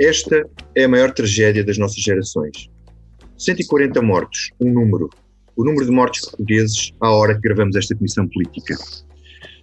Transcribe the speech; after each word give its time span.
Esta 0.00 0.44
é 0.74 0.84
a 0.84 0.88
maior 0.88 1.12
tragédia 1.12 1.62
das 1.62 1.78
nossas 1.78 2.02
gerações. 2.02 2.68
140 3.38 4.02
mortos, 4.02 4.50
um 4.60 4.72
número. 4.72 5.08
O 5.56 5.64
número 5.64 5.86
de 5.86 5.92
mortos 5.92 6.20
portugueses 6.22 6.92
à 7.00 7.10
hora 7.10 7.34
que 7.36 7.42
gravamos 7.42 7.76
esta 7.76 7.94
comissão 7.94 8.26
política. 8.26 8.74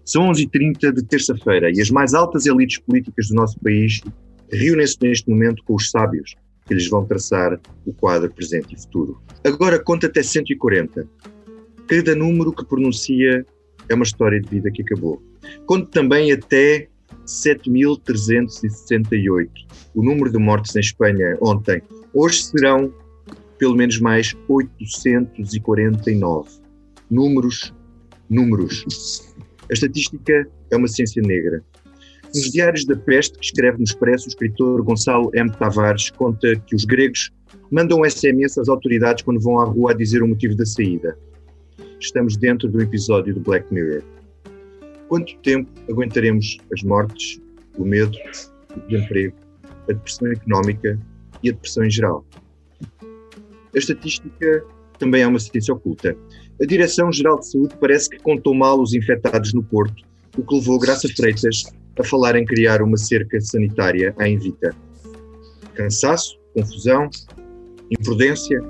São 0.05 0.29
11h30 0.31 0.93
de 0.93 1.03
terça-feira 1.03 1.69
e 1.73 1.81
as 1.81 1.89
mais 1.89 2.13
altas 2.13 2.45
elites 2.45 2.79
políticas 2.79 3.27
do 3.27 3.35
nosso 3.35 3.59
país 3.59 4.01
reúnem-se 4.49 4.97
neste 5.01 5.29
momento 5.29 5.63
com 5.65 5.75
os 5.75 5.89
sábios 5.89 6.35
que 6.65 6.73
lhes 6.73 6.89
vão 6.89 7.05
traçar 7.05 7.59
o 7.85 7.93
quadro 7.93 8.31
presente 8.33 8.73
e 8.73 8.81
futuro. 8.81 9.21
Agora 9.43 9.83
conta 9.83 10.07
até 10.07 10.23
140. 10.23 11.07
Cada 11.87 12.15
número 12.15 12.53
que 12.53 12.65
pronuncia 12.65 13.45
é 13.89 13.93
uma 13.93 14.03
história 14.03 14.39
de 14.39 14.49
vida 14.49 14.71
que 14.71 14.81
acabou. 14.81 15.21
Conto 15.65 15.87
também 15.87 16.31
até 16.31 16.87
7.368. 17.25 19.49
O 19.95 20.03
número 20.03 20.31
de 20.31 20.37
mortes 20.37 20.75
em 20.75 20.79
Espanha 20.79 21.35
ontem. 21.41 21.81
Hoje 22.13 22.43
serão 22.43 22.93
pelo 23.57 23.75
menos 23.75 23.99
mais 23.99 24.35
849. 24.47 26.61
Números, 27.09 27.73
números. 28.29 29.33
A 29.69 29.73
estatística 29.73 30.47
é 30.71 30.75
uma 30.75 30.87
ciência 30.87 31.21
negra. 31.21 31.63
Nos 32.33 32.49
Diários 32.49 32.85
da 32.85 32.95
Peste, 32.95 33.37
que 33.37 33.45
escreve 33.45 33.77
no 33.77 33.83
Expresso, 33.83 34.25
o 34.25 34.29
escritor 34.29 34.81
Gonçalo 34.81 35.29
M. 35.35 35.51
Tavares 35.51 36.09
conta 36.11 36.55
que 36.65 36.75
os 36.75 36.85
gregos 36.85 37.29
mandam 37.69 38.03
SMS 38.03 38.57
às 38.57 38.69
autoridades 38.69 39.23
quando 39.23 39.41
vão 39.41 39.59
à 39.59 39.65
rua 39.65 39.91
a 39.91 39.93
dizer 39.93 40.23
o 40.23 40.27
motivo 40.27 40.55
da 40.55 40.65
saída. 40.65 41.17
Estamos 41.99 42.37
dentro 42.37 42.69
do 42.69 42.81
episódio 42.81 43.33
do 43.33 43.41
Black 43.41 43.71
Mirror. 43.71 44.01
Quanto 45.11 45.35
tempo 45.39 45.69
aguentaremos 45.89 46.57
as 46.73 46.83
mortes, 46.83 47.37
o 47.77 47.83
medo, 47.83 48.17
o 48.73 48.79
desemprego, 48.87 49.35
a 49.89 49.91
depressão 49.91 50.31
económica 50.31 50.97
e 51.43 51.49
a 51.49 51.51
depressão 51.51 51.83
em 51.83 51.91
geral? 51.91 52.25
A 53.75 53.77
estatística 53.77 54.63
também 54.97 55.23
é 55.23 55.27
uma 55.27 55.37
ciência 55.37 55.73
oculta. 55.73 56.15
A 56.61 56.65
Direção-Geral 56.65 57.41
de 57.41 57.51
Saúde 57.51 57.75
parece 57.77 58.09
que 58.09 58.19
contou 58.19 58.53
mal 58.53 58.79
os 58.79 58.93
infectados 58.93 59.53
no 59.53 59.61
Porto, 59.61 60.01
o 60.37 60.43
que 60.43 60.55
levou 60.55 60.79
Graça 60.79 61.09
Freitas 61.09 61.63
a 61.99 62.03
falar 62.05 62.37
em 62.37 62.45
criar 62.45 62.81
uma 62.81 62.95
cerca 62.95 63.41
sanitária 63.41 64.15
à 64.17 64.29
Invita. 64.29 64.73
Cansaço, 65.73 66.39
confusão, 66.53 67.09
imprudência. 67.91 68.61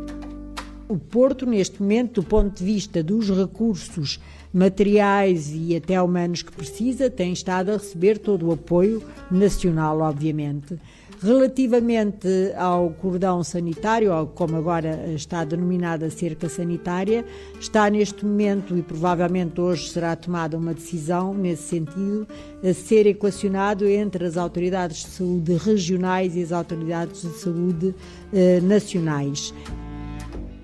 O 0.89 0.97
Porto, 0.97 1.45
neste 1.45 1.79
momento, 1.79 2.21
do 2.21 2.27
ponto 2.27 2.57
de 2.57 2.65
vista 2.65 3.03
dos 3.03 3.29
recursos 3.29 4.19
materiais 4.53 5.51
e 5.53 5.75
até 5.75 6.01
humanos 6.01 6.41
que 6.41 6.51
precisa, 6.51 7.09
tem 7.09 7.33
estado 7.33 7.69
a 7.69 7.73
receber 7.73 8.17
todo 8.17 8.47
o 8.47 8.51
apoio 8.51 9.01
nacional, 9.29 9.99
obviamente. 9.99 10.77
Relativamente 11.23 12.27
ao 12.57 12.89
cordão 12.89 13.43
sanitário, 13.43 14.11
ou 14.11 14.25
como 14.25 14.55
agora 14.57 15.13
está 15.13 15.45
denominada 15.45 16.09
cerca 16.09 16.49
sanitária, 16.49 17.23
está 17.59 17.87
neste 17.91 18.25
momento 18.25 18.75
e 18.75 18.81
provavelmente 18.81 19.61
hoje 19.61 19.87
será 19.89 20.15
tomada 20.15 20.57
uma 20.57 20.73
decisão 20.73 21.31
nesse 21.35 21.61
sentido, 21.61 22.27
a 22.63 22.73
ser 22.73 23.05
equacionado 23.05 23.87
entre 23.87 24.25
as 24.25 24.35
autoridades 24.35 25.05
de 25.05 25.11
saúde 25.11 25.53
regionais 25.53 26.35
e 26.35 26.41
as 26.41 26.51
autoridades 26.51 27.21
de 27.21 27.37
saúde 27.37 27.93
eh, 28.33 28.59
nacionais. 28.61 29.53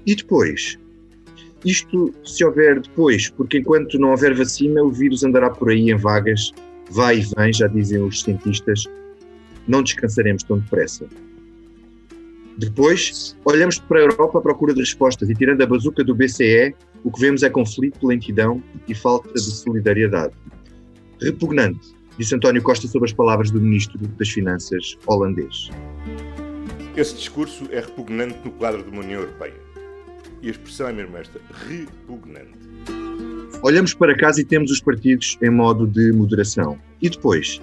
E 0.07 0.15
depois? 0.15 0.79
Isto 1.65 2.13
se 2.23 2.45
houver 2.45 2.79
depois, 2.79 3.29
porque 3.29 3.59
enquanto 3.59 3.99
não 3.99 4.11
houver 4.11 4.35
vacina, 4.35 4.83
o 4.83 4.91
vírus 4.91 5.23
andará 5.23 5.49
por 5.49 5.69
aí 5.69 5.89
em 5.89 5.95
vagas, 5.95 6.51
vai 6.91 7.19
e 7.19 7.25
vem, 7.35 7.51
já 7.51 7.67
dizem 7.67 8.01
os 8.01 8.21
cientistas, 8.21 8.85
não 9.67 9.83
descansaremos 9.83 10.43
tão 10.43 10.59
depressa. 10.59 11.05
Depois, 12.57 13.37
olhamos 13.45 13.77
para 13.77 13.99
a 13.99 14.01
Europa 14.01 14.39
à 14.39 14.41
procura 14.41 14.73
de 14.73 14.79
respostas 14.79 15.29
e, 15.29 15.35
tirando 15.35 15.61
a 15.61 15.65
bazuca 15.65 16.03
do 16.03 16.15
BCE, 16.15 16.73
o 17.03 17.11
que 17.11 17.19
vemos 17.21 17.43
é 17.43 17.49
conflito, 17.49 18.07
lentidão 18.07 18.63
e 18.87 18.95
falta 18.95 19.31
de 19.33 19.41
solidariedade. 19.41 20.33
Repugnante, 21.21 21.95
disse 22.17 22.33
António 22.33 22.63
Costa 22.63 22.87
sobre 22.87 23.09
as 23.09 23.13
palavras 23.13 23.51
do 23.51 23.61
Ministro 23.61 23.99
das 23.99 24.29
Finanças 24.29 24.97
holandês. 25.05 25.69
Esse 26.95 27.15
discurso 27.15 27.67
é 27.71 27.79
repugnante 27.79 28.39
no 28.43 28.51
quadro 28.51 28.81
de 28.81 28.89
uma 28.89 29.03
União 29.03 29.21
Europeia. 29.21 29.66
E 30.41 30.47
a 30.47 30.51
expressão 30.51 30.87
é 30.87 30.93
mesmo 30.93 31.17
esta: 31.17 31.39
repugnante. 31.67 32.57
Olhamos 33.63 33.93
para 33.93 34.15
casa 34.15 34.41
e 34.41 34.45
temos 34.45 34.71
os 34.71 34.79
partidos 34.79 35.37
em 35.41 35.49
modo 35.49 35.87
de 35.87 36.11
moderação. 36.11 36.77
E 37.01 37.09
depois, 37.09 37.61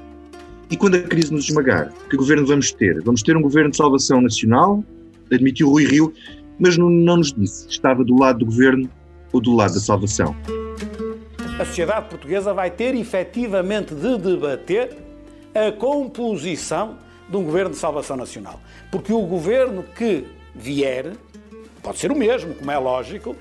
e 0.71 0.77
quando 0.77 0.97
a 0.97 1.03
crise 1.03 1.33
nos 1.33 1.45
esmagar, 1.45 1.93
que 2.11 2.17
governo 2.17 2.47
vamos 2.47 2.73
ter? 2.73 3.01
Vamos 3.03 3.23
ter 3.23 3.37
um 3.37 3.43
governo 3.43 3.71
de 3.71 3.77
salvação 3.77 4.21
nacional? 4.21 4.85
Admitiu 5.33 5.71
Rui 5.71 5.85
Rio, 5.85 6.13
mas 6.59 6.77
não, 6.77 6.91
não 6.91 7.19
nos 7.19 7.33
disse 7.33 7.65
se 7.65 7.71
estava 7.71 8.05
do 8.05 8.19
lado 8.19 8.41
do 8.41 8.47
governo 8.47 8.91
ou 9.33 9.41
do 9.41 9.55
lado 9.55 9.75
da 9.75 9.81
salvação. 9.81 10.35
A 11.59 11.65
sociedade 11.65 12.09
portuguesa 12.09 12.53
vai 12.53 12.71
ter 12.71 12.95
efetivamente 12.95 13.95
de 13.95 14.19
debater 14.19 14.97
a 15.55 15.71
composição 15.71 16.99
de 17.29 17.37
um 17.37 17.45
governo 17.45 17.71
de 17.71 17.77
salvação 17.77 18.17
nacional. 18.17 18.61
Porque 18.91 19.13
o 19.13 19.23
governo 19.23 19.85
que 19.97 20.25
vier, 20.55 21.13
pode 21.85 21.99
ser 21.99 22.11
o 22.11 22.17
mesmo, 22.17 22.55
como 22.55 22.71
é 22.71 22.79
lógico, 22.79 23.37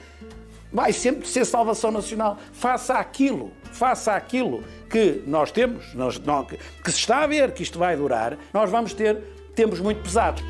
vai 0.72 0.92
sempre 0.92 1.28
ser 1.28 1.46
salvação 1.46 1.92
nacional. 1.92 2.38
Faça 2.52 2.96
aquilo, 2.96 3.52
faça 3.72 4.12
aquilo 4.12 4.64
que 4.90 5.24
nós 5.26 5.52
temos, 5.52 5.94
nós, 5.96 6.20
que 6.84 6.92
se 6.92 7.00
está 7.00 7.24
a 7.24 7.28
ver 7.28 7.53
que 7.53 7.64
isto 7.64 7.80
vai 7.80 7.96
durar, 7.96 8.38
nós 8.53 8.70
vamos 8.70 8.94
ter 8.94 9.18
tempos 9.56 9.80
muito 9.80 10.02
pesados. 10.02 10.44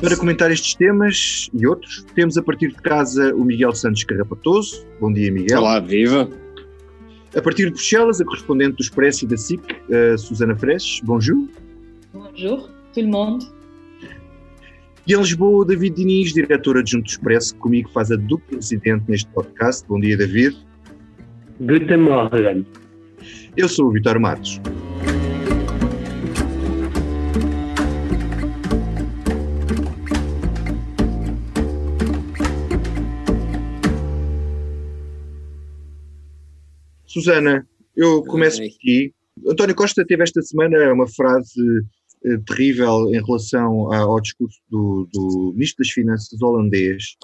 Para 0.00 0.16
comentar 0.16 0.50
estes 0.50 0.74
temas 0.74 1.50
e 1.52 1.66
outros, 1.66 2.04
temos 2.14 2.36
a 2.36 2.42
partir 2.42 2.68
de 2.68 2.76
casa 2.76 3.34
o 3.34 3.44
Miguel 3.44 3.74
Santos 3.74 4.04
Carrapatoso. 4.04 4.86
Bom 5.00 5.12
dia, 5.12 5.30
Miguel. 5.32 5.60
Olá, 5.60 5.80
viva. 5.80 6.28
A 7.36 7.42
partir 7.42 7.66
de 7.66 7.72
Bruxelas, 7.72 8.20
a 8.20 8.24
correspondente 8.24 8.76
do 8.76 8.82
Expresso 8.82 9.24
e 9.24 9.28
da 9.28 9.36
SIC, 9.36 9.60
uh, 9.62 10.18
Susana 10.18 10.56
Freches. 10.56 11.00
Bonjour. 11.04 11.46
Bonjour, 12.12 12.68
tout 12.92 13.02
le 13.02 13.08
monde. 13.08 13.59
E 15.06 15.14
em 15.14 15.18
Lisboa, 15.18 15.64
David 15.64 15.96
Diniz, 15.96 16.32
diretor 16.32 16.76
adjunto 16.76 17.04
do 17.04 17.10
Expresso, 17.10 17.54
que 17.54 17.60
comigo 17.60 17.90
faz 17.90 18.10
a 18.10 18.16
dupla 18.16 18.58
presidente 18.58 19.04
neste 19.08 19.28
podcast. 19.30 19.86
Bom 19.88 19.98
dia, 19.98 20.16
David. 20.16 20.56
Guten 21.60 21.96
Morgen. 21.96 22.66
Eu 23.56 23.68
sou 23.68 23.88
o 23.88 23.92
Vitor 23.92 24.20
Matos. 24.20 24.60
Susana, 37.06 37.66
eu 37.96 38.22
começo 38.22 38.62
aqui. 38.62 39.12
António 39.48 39.74
Costa 39.74 40.04
teve 40.06 40.22
esta 40.22 40.40
semana 40.42 40.92
uma 40.92 41.08
frase 41.08 41.60
terrível 42.46 43.08
em 43.14 43.24
relação 43.24 43.92
ao 43.92 44.20
discurso 44.20 44.58
do, 44.68 45.08
do 45.12 45.52
Ministro 45.54 45.84
das 45.84 45.92
Finanças 45.92 46.42
holandês, 46.42 47.16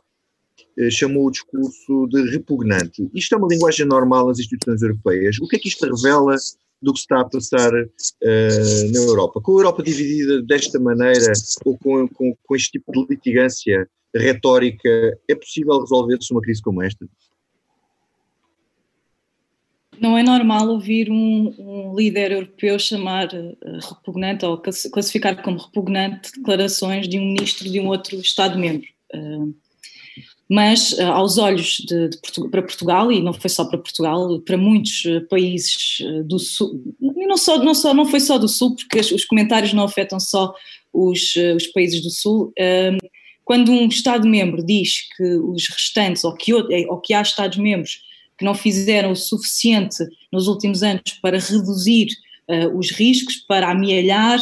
eh, 0.79 0.91
chamou 0.91 1.27
o 1.27 1.31
discurso 1.31 2.07
de 2.09 2.31
repugnante. 2.31 3.09
Isto 3.15 3.35
é 3.35 3.39
uma 3.39 3.49
linguagem 3.49 3.87
normal 3.87 4.29
nas 4.29 4.39
instituições 4.39 4.83
europeias. 4.83 5.39
O 5.41 5.49
que 5.49 5.57
é 5.57 5.59
que 5.59 5.69
isto 5.69 5.87
revela 5.87 6.37
do 6.83 6.93
que 6.93 6.99
está 6.99 7.21
a 7.21 7.25
passar 7.25 7.73
uh, 7.73 8.93
na 8.93 9.01
Europa? 9.01 9.41
Com 9.41 9.53
a 9.53 9.61
Europa 9.61 9.83
dividida 9.83 10.43
desta 10.43 10.79
maneira, 10.79 11.33
ou 11.65 11.79
com, 11.79 12.07
com, 12.09 12.37
com 12.43 12.57
este 12.57 12.73
tipo 12.73 12.93
de 12.93 13.15
litigância 13.15 13.89
retórica, 14.15 15.19
é 15.29 15.35
possível 15.35 15.81
resolver-se 15.81 16.33
uma 16.33 16.43
crise 16.43 16.61
como 16.63 16.83
esta? 16.83 17.07
Não 20.01 20.17
é 20.17 20.23
normal 20.23 20.69
ouvir 20.69 21.11
um, 21.11 21.55
um 21.59 21.95
líder 21.95 22.33
europeu 22.33 22.79
chamar 22.79 23.29
uh, 23.33 23.57
repugnante 23.95 24.45
ou 24.45 24.59
classificar 24.59 25.43
como 25.43 25.59
repugnante 25.59 26.33
declarações 26.37 27.09
de 27.09 27.19
um 27.19 27.25
ministro 27.25 27.71
de 27.71 27.81
um 27.81 27.89
outro 27.89 28.19
Estado-membro. 28.21 28.87
Uh, 29.15 29.55
mas 30.49 30.93
uh, 30.93 31.03
aos 31.03 31.39
olhos 31.39 31.79
de, 31.87 32.09
de 32.09 32.19
Portugal, 32.19 32.51
para 32.51 32.63
Portugal 32.63 33.13
e 33.13 33.23
não 33.23 33.33
foi 33.33 33.51
só 33.51 33.65
para 33.65 33.79
Portugal, 33.79 34.41
para 34.41 34.57
muitos 34.57 35.03
países 35.29 35.99
do 36.25 36.39
sul, 36.39 36.83
não 37.01 37.37
só, 37.37 37.59
não 37.59 37.75
só 37.75 37.95
não 37.95 38.07
foi 38.07 38.21
só 38.21 38.39
do 38.39 38.49
sul, 38.49 38.77
porque 38.77 39.01
os, 39.01 39.11
os 39.11 39.25
comentários 39.25 39.73
não 39.73 39.85
afetam 39.85 40.21
só 40.21 40.55
os, 40.93 41.35
os 41.57 41.67
países 41.69 42.03
do 42.03 42.11
sul. 42.11 42.53
quando 43.45 43.73
um 43.73 43.89
Estado-membro 43.89 44.65
diz 44.65 45.09
que 45.17 45.25
os 45.25 45.69
restantes 45.69 46.23
ou 46.23 46.35
que, 46.35 46.53
ou 46.55 47.01
que 47.01 47.13
há 47.13 47.23
Estados-membros 47.23 48.07
que 48.39 48.45
não 48.45 48.55
fizeram 48.55 49.13
o 49.13 49.17
suficiente 49.17 50.05
nos 50.33 50.49
últimos 50.49 50.83
anos 50.83 51.19
para 51.23 51.39
reduzir 51.39 52.09
os 52.75 52.93
riscos, 52.93 53.37
para 53.49 53.71
amealhar 53.71 54.39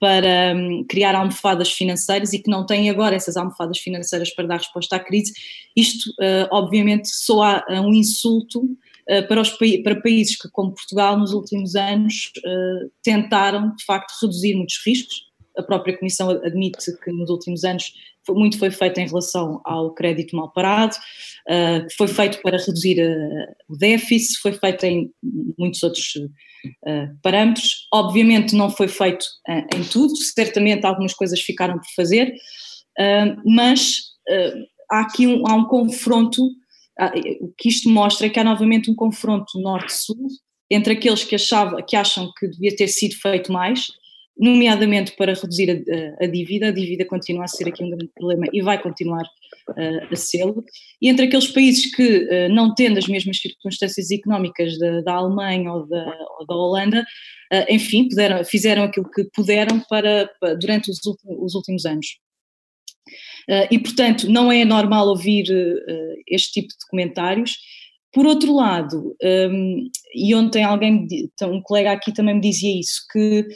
para 0.00 0.54
um, 0.54 0.84
criar 0.84 1.14
almofadas 1.14 1.72
financeiras 1.72 2.32
e 2.32 2.38
que 2.38 2.50
não 2.50 2.64
têm 2.64 2.88
agora 2.88 3.16
essas 3.16 3.36
almofadas 3.36 3.78
financeiras 3.78 4.32
para 4.34 4.46
dar 4.46 4.58
resposta 4.58 4.96
à 4.96 5.00
crise, 5.00 5.32
isto 5.76 6.10
uh, 6.10 6.48
obviamente 6.50 7.08
soa 7.08 7.64
a 7.68 7.80
um 7.80 7.92
insulto 7.92 8.60
uh, 8.62 9.26
para, 9.28 9.40
os, 9.40 9.50
para 9.82 10.00
países 10.00 10.40
que, 10.40 10.48
como 10.50 10.74
Portugal, 10.74 11.18
nos 11.18 11.32
últimos 11.32 11.74
anos 11.74 12.30
uh, 12.38 12.90
tentaram 13.02 13.74
de 13.74 13.84
facto 13.84 14.12
reduzir 14.22 14.54
muitos 14.54 14.80
riscos, 14.86 15.27
a 15.58 15.62
própria 15.62 15.98
Comissão 15.98 16.30
admite 16.30 16.78
que 17.02 17.12
nos 17.12 17.28
últimos 17.28 17.64
anos 17.64 17.92
muito 18.30 18.58
foi 18.58 18.70
feito 18.70 18.98
em 18.98 19.06
relação 19.06 19.60
ao 19.64 19.94
crédito 19.94 20.36
mal 20.36 20.52
parado, 20.52 20.94
uh, 21.48 21.86
foi 21.96 22.08
feito 22.08 22.40
para 22.42 22.58
reduzir 22.58 23.00
uh, 23.00 23.54
o 23.68 23.76
déficit, 23.76 24.38
foi 24.40 24.52
feito 24.52 24.84
em 24.84 25.10
muitos 25.58 25.82
outros 25.82 26.16
uh, 26.16 27.18
parâmetros. 27.22 27.86
Obviamente 27.92 28.54
não 28.54 28.70
foi 28.70 28.88
feito 28.88 29.24
em 29.74 29.82
tudo, 29.84 30.14
certamente 30.16 30.84
algumas 30.84 31.14
coisas 31.14 31.40
ficaram 31.40 31.78
por 31.78 31.88
fazer, 31.96 32.32
mas 33.44 34.00
há 34.90 35.00
aqui 35.00 35.26
um, 35.26 35.46
há 35.46 35.54
um 35.54 35.64
confronto, 35.64 36.42
o 37.40 37.52
que 37.56 37.68
isto 37.68 37.88
mostra 37.88 38.26
é 38.26 38.30
que 38.30 38.38
há 38.38 38.44
novamente 38.44 38.90
um 38.90 38.94
confronto 38.94 39.58
norte-sul 39.60 40.26
entre 40.70 40.92
aqueles 40.92 41.24
que, 41.24 41.34
achava, 41.34 41.82
que 41.82 41.96
acham 41.96 42.30
que 42.36 42.48
devia 42.48 42.74
ter 42.76 42.88
sido 42.88 43.14
feito 43.14 43.50
mais 43.52 43.86
nomeadamente 44.38 45.16
para 45.16 45.34
reduzir 45.34 45.70
a, 45.70 46.24
a, 46.24 46.26
dívida. 46.26 46.68
A 46.68 46.70
dívida 46.70 47.04
continua 47.04 47.44
a 47.44 47.48
ser 47.48 47.68
aqui 47.68 47.82
um 47.82 47.90
grande 47.90 48.10
problema 48.14 48.46
e 48.52 48.62
vai 48.62 48.80
continuar 48.80 49.24
uh, 49.24 50.12
a 50.12 50.16
sê-lo. 50.16 50.64
E 51.02 51.08
entre 51.08 51.26
aqueles 51.26 51.48
países 51.48 51.94
que, 51.94 52.24
uh, 52.24 52.48
não 52.48 52.74
tendo 52.74 52.98
as 52.98 53.08
mesmas 53.08 53.38
circunstâncias 53.38 54.10
económicas 54.10 54.78
da, 54.78 55.00
da 55.00 55.14
Alemanha 55.14 55.72
ou 55.72 55.86
da, 55.88 56.16
ou 56.38 56.46
da 56.46 56.54
Holanda, 56.54 57.00
uh, 57.52 57.64
enfim, 57.68 58.08
puderam, 58.08 58.44
fizeram 58.44 58.84
aquilo 58.84 59.10
que 59.10 59.24
puderam 59.34 59.80
para, 59.88 60.30
para 60.40 60.54
durante 60.54 60.90
os, 60.90 60.98
os, 61.04 61.54
últimos 61.54 61.84
anos. 61.84 62.06
e, 63.70 63.78
portanto, 63.78 64.30
não 64.30 64.52
é 64.52 64.64
normal 64.64 65.08
ouvir 65.08 65.46
este 66.28 66.60
tipo 66.60 66.68
de 66.68 66.86
comentários. 66.90 67.56
Por 68.12 68.26
outro 68.26 68.54
lado, 68.54 69.14
um, 69.22 69.90
e 70.14 70.34
ontem 70.34 70.64
alguém, 70.64 71.06
um 71.42 71.60
colega 71.60 71.92
aqui 71.92 72.12
também 72.12 72.34
me 72.34 72.40
dizia 72.40 72.80
isso, 72.80 73.02
que 73.12 73.46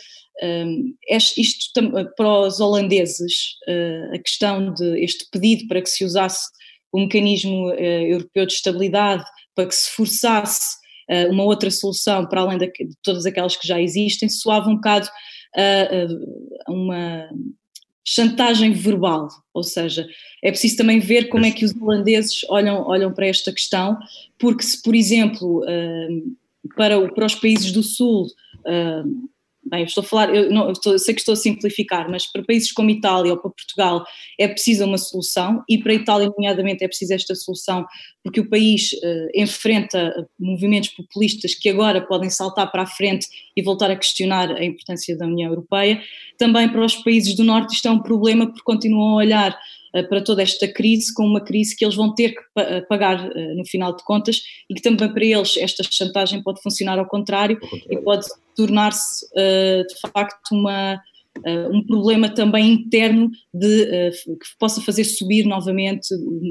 isto 1.36 1.70
para 2.16 2.40
os 2.40 2.60
holandeses, 2.60 3.56
uh, 3.68 4.14
a 4.14 4.18
questão 4.18 4.72
de 4.72 5.02
este 5.02 5.26
pedido 5.30 5.66
para 5.68 5.82
que 5.82 5.90
se 5.90 6.04
usasse 6.04 6.48
o 6.92 7.00
mecanismo 7.00 7.68
uh, 7.70 7.74
europeu 7.74 8.46
de 8.46 8.52
estabilidade, 8.52 9.24
para 9.54 9.66
que 9.66 9.74
se 9.74 9.90
forçasse 9.90 10.80
uma 11.28 11.44
outra 11.44 11.70
solução 11.70 12.26
para 12.26 12.40
além 12.40 12.56
de, 12.56 12.72
todas 13.02 13.26
aquelas 13.26 13.54
que 13.54 13.68
já 13.68 13.78
existem, 13.78 14.30
soava 14.30 14.70
um 14.70 14.76
bocado 14.76 15.08
a 16.66 16.72
uma 16.72 17.28
chantagem 18.06 18.72
verbal, 18.72 19.28
ou 19.52 19.62
seja, 19.62 20.06
é 20.42 20.50
preciso 20.50 20.76
também 20.78 21.00
ver 21.00 21.28
como 21.28 21.44
é 21.44 21.50
que 21.50 21.66
os 21.66 21.74
holandeses 21.76 22.46
olham, 22.48 22.86
olham 22.86 23.12
para 23.12 23.26
esta 23.26 23.52
questão, 23.52 23.98
porque 24.38 24.62
se, 24.62 24.80
por 24.80 24.94
exemplo, 24.94 25.62
para 26.76 27.26
os 27.26 27.34
países 27.34 27.72
do 27.72 27.82
Sul 27.82 28.28
bem, 29.64 29.84
estou 29.84 30.02
a 30.02 30.06
falar, 30.06 30.34
eu, 30.34 30.50
não, 30.50 30.66
eu 30.66 30.72
estou, 30.72 30.98
sei 30.98 31.14
que 31.14 31.20
estou 31.20 31.32
a 31.32 31.36
simplificar, 31.36 32.10
mas 32.10 32.30
para 32.30 32.42
países 32.42 32.72
como 32.72 32.90
Itália 32.90 33.32
ou 33.32 33.38
para 33.38 33.50
Portugal 33.50 34.04
é 34.38 34.48
preciso 34.48 34.84
uma 34.84 34.98
solução 34.98 35.62
e 35.68 35.78
para 35.78 35.92
a 35.92 35.94
Itália, 35.94 36.30
nomeadamente, 36.36 36.84
é 36.84 36.88
preciso 36.88 37.14
esta 37.14 37.34
solução 37.34 37.86
porque 38.22 38.40
o 38.40 38.48
país 38.48 38.92
uh, 38.92 39.28
enfrenta 39.34 40.28
movimentos 40.38 40.90
populistas 40.90 41.54
que 41.54 41.68
agora 41.68 42.00
podem 42.00 42.30
saltar 42.30 42.70
para 42.70 42.82
a 42.82 42.86
frente 42.86 43.26
e 43.56 43.62
voltar 43.62 43.90
a 43.90 43.96
questionar 43.96 44.50
a 44.50 44.64
importância 44.64 45.16
da 45.16 45.26
União 45.26 45.50
Europeia. 45.50 46.00
Também 46.38 46.68
para 46.68 46.84
os 46.84 46.96
países 46.96 47.34
do 47.34 47.44
Norte 47.44 47.74
isto 47.74 47.88
é 47.88 47.90
um 47.90 48.02
problema 48.02 48.46
porque 48.46 48.62
continuam 48.64 49.14
a 49.14 49.16
olhar 49.16 49.58
eh, 49.94 50.02
para 50.02 50.22
toda 50.22 50.42
esta 50.42 50.66
crise, 50.66 51.12
com 51.12 51.24
uma 51.24 51.40
crise 51.40 51.76
que 51.76 51.84
eles 51.84 51.94
vão 51.94 52.14
ter 52.14 52.30
que 52.30 52.42
eh, 52.56 52.80
pagar 52.82 53.30
eh, 53.36 53.54
no 53.54 53.64
final 53.66 53.94
de 53.94 54.02
contas 54.04 54.40
e 54.68 54.74
que 54.74 54.80
também 54.80 55.12
para 55.12 55.24
eles 55.24 55.56
esta 55.58 55.82
chantagem 55.82 56.42
pode 56.42 56.62
funcionar 56.62 56.98
ao 56.98 57.06
contrário, 57.06 57.58
ao 57.62 57.68
contrário. 57.68 57.98
e 57.98 58.02
pode 58.02 58.26
tornar-se 58.56 59.26
de 59.34 60.00
facto 60.12 60.52
uma, 60.52 61.00
um 61.70 61.84
problema 61.86 62.28
também 62.28 62.72
interno 62.72 63.30
de, 63.52 64.10
que 64.26 64.58
possa 64.58 64.80
fazer 64.80 65.04
subir 65.04 65.44
novamente 65.46 66.08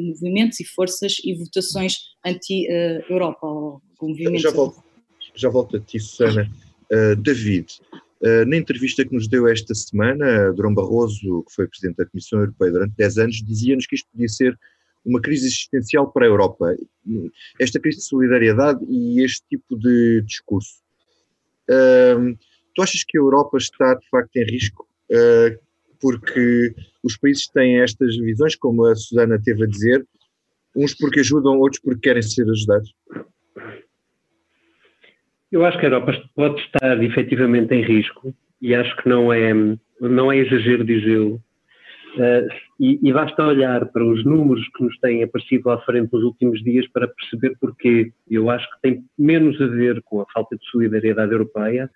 movimentos 0.09 0.59
e 0.59 0.65
forças 0.65 1.17
e 1.23 1.35
votações 1.35 1.97
anti-Europa. 2.25 3.47
já, 4.37 4.51
volto, 4.51 4.83
já 5.35 5.49
volto 5.49 5.77
a 5.77 5.79
ti, 5.79 5.99
Susana. 5.99 6.49
Uh, 6.91 7.15
David, 7.15 7.67
Uh, 8.21 8.45
na 8.45 8.55
entrevista 8.55 9.03
que 9.03 9.15
nos 9.15 9.27
deu 9.27 9.47
esta 9.47 9.73
semana, 9.73 10.53
Durão 10.53 10.75
Barroso, 10.75 11.43
que 11.43 11.55
foi 11.55 11.67
Presidente 11.67 11.97
da 11.97 12.05
Comissão 12.05 12.39
Europeia 12.39 12.71
durante 12.71 12.93
10 12.95 13.17
anos, 13.17 13.43
dizia-nos 13.43 13.87
que 13.87 13.95
isto 13.95 14.07
podia 14.11 14.27
ser 14.29 14.59
uma 15.03 15.19
crise 15.19 15.47
existencial 15.47 16.11
para 16.11 16.27
a 16.27 16.29
Europa. 16.29 16.75
Esta 17.59 17.79
crise 17.79 17.97
de 17.97 18.03
solidariedade 18.03 18.85
e 18.87 19.23
este 19.23 19.41
tipo 19.49 19.75
de 19.75 20.21
discurso. 20.21 20.80
Tu 22.75 22.81
achas 22.81 23.03
que 23.07 23.17
a 23.17 23.21
Europa 23.21 23.57
está 23.57 23.93
de 23.95 24.09
facto 24.09 24.35
em 24.37 24.45
risco? 24.45 24.87
Uh, 25.11 25.59
porque 25.99 26.73
os 27.03 27.17
países 27.17 27.47
têm 27.47 27.81
estas 27.81 28.17
visões, 28.17 28.55
como 28.55 28.85
a 28.85 28.95
Susana 28.95 29.39
teve 29.41 29.63
a 29.63 29.67
dizer, 29.67 30.05
uns 30.75 30.95
porque 30.95 31.19
ajudam, 31.19 31.59
outros 31.59 31.81
porque 31.81 32.01
querem 32.01 32.21
ser 32.21 32.49
ajudados? 32.49 32.93
Eu 35.51 35.65
acho 35.65 35.77
que 35.79 35.85
a 35.85 35.89
Europa 35.89 36.13
pode 36.33 36.61
estar 36.61 37.03
efetivamente 37.03 37.73
em 37.73 37.83
risco 37.83 38.33
e 38.61 38.73
acho 38.73 38.95
que 38.97 39.09
não 39.09 39.33
é, 39.33 39.53
não 39.99 40.31
é 40.31 40.37
exagero 40.37 40.83
dizê-lo. 40.85 41.41
Uh, 42.15 42.45
e, 42.77 42.99
e, 43.01 43.13
basta 43.13 43.45
olhar 43.45 43.85
para 43.85 44.03
os 44.03 44.25
números 44.25 44.67
que 44.75 44.83
nos 44.83 44.97
têm 44.99 45.23
aparecido 45.23 45.69
à 45.69 45.79
frente 45.81 46.11
nos 46.11 46.23
últimos 46.23 46.61
dias 46.61 46.85
para 46.89 47.07
perceber 47.07 47.55
porquê. 47.59 48.11
Eu 48.29 48.49
acho 48.49 48.69
que 48.71 48.81
tem 48.81 49.05
menos 49.17 49.59
a 49.61 49.67
ver 49.67 50.01
com 50.03 50.19
a 50.19 50.25
falta 50.33 50.57
de 50.57 50.65
solidariedade 50.69 51.31
europeia 51.31 51.89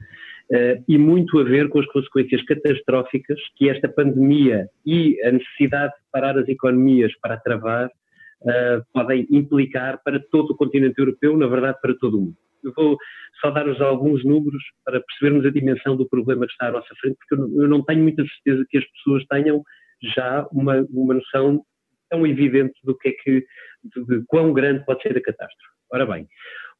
uh, 0.52 0.84
e 0.88 0.98
muito 0.98 1.38
a 1.40 1.44
ver 1.44 1.68
com 1.68 1.80
as 1.80 1.86
consequências 1.88 2.42
catastróficas 2.44 3.38
que 3.58 3.70
esta 3.70 3.90
pandemia 3.90 4.70
e 4.86 5.22
a 5.24 5.32
necessidade 5.32 5.94
de 5.94 6.00
parar 6.14 6.38
as 6.38 6.48
economias 6.48 7.12
para 7.20 7.38
travar 7.38 7.88
uh, 7.88 8.86
podem 8.94 9.28
implicar 9.30 10.02
para 10.02 10.20
todo 10.32 10.52
o 10.52 10.56
continente 10.56 10.98
europeu, 10.98 11.36
na 11.36 11.48
verdade 11.48 11.78
para 11.82 11.94
todo 11.96 12.18
o 12.18 12.22
mundo. 12.22 12.38
Eu 12.64 12.72
vou 12.74 12.98
só 13.42 13.52
dar-vos 13.52 13.82
alguns 13.82 14.24
números 14.24 14.64
para 14.86 15.02
percebermos 15.02 15.46
a 15.46 15.52
dimensão 15.52 15.98
do 15.98 16.08
problema 16.08 16.48
que 16.48 16.54
está 16.54 16.70
à 16.70 16.72
nossa 16.72 16.96
frente, 17.02 17.18
porque 17.18 17.36
eu 17.36 17.68
não 17.68 17.84
tenho 17.84 18.02
muita 18.02 18.24
certeza 18.24 18.66
que 18.70 18.78
as 18.78 18.86
pessoas 18.92 19.26
tenham 19.26 19.62
já 20.02 20.48
uma, 20.52 20.86
uma 20.90 21.14
noção 21.16 21.64
tão 22.10 22.26
evidente 22.26 22.74
do 22.84 22.98
que 22.98 23.10
é 23.10 23.12
que, 23.12 23.46
de, 23.84 24.06
de 24.06 24.26
quão 24.28 24.54
grande 24.54 24.86
pode 24.86 25.02
ser 25.02 25.18
a 25.18 25.22
catástrofe. 25.22 25.76
Ora 25.92 26.06
bem, 26.06 26.28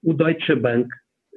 o 0.04 0.14
Deutsche 0.14 0.56
Bank 0.56 0.88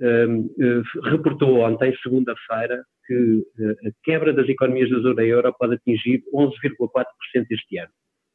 um, 0.00 0.40
uh, 0.40 1.00
reportou 1.10 1.60
ontem, 1.60 1.94
segunda-feira, 2.02 2.84
que 3.06 3.14
uh, 3.14 3.88
a 3.88 3.90
quebra 4.04 4.32
das 4.32 4.48
economias 4.48 4.90
da 4.90 4.98
zona 5.00 5.22
euro 5.22 5.54
pode 5.58 5.74
atingir 5.74 6.22
11,4% 6.32 7.04
este 7.50 7.78
ano. 7.78 7.90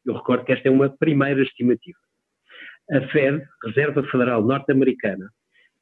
Eu 0.05 0.15
recordo 0.15 0.43
que 0.43 0.51
esta 0.51 0.67
é 0.67 0.71
uma 0.71 0.89
primeira 0.89 1.41
estimativa. 1.41 1.97
A 2.91 3.01
Fed, 3.07 3.45
Reserva 3.63 4.03
Federal 4.03 4.43
Norte-Americana, 4.43 5.29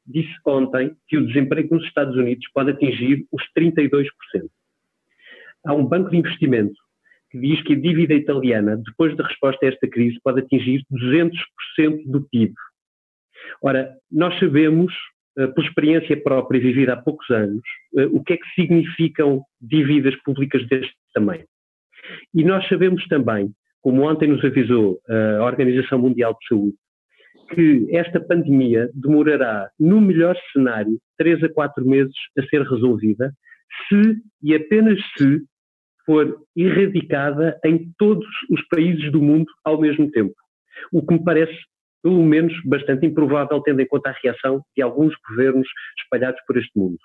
disse 0.06 0.32
ontem 0.46 0.96
que 1.08 1.16
o 1.16 1.26
desemprego 1.26 1.74
nos 1.74 1.84
Estados 1.86 2.16
Unidos 2.16 2.46
pode 2.54 2.70
atingir 2.70 3.26
os 3.32 3.42
32%. 3.56 4.06
Há 5.64 5.74
um 5.74 5.84
banco 5.84 6.10
de 6.10 6.16
investimento 6.16 6.74
que 7.32 7.38
diz 7.38 7.62
que 7.62 7.72
a 7.72 7.80
dívida 7.80 8.12
italiana, 8.12 8.76
depois 8.76 9.16
da 9.16 9.26
resposta 9.26 9.64
a 9.64 9.70
esta 9.70 9.88
crise, 9.88 10.18
pode 10.22 10.40
atingir 10.40 10.84
200% 10.92 11.32
do 12.04 12.22
PIB. 12.28 12.52
Ora, 13.62 13.96
nós 14.10 14.38
sabemos, 14.38 14.92
eh, 15.38 15.46
por 15.46 15.64
experiência 15.64 16.22
própria 16.22 16.60
vivida 16.60 16.92
há 16.92 16.96
poucos 16.96 17.28
anos, 17.30 17.62
eh, 17.96 18.06
o 18.12 18.22
que 18.22 18.34
é 18.34 18.36
que 18.36 18.54
significam 18.54 19.42
dívidas 19.60 20.14
públicas 20.22 20.66
deste 20.68 20.94
tamanho. 21.14 21.46
E 22.34 22.44
nós 22.44 22.68
sabemos 22.68 23.02
também, 23.08 23.50
como 23.80 24.02
ontem 24.02 24.28
nos 24.28 24.44
avisou 24.44 25.00
a 25.08 25.44
Organização 25.44 25.98
Mundial 25.98 26.36
de 26.38 26.46
Saúde, 26.46 26.76
que 27.54 27.88
esta 27.96 28.20
pandemia 28.20 28.90
demorará, 28.94 29.70
no 29.78 30.00
melhor 30.00 30.36
cenário, 30.52 30.98
três 31.16 31.42
a 31.42 31.48
quatro 31.48 31.84
meses 31.84 32.14
a 32.38 32.42
ser 32.46 32.62
resolvida, 32.62 33.32
se 33.88 34.16
e 34.42 34.54
apenas 34.54 34.98
se 35.16 35.42
for 36.04 36.36
erradicada 36.56 37.58
em 37.64 37.92
todos 37.98 38.26
os 38.50 38.60
países 38.68 39.10
do 39.12 39.20
mundo 39.20 39.46
ao 39.64 39.80
mesmo 39.80 40.10
tempo. 40.10 40.34
O 40.92 41.04
que 41.04 41.14
me 41.14 41.24
parece, 41.24 41.56
pelo 42.02 42.22
menos, 42.24 42.52
bastante 42.64 43.06
improvável, 43.06 43.60
tendo 43.60 43.80
em 43.80 43.86
conta 43.86 44.10
a 44.10 44.16
reação 44.22 44.62
de 44.76 44.82
alguns 44.82 45.14
governos 45.28 45.68
espalhados 46.02 46.40
por 46.46 46.56
este 46.56 46.76
mundo. 46.76 46.98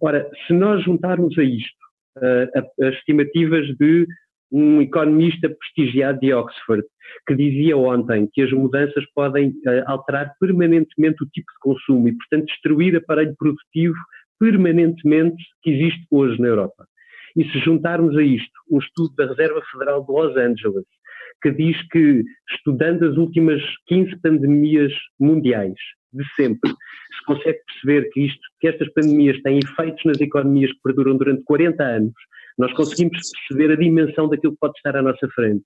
Ora, 0.00 0.28
se 0.46 0.52
nós 0.52 0.82
juntarmos 0.84 1.38
a 1.38 1.42
isto 1.42 1.76
uh, 2.18 2.86
as 2.86 2.94
estimativas 2.94 3.66
de 3.76 4.06
um 4.50 4.80
economista 4.80 5.48
prestigiado 5.48 6.20
de 6.20 6.32
Oxford, 6.32 6.84
que 7.26 7.34
dizia 7.34 7.76
ontem 7.76 8.28
que 8.32 8.42
as 8.42 8.52
mudanças 8.52 9.04
podem 9.14 9.50
uh, 9.50 9.82
alterar 9.86 10.32
permanentemente 10.40 11.22
o 11.22 11.28
tipo 11.28 11.50
de 11.52 11.58
consumo 11.60 12.08
e, 12.08 12.16
portanto, 12.16 12.46
destruir 12.46 12.96
aparelho 12.96 13.34
produtivo 13.38 13.96
permanentemente 14.38 15.42
que 15.62 15.70
existe 15.70 16.06
hoje 16.10 16.40
na 16.40 16.48
Europa. 16.48 16.86
E 17.36 17.44
se 17.50 17.58
juntarmos 17.60 18.16
a 18.16 18.22
isto 18.22 18.52
um 18.70 18.78
estudo 18.78 19.14
da 19.16 19.26
Reserva 19.26 19.62
Federal 19.70 20.04
de 20.04 20.12
Los 20.12 20.36
Angeles, 20.36 20.84
que 21.42 21.50
diz 21.50 21.76
que, 21.88 22.24
estudando 22.50 23.04
as 23.06 23.16
últimas 23.16 23.62
15 23.86 24.16
pandemias 24.22 24.92
mundiais, 25.20 25.78
de 26.12 26.24
sempre, 26.34 26.70
se 26.70 27.24
consegue 27.26 27.60
perceber 27.66 28.08
que, 28.10 28.26
isto, 28.26 28.40
que 28.58 28.68
estas 28.68 28.88
pandemias 28.94 29.40
têm 29.42 29.58
efeitos 29.58 30.02
nas 30.06 30.20
economias 30.20 30.72
que 30.72 30.80
perduram 30.82 31.16
durante 31.18 31.42
40 31.44 31.84
anos, 31.84 32.14
Nós 32.58 32.72
conseguimos 32.72 33.18
perceber 33.48 33.72
a 33.72 33.76
dimensão 33.76 34.28
daquilo 34.28 34.54
que 34.54 34.60
pode 34.60 34.76
estar 34.78 34.96
à 34.96 35.02
nossa 35.02 35.28
frente. 35.34 35.62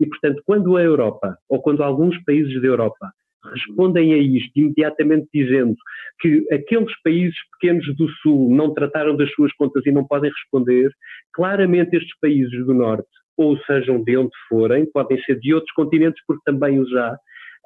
E, 0.00 0.06
portanto, 0.06 0.42
quando 0.46 0.76
a 0.76 0.82
Europa, 0.82 1.36
ou 1.48 1.60
quando 1.60 1.82
alguns 1.82 2.16
países 2.24 2.60
da 2.60 2.68
Europa, 2.68 3.12
respondem 3.50 4.12
a 4.14 4.18
isto 4.18 4.50
imediatamente 4.54 5.28
dizendo 5.32 5.74
que 6.20 6.46
aqueles 6.52 6.92
países 7.02 7.36
pequenos 7.52 7.84
do 7.96 8.08
Sul 8.22 8.54
não 8.54 8.72
trataram 8.72 9.16
das 9.16 9.30
suas 9.32 9.52
contas 9.54 9.84
e 9.86 9.92
não 9.92 10.06
podem 10.06 10.30
responder, 10.30 10.90
claramente 11.32 11.96
estes 11.96 12.18
países 12.20 12.64
do 12.64 12.74
Norte, 12.74 13.08
ou 13.36 13.58
sejam 13.60 14.02
de 14.02 14.16
onde 14.16 14.32
forem, 14.48 14.86
podem 14.92 15.20
ser 15.22 15.38
de 15.40 15.54
outros 15.54 15.72
continentes 15.72 16.22
porque 16.26 16.42
também 16.44 16.78
os 16.78 16.94
há, 16.94 17.16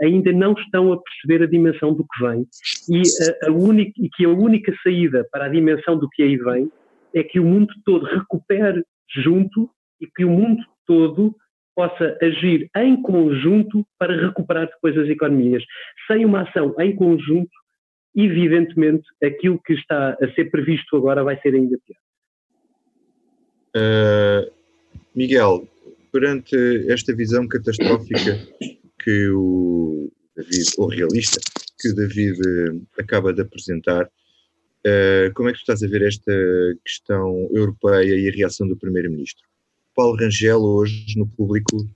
ainda 0.01 0.33
não 0.33 0.53
estão 0.53 0.93
a 0.93 1.01
perceber 1.01 1.45
a 1.45 1.51
dimensão 1.51 1.95
do 1.95 2.05
que 2.05 2.25
vem. 2.25 2.47
E, 2.89 3.03
a, 3.45 3.49
a 3.49 3.53
única, 3.53 3.93
e 3.99 4.09
que 4.11 4.25
a 4.25 4.31
única 4.31 4.73
saída 4.83 5.27
para 5.31 5.47
a 5.47 5.49
dimensão 5.49 5.99
do 5.99 6.09
que 6.11 6.23
aí 6.23 6.37
vem 6.37 6.71
é 7.15 7.23
que 7.23 7.41
o 7.41 7.45
mundo 7.45 7.73
todo 7.85 8.05
recupere 8.07 8.85
junto 9.23 9.71
e 10.01 10.07
que 10.07 10.25
o 10.25 10.31
mundo 10.31 10.63
todo 10.87 11.35
possa 11.77 12.17
agir 12.23 12.71
em 12.75 13.01
conjunto 13.03 13.87
para 13.99 14.19
recuperar 14.19 14.67
depois 14.67 14.97
as 14.97 15.09
economias. 15.09 15.63
Sem 16.07 16.25
uma 16.25 16.41
ação 16.41 16.75
em 16.81 16.97
conjunto, 16.97 17.51
evidentemente, 18.17 19.05
aquilo 19.23 19.61
que 19.63 19.75
está 19.75 20.17
a 20.21 20.35
ser 20.35 20.51
previsto 20.51 20.97
agora 20.97 21.23
vai 21.23 21.39
ser 21.43 21.55
ainda 21.55 21.79
pior. 21.87 21.99
Uh, 23.77 24.51
Miguel, 25.15 25.69
perante 26.11 26.57
esta 26.91 27.15
visão 27.15 27.47
catastrófica 27.47 28.39
que 29.05 29.29
o 29.29 30.11
David, 30.35 30.71
ou 30.79 30.89
realista, 30.89 31.41
que 31.79 31.91
o 31.91 31.95
David 31.95 32.41
uh, 32.41 32.87
acaba 32.99 33.35
de 33.35 33.43
apresentar, 33.43 34.07
uh, 34.07 35.35
como 35.35 35.51
é 35.51 35.53
que 35.53 35.59
tu 35.59 35.61
estás 35.61 35.83
a 35.83 35.89
ver 35.89 36.01
esta 36.07 36.33
questão 36.83 37.51
europeia 37.53 38.15
e 38.15 38.27
a 38.27 38.33
reação 38.33 38.67
do 38.67 38.79
Primeiro-Ministro? 38.79 39.47
Paulo 39.97 40.17
Rangel 40.17 40.61
hoje 40.61 41.15
no 41.17 41.27
público 41.27 41.89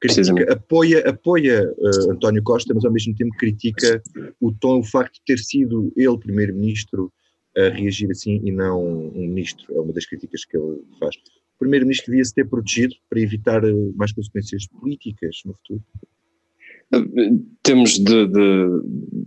critica, 0.00 0.52
apoia, 0.52 1.00
apoia 1.00 1.74
uh, 1.76 2.12
António 2.12 2.42
Costa, 2.42 2.72
mas 2.72 2.84
ao 2.84 2.92
mesmo 2.92 3.14
tempo 3.14 3.36
critica 3.36 4.00
o 4.40 4.52
tom, 4.52 4.78
o 4.78 4.84
facto 4.84 5.14
de 5.14 5.22
ter 5.26 5.38
sido 5.38 5.92
ele 5.96 6.18
primeiro-ministro 6.18 7.12
a 7.56 7.68
reagir 7.70 8.10
assim 8.10 8.40
e 8.44 8.52
não 8.52 9.10
um 9.14 9.26
ministro. 9.26 9.66
É 9.74 9.80
uma 9.80 9.92
das 9.92 10.06
críticas 10.06 10.44
que 10.44 10.56
ele 10.56 10.80
faz. 11.00 11.16
O 11.16 11.58
primeiro-ministro 11.58 12.12
devia-se 12.12 12.32
ter 12.32 12.48
protegido 12.48 12.94
para 13.10 13.20
evitar 13.20 13.64
eh, 13.64 13.72
mais 13.96 14.12
consequências 14.12 14.66
políticas 14.68 15.40
no 15.44 15.54
futuro. 15.54 15.82
Temos 17.62 17.98
de, 17.98 18.26
de, 18.28 18.66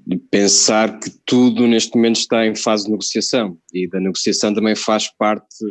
de, 0.08 0.18
pensar 0.32 1.00
que 1.00 1.12
tudo 1.26 1.68
neste 1.68 1.94
momento 1.96 2.16
está 2.16 2.48
em 2.48 2.56
fase 2.56 2.86
de 2.86 2.92
negociação 2.92 3.58
e 3.74 3.88
da 3.88 4.00
negociação 4.00 4.54
também 4.54 4.76
faz 4.76 5.10
parte 5.16 5.66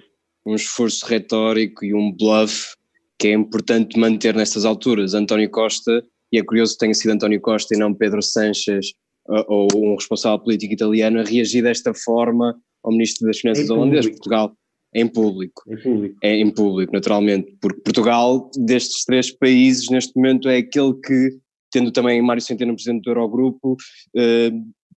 um 0.50 0.54
esforço 0.54 1.06
retórico 1.06 1.84
e 1.84 1.94
um 1.94 2.12
bluff 2.12 2.74
que 3.18 3.28
é 3.28 3.32
importante 3.32 3.98
manter 3.98 4.34
nestas 4.34 4.64
alturas. 4.64 5.14
António 5.14 5.50
Costa, 5.50 6.04
e 6.32 6.38
é 6.38 6.42
curioso 6.42 6.72
que 6.72 6.78
tenha 6.78 6.94
sido 6.94 7.12
António 7.12 7.40
Costa 7.40 7.74
e 7.74 7.78
não 7.78 7.94
Pedro 7.94 8.22
Sanches 8.22 8.92
ou 9.26 9.68
um 9.76 9.94
responsável 9.94 10.38
político 10.38 10.72
italiano 10.72 11.20
a 11.20 11.22
reagir 11.22 11.62
desta 11.62 11.92
forma 11.94 12.58
ao 12.82 12.92
Ministro 12.92 13.26
das 13.26 13.38
Finanças 13.38 13.68
holandês, 13.68 14.08
Portugal, 14.08 14.56
em 14.94 15.06
público. 15.06 15.62
Em 15.68 15.76
público. 15.76 16.16
É 16.22 16.36
em 16.36 16.50
público, 16.50 16.92
naturalmente, 16.92 17.56
porque 17.60 17.80
Portugal, 17.82 18.50
destes 18.56 19.04
três 19.04 19.30
países, 19.30 19.88
neste 19.90 20.16
momento 20.16 20.48
é 20.48 20.56
aquele 20.56 20.94
que, 20.94 21.38
tendo 21.70 21.92
também 21.92 22.20
Mário 22.22 22.42
Centeno 22.42 22.74
presidente 22.74 23.04
do 23.04 23.10
Eurogrupo, 23.10 23.76
eh, 24.16 24.50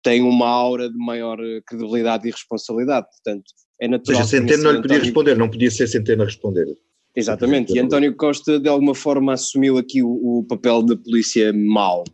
tem 0.03 0.21
uma 0.21 0.47
aura 0.47 0.89
de 0.89 0.97
maior 0.97 1.37
credibilidade 1.67 2.27
e 2.27 2.31
responsabilidade, 2.31 3.07
portanto 3.07 3.51
é 3.81 3.87
natural. 3.87 4.21
Ou 4.21 4.27
seja, 4.27 4.43
Centeno 4.43 4.63
não 4.63 4.71
lhe 4.71 4.81
podia 4.81 4.97
António... 4.97 5.03
responder, 5.03 5.35
não 5.35 5.49
podia 5.49 5.71
ser 5.71 5.87
Centeno 5.87 6.21
a 6.21 6.25
responder. 6.25 6.67
Exatamente, 7.13 7.73
e 7.73 7.79
António 7.79 8.15
Costa 8.15 8.57
de 8.57 8.69
alguma 8.69 8.95
forma 8.95 9.33
assumiu 9.33 9.77
aqui 9.77 10.01
o, 10.01 10.39
o 10.39 10.45
papel 10.47 10.81
da 10.81 10.95
polícia 10.95 11.51
mau. 11.51 12.05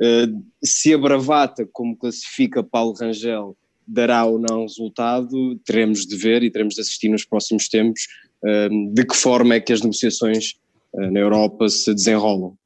Uh, 0.00 0.42
se 0.64 0.94
a 0.94 0.98
bravata, 0.98 1.68
como 1.70 1.94
classifica 1.94 2.62
Paulo 2.62 2.94
Rangel, 2.94 3.54
dará 3.86 4.24
ou 4.24 4.38
não 4.38 4.62
resultado, 4.62 5.56
teremos 5.64 6.06
de 6.06 6.16
ver 6.16 6.42
e 6.42 6.50
teremos 6.50 6.74
de 6.74 6.80
assistir 6.80 7.10
nos 7.10 7.24
próximos 7.24 7.68
tempos 7.68 8.06
uh, 8.42 8.94
de 8.94 9.04
que 9.04 9.14
forma 9.14 9.54
é 9.54 9.60
que 9.60 9.74
as 9.74 9.82
negociações 9.82 10.54
uh, 10.94 11.10
na 11.10 11.20
Europa 11.20 11.68
se 11.68 11.92
desenrolam. 11.92 12.56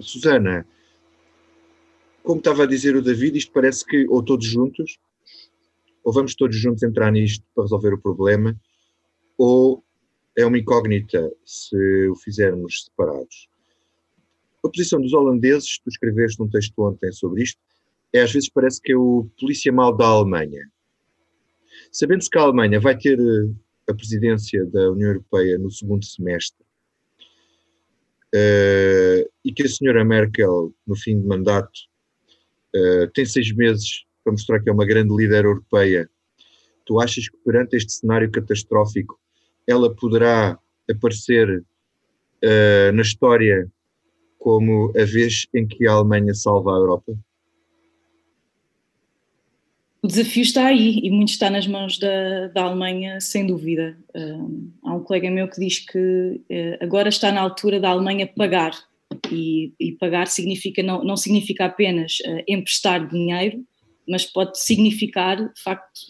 Susana, 0.00 0.66
como 2.24 2.38
estava 2.38 2.64
a 2.64 2.66
dizer 2.66 2.96
o 2.96 3.02
David, 3.02 3.38
isto 3.38 3.52
parece 3.52 3.86
que, 3.86 4.04
ou 4.08 4.20
todos 4.20 4.44
juntos, 4.44 4.98
ou 6.08 6.14
vamos 6.14 6.34
todos 6.34 6.56
juntos 6.56 6.82
entrar 6.82 7.12
nisto 7.12 7.44
para 7.54 7.64
resolver 7.64 7.92
o 7.92 8.00
problema, 8.00 8.58
ou 9.36 9.84
é 10.34 10.46
uma 10.46 10.56
incógnita 10.56 11.30
se 11.44 11.76
o 12.08 12.16
fizermos 12.16 12.86
separados. 12.86 13.46
A 14.64 14.70
posição 14.70 15.02
dos 15.02 15.12
holandeses, 15.12 15.78
tu 15.78 15.90
escreveste 15.90 16.42
um 16.42 16.48
texto 16.48 16.72
ontem 16.78 17.12
sobre 17.12 17.42
isto, 17.42 17.60
é 18.10 18.22
às 18.22 18.32
vezes 18.32 18.48
parece 18.48 18.80
que 18.80 18.92
é 18.92 18.96
o 18.96 19.28
polícia 19.38 19.70
mal 19.70 19.94
da 19.94 20.06
Alemanha. 20.06 20.70
Sabendo-se 21.92 22.30
que 22.30 22.38
a 22.38 22.40
Alemanha 22.40 22.80
vai 22.80 22.96
ter 22.96 23.20
eh, 23.20 23.90
a 23.90 23.92
presidência 23.92 24.64
da 24.64 24.90
União 24.90 25.08
Europeia 25.08 25.58
no 25.58 25.70
segundo 25.70 26.06
semestre 26.06 26.64
uh, 28.34 29.30
e 29.44 29.52
que 29.52 29.62
a 29.62 29.68
senhora 29.68 30.06
Merkel, 30.06 30.74
no 30.86 30.96
fim 30.96 31.20
de 31.20 31.26
mandato, 31.26 31.78
uh, 32.74 33.10
tem 33.12 33.26
seis 33.26 33.54
meses 33.54 34.07
para 34.28 34.32
mostrar 34.32 34.60
que 34.60 34.68
é 34.68 34.72
uma 34.72 34.84
grande 34.84 35.14
líder 35.14 35.44
europeia, 35.44 36.08
tu 36.84 37.00
achas 37.00 37.28
que 37.28 37.36
perante 37.38 37.76
este 37.76 37.92
cenário 37.92 38.30
catastrófico 38.30 39.18
ela 39.66 39.94
poderá 39.94 40.58
aparecer 40.90 41.48
uh, 41.58 42.92
na 42.92 43.02
história 43.02 43.70
como 44.38 44.92
a 44.96 45.04
vez 45.04 45.46
em 45.54 45.66
que 45.66 45.86
a 45.86 45.92
Alemanha 45.92 46.34
salva 46.34 46.72
a 46.72 46.76
Europa? 46.76 47.12
O 50.02 50.06
desafio 50.06 50.42
está 50.42 50.66
aí 50.66 51.00
e 51.02 51.10
muito 51.10 51.30
está 51.30 51.50
nas 51.50 51.66
mãos 51.66 51.98
da, 51.98 52.48
da 52.48 52.62
Alemanha, 52.64 53.20
sem 53.20 53.46
dúvida. 53.46 53.98
Uh, 54.14 54.70
há 54.84 54.94
um 54.94 55.02
colega 55.02 55.30
meu 55.30 55.48
que 55.48 55.58
diz 55.58 55.80
que 55.80 55.98
uh, 55.98 56.84
agora 56.84 57.08
está 57.08 57.32
na 57.32 57.40
altura 57.40 57.80
da 57.80 57.88
Alemanha 57.88 58.26
pagar. 58.26 58.72
E, 59.32 59.72
e 59.80 59.92
pagar 59.92 60.26
significa, 60.26 60.82
não, 60.82 61.02
não 61.02 61.16
significa 61.16 61.64
apenas 61.64 62.18
uh, 62.20 62.42
emprestar 62.46 63.08
dinheiro, 63.08 63.64
mas 64.08 64.24
pode 64.24 64.58
significar, 64.58 65.36
de 65.36 65.62
facto, 65.62 66.00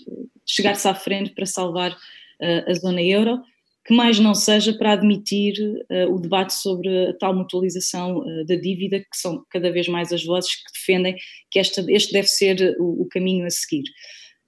chegar-se 0.47 0.87
à 0.89 0.95
frente 0.95 1.31
para 1.31 1.47
salvar 1.47 1.93
uh, 1.93 2.71
a 2.71 2.75
zona 2.75 3.03
euro, 3.03 3.43
que 3.85 3.95
mais 3.95 4.19
não 4.19 4.35
seja 4.35 4.73
para 4.73 4.93
admitir 4.93 5.55
uh, 5.91 6.15
o 6.15 6.21
debate 6.21 6.55
sobre 6.55 7.09
a 7.09 7.15
tal 7.15 7.35
mutualização 7.35 8.19
uh, 8.19 8.47
da 8.47 8.55
dívida, 8.55 9.01
que 9.01 9.17
são 9.17 9.45
cada 9.51 9.71
vez 9.71 9.89
mais 9.89 10.13
as 10.13 10.25
vozes 10.25 10.55
que 10.55 10.73
defendem 10.73 11.17
que 11.51 11.59
esta, 11.59 11.85
este 11.89 12.13
deve 12.13 12.29
ser 12.29 12.77
o, 12.79 13.03
o, 13.03 13.09
caminho 13.09 13.47
a 13.47 13.51
seguir. 13.51 13.85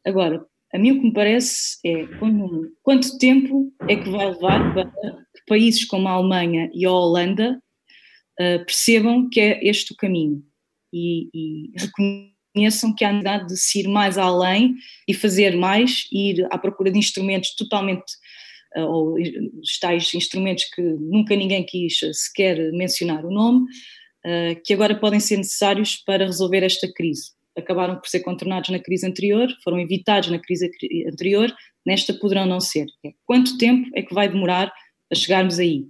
Agora, 0.07 0.45
a 0.73 0.79
mim 0.79 0.93
o 0.93 1.01
que 1.01 1.07
me 1.07 1.13
parece 1.13 1.79
é 1.85 2.07
quando, 2.19 2.73
quanto 2.83 3.19
tempo 3.19 3.73
é 3.89 3.97
que 3.97 4.09
vai 4.09 4.27
levar 4.27 4.73
para 4.73 4.85
que 4.87 5.43
países 5.49 5.85
como 5.85 6.07
a 6.07 6.13
Alemanha 6.13 6.71
e 6.73 6.87
a 6.87 6.93
Holanda 6.93 7.61
percebam 8.65 9.29
que 9.29 9.39
é 9.39 9.61
este 9.69 9.93
o 9.93 9.97
caminho 9.97 10.43
e, 10.93 11.29
e 11.35 11.73
reconheçam 12.61 12.95
que 12.95 13.05
há 13.05 13.13
necessidade 13.13 13.47
de 13.49 13.57
se 13.57 13.81
ir 13.81 13.89
mais 13.89 14.19
além 14.19 14.77
e 15.09 15.15
fazer 15.15 15.57
mais, 15.57 16.07
ir 16.13 16.47
à 16.51 16.59
procura 16.59 16.91
de 16.91 16.99
instrumentos 16.99 17.55
totalmente, 17.55 18.13
uh, 18.77 18.83
ou 18.83 19.15
tais 19.81 20.13
instrumentos 20.15 20.65
que 20.75 20.83
nunca 20.83 21.35
ninguém 21.35 21.65
quis 21.65 21.99
sequer 22.13 22.73
mencionar 22.73 23.25
o 23.25 23.31
nome, 23.31 23.63
uh, 23.63 24.61
que 24.65 24.75
agora 24.75 24.95
podem 24.95 25.21
ser 25.21 25.39
necessários 25.39 25.97
para 25.97 26.27
resolver 26.27 26.63
esta 26.63 26.91
crise. 26.93 27.33
Acabaram 27.57 27.97
por 27.97 28.09
ser 28.09 28.21
contornados 28.21 28.71
na 28.71 28.79
crise 28.79 29.07
anterior, 29.07 29.49
foram 29.65 29.81
evitados 29.81 30.31
na 30.31 30.39
crise 30.39 30.71
anterior, 31.11 31.53
nesta 31.85 32.15
poderão 32.15 32.47
não 32.47 32.61
ser. 32.61 32.87
Quanto 33.25 33.59
tempo 33.59 33.89
é 33.95 34.03
que 34.03 34.15
vai 34.15 34.29
demorar 34.29 34.73
a 35.11 35.15
chegarmos 35.15 35.59
aí? 35.59 35.85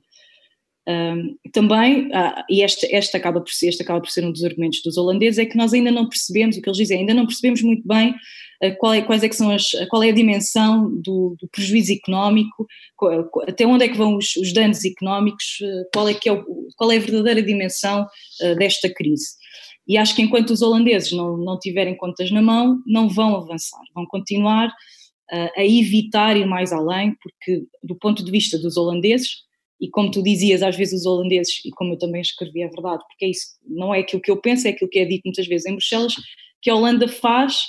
Um, 0.89 1.37
também, 1.53 2.09
ah, 2.13 2.45
e 2.49 2.63
este, 2.63 2.87
este, 2.87 3.17
acaba 3.17 3.41
por 3.41 3.51
ser, 3.51 3.69
este 3.69 3.83
acaba 3.83 4.01
por 4.01 4.11
ser 4.11 4.25
um 4.25 4.33
dos 4.33 4.43
argumentos 4.43 4.81
dos 4.83 4.97
holandeses, 4.97 5.39
é 5.39 5.45
que 5.45 5.57
nós 5.57 5.73
ainda 5.73 5.91
não 5.91 6.09
percebemos, 6.09 6.57
o 6.57 6.63
que 6.63 6.69
eles 6.69 6.79
dizem, 6.79 7.01
ainda 7.01 7.15
não 7.15 7.27
percebemos 7.27 7.63
muito 7.63 7.87
bem 7.87 8.11
uh, 8.11 8.77
qual, 8.79 8.95
é, 8.95 9.03
quais 9.03 9.23
é 9.23 9.29
que 9.29 9.37
são 9.37 9.51
as, 9.51 9.71
qual 9.89 10.03
é 10.03 10.09
a 10.09 10.15
dimensão 10.15 10.91
do, 11.01 11.37
do 11.39 11.49
prejuízo 11.49 11.93
económico, 11.93 12.67
qual, 12.97 13.31
até 13.47 13.67
onde 13.67 13.85
é 13.85 13.89
que 13.89 13.97
vão 13.97 14.17
os, 14.17 14.35
os 14.37 14.53
danos 14.53 14.85
económicos, 14.85 15.59
uh, 15.61 15.89
qual, 15.93 16.09
é 16.09 16.15
que 16.15 16.29
é 16.29 16.33
o, 16.33 16.45
qual 16.77 16.91
é 16.91 16.97
a 16.97 17.01
verdadeira 17.01 17.43
dimensão 17.43 18.07
uh, 18.43 18.55
desta 18.57 18.93
crise. 18.93 19.39
E 19.87 19.97
acho 19.99 20.15
que 20.15 20.23
enquanto 20.23 20.51
os 20.51 20.63
holandeses 20.63 21.13
não, 21.13 21.37
não 21.37 21.59
tiverem 21.59 21.97
contas 21.97 22.31
na 22.31 22.41
mão, 22.41 22.81
não 22.87 23.09
vão 23.09 23.37
avançar, 23.37 23.81
vão 23.95 24.07
continuar 24.07 24.73
a 25.57 25.65
evitar 25.65 26.37
ir 26.37 26.45
mais 26.45 26.73
além, 26.73 27.17
porque 27.23 27.65
do 27.83 27.95
ponto 27.97 28.25
de 28.25 28.31
vista 28.31 28.59
dos 28.59 28.77
holandeses, 28.77 29.31
e 29.81 29.89
como 29.89 30.11
tu 30.11 30.23
dizias, 30.23 30.63
às 30.63 30.77
vezes 30.77 31.01
os 31.01 31.07
holandeses, 31.07 31.65
e 31.65 31.71
como 31.71 31.95
eu 31.95 31.99
também 31.99 32.21
escrevi, 32.21 32.63
é 32.63 32.69
verdade, 32.69 33.03
porque 33.09 33.25
é 33.25 33.31
isso, 33.31 33.47
não 33.67 33.95
é 33.95 34.01
aquilo 34.01 34.21
que 34.21 34.31
eu 34.31 34.37
penso, 34.37 34.67
é 34.67 34.71
aquilo 34.71 34.91
que 34.91 34.99
é 34.99 35.05
dito 35.05 35.23
muitas 35.25 35.47
vezes 35.47 35.67
em 35.67 35.73
Bruxelas, 35.73 36.15
que 36.61 36.69
a 36.69 36.75
Holanda 36.75 37.09
faz, 37.09 37.63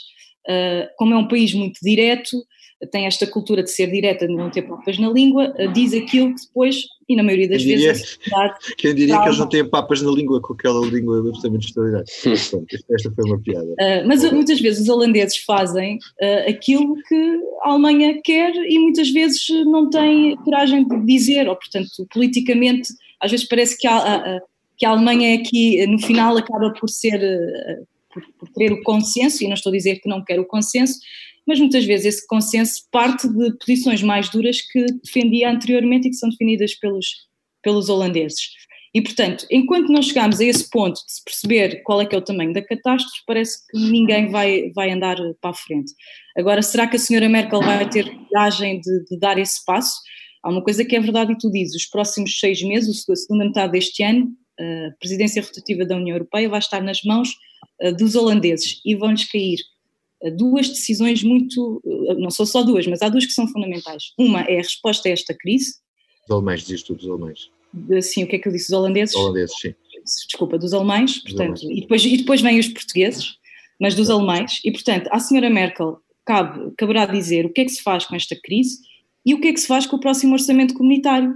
uh, 0.48 0.89
como 0.98 1.13
é 1.13 1.18
um 1.18 1.27
país 1.27 1.53
muito 1.53 1.80
direto, 1.82 2.38
tem 2.91 3.05
esta 3.05 3.27
cultura 3.27 3.61
de 3.61 3.69
ser 3.69 3.91
direta, 3.91 4.27
de 4.27 4.33
não 4.33 4.50
ter 4.50 4.63
papas 4.63 4.97
na 4.97 5.09
língua, 5.09 5.53
diz 5.73 5.93
aquilo 5.93 6.33
que 6.33 6.41
depois, 6.45 6.83
e 7.07 7.15
na 7.15 7.23
maioria 7.23 7.50
das 7.50 7.63
quem 7.63 7.77
vezes, 7.77 8.19
diria, 8.23 8.55
quem 8.77 8.95
diria 8.95 9.19
que 9.19 9.27
eles 9.27 9.38
não 9.38 9.50
têm 9.50 9.69
papas 9.69 10.01
na 10.01 10.11
língua 10.11 10.41
com 10.41 10.53
aquela 10.53 10.85
língua 10.85 11.19
absolutamente 11.19 11.67
extraordinária. 11.67 12.05
esta 12.91 13.11
foi 13.11 13.25
uma 13.25 13.39
piada. 13.39 13.67
Uh, 13.67 14.07
mas 14.07 14.31
muitas 14.31 14.59
vezes 14.59 14.81
os 14.81 14.89
holandeses 14.89 15.38
fazem 15.38 15.97
uh, 15.97 16.50
aquilo 16.50 16.95
que 17.07 17.39
a 17.63 17.69
Alemanha 17.69 18.19
quer 18.23 18.53
e 18.55 18.79
muitas 18.79 19.09
vezes 19.11 19.47
não 19.65 19.89
têm 19.89 20.35
coragem 20.38 20.88
de 20.88 21.05
dizer, 21.05 21.47
ou 21.47 21.55
portanto, 21.55 22.07
politicamente, 22.11 22.89
às 23.19 23.29
vezes 23.29 23.47
parece 23.47 23.77
que 23.77 23.88
a, 23.88 23.97
a, 23.97 24.41
que 24.77 24.85
a 24.85 24.89
Alemanha 24.89 25.35
aqui, 25.35 25.85
no 25.85 26.00
final, 26.00 26.38
acaba 26.38 26.73
por 26.73 26.89
ser, 26.89 27.17
uh, 27.17 27.88
por, 28.13 28.23
por 28.39 28.50
ter 28.50 28.71
o 28.71 28.81
consenso, 28.83 29.43
e 29.43 29.47
não 29.47 29.53
estou 29.53 29.71
a 29.71 29.75
dizer 29.75 30.00
que 30.00 30.09
não 30.09 30.23
quer 30.23 30.39
o 30.39 30.45
consenso, 30.45 31.00
mas 31.48 31.60
muitas 31.60 31.86
vezes 31.86 32.05
esse 32.05 32.27
consenso 32.27 32.83
parte 32.91 33.27
de 33.27 33.57
posições 33.57 34.01
mais 34.01 34.29
duras 34.29 34.62
que 34.62 34.86
defendia 35.03 35.50
anteriormente 35.50 36.07
e 36.07 36.12
que 36.12 36.17
são 36.17 36.29
definidas 36.29 36.75
pelos, 36.75 37.07
pelos 37.63 37.89
holandeses. 37.89 38.50
E, 38.93 39.01
portanto, 39.01 39.45
enquanto 39.50 39.91
não 39.91 40.01
chegarmos 40.01 40.41
a 40.41 40.45
esse 40.45 40.69
ponto 40.69 40.95
de 40.95 41.13
se 41.13 41.24
perceber 41.24 41.81
qual 41.83 42.01
é 42.01 42.05
que 42.05 42.13
é 42.13 42.17
o 42.17 42.24
tamanho 42.24 42.51
da 42.51 42.62
catástrofe, 42.62 43.24
parece 43.25 43.65
que 43.67 43.77
ninguém 43.77 44.29
vai, 44.29 44.69
vai 44.75 44.91
andar 44.91 45.15
para 45.39 45.51
a 45.51 45.53
frente. 45.53 45.93
Agora, 46.38 46.62
será 46.62 46.86
que 46.88 46.98
a 46.98 47.00
senhora 47.00 47.29
Merkel 47.29 47.62
vai 47.62 47.89
ter 47.89 48.10
coragem 48.27 48.81
de, 48.81 49.05
de 49.05 49.17
dar 49.17 49.38
esse 49.38 49.63
passo? 49.65 49.98
Há 50.43 50.50
uma 50.50 50.62
coisa 50.62 50.83
que 50.83 50.95
é 50.95 51.00
verdade 51.00 51.31
e 51.31 51.38
tu 51.38 51.50
dizes, 51.50 51.75
os 51.75 51.86
próximos 51.86 52.38
seis 52.38 52.62
meses, 52.62 53.07
a 53.10 53.15
segunda 53.15 53.45
metade 53.45 53.71
deste 53.71 54.03
ano, 54.03 54.29
a 54.60 54.91
presidência 55.00 55.41
rotativa 55.41 55.86
da 55.86 55.95
União 55.95 56.15
Europeia 56.15 56.50
vai 56.50 56.60
estar 56.60 56.81
nas 56.81 57.01
mãos 57.03 57.29
eh, 57.79 57.93
dos 57.93 58.15
holandeses 58.15 58.81
e 58.86 58.95
vão-lhes 58.95 59.29
cair 59.29 59.57
duas 60.30 60.70
decisões 60.70 61.24
muito, 61.24 61.82
não 62.18 62.30
são 62.30 62.46
só 62.46 62.62
duas, 62.63 62.86
mas 62.86 63.01
há 63.01 63.10
duas 63.10 63.25
que 63.25 63.34
são 63.34 63.48
fundamentais. 63.48 64.13
Uma 64.18 64.42
é 64.42 64.56
a 64.56 64.62
resposta 64.62 65.10
a 65.10 65.12
esta 65.12 65.34
crise. 65.34 65.74
Os 66.25 66.32
alemães, 66.32 66.66
dizes 66.66 66.84
tu 66.84 66.94
dos 66.94 67.10
alemães. 67.10 67.50
Sim, 68.01 68.24
o 68.24 68.28
que 68.28 68.36
é 68.36 68.40
que 68.40 68.48
eu 68.48 68.51
disse? 68.51 68.66
Os 68.66 68.78
holandeses? 68.78 69.16
Holandeses, 69.16 69.56
sim. 69.60 69.74
Desculpa, 70.28 70.58
dos 70.58 70.74
alemães, 70.74 71.20
portanto, 71.20 71.62
alemães. 71.62 71.78
E, 71.78 71.82
depois, 71.82 72.06
e 72.06 72.18
depois 72.18 72.42
vêm 72.42 72.60
os 72.60 72.68
portugueses, 72.68 73.38
mas 73.80 73.96
dos 73.96 74.10
alemães, 74.10 74.60
e 74.63 74.72
portanto, 74.72 75.08
à 75.12 75.20
senhora 75.20 75.50
Merkel 75.50 75.98
cabe, 76.25 76.72
caberá 76.78 77.06
dizer 77.06 77.46
o 77.46 77.50
que 77.50 77.62
é 77.62 77.66
que 77.66 77.72
se 77.72 77.82
faz 77.82 78.06
com 78.06 78.16
esta 78.16 78.36
crise 78.36 78.80
e 79.25 79.34
o 79.34 79.40
que 79.40 79.48
é 79.48 79.54
que 79.54 79.60
se 79.60 79.68
faz 79.68 79.86
com 79.86 79.96
o 79.96 80.00
próximo 80.00 80.34
orçamento 80.34 80.74
comunitário, 80.74 81.34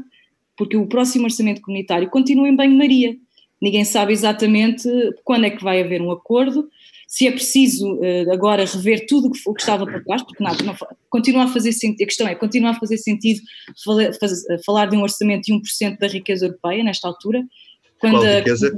porque 0.57 0.77
o 0.77 0.87
próximo 0.87 1.25
orçamento 1.25 1.61
comunitário 1.61 2.09
continua 2.09 2.47
em 2.47 2.55
banho-maria. 2.55 3.15
Ninguém 3.61 3.85
sabe 3.85 4.13
exatamente 4.13 4.87
quando 5.23 5.45
é 5.45 5.49
que 5.49 5.63
vai 5.63 5.81
haver 5.81 6.01
um 6.01 6.11
acordo, 6.11 6.69
se 7.15 7.25
é 7.27 7.31
preciso 7.31 7.93
uh, 7.93 8.33
agora 8.33 8.65
rever 8.65 9.05
tudo 9.07 9.31
o 9.47 9.53
que 9.53 9.61
estava 9.61 9.85
para 9.85 10.03
trás, 10.03 10.21
porque 10.21 10.43
nada, 10.43 10.61
não, 10.65 10.75
continua 11.09 11.45
a 11.45 11.47
fazer 11.47 11.71
sentido, 11.71 12.03
a 12.03 12.07
questão 12.07 12.27
é, 12.27 12.35
continua 12.35 12.71
a 12.71 12.73
fazer 12.73 12.97
sentido 12.97 13.39
eh, 13.39 14.57
falar 14.65 14.87
de 14.87 14.97
um 14.97 15.01
orçamento 15.01 15.45
de 15.45 15.53
1% 15.53 15.97
da 15.97 16.09
riqueza 16.09 16.47
europeia 16.47 16.83
nesta 16.83 17.07
altura. 17.07 17.41
Quando 18.01 18.19
qual 18.19 18.35
riqueza? 18.35 18.77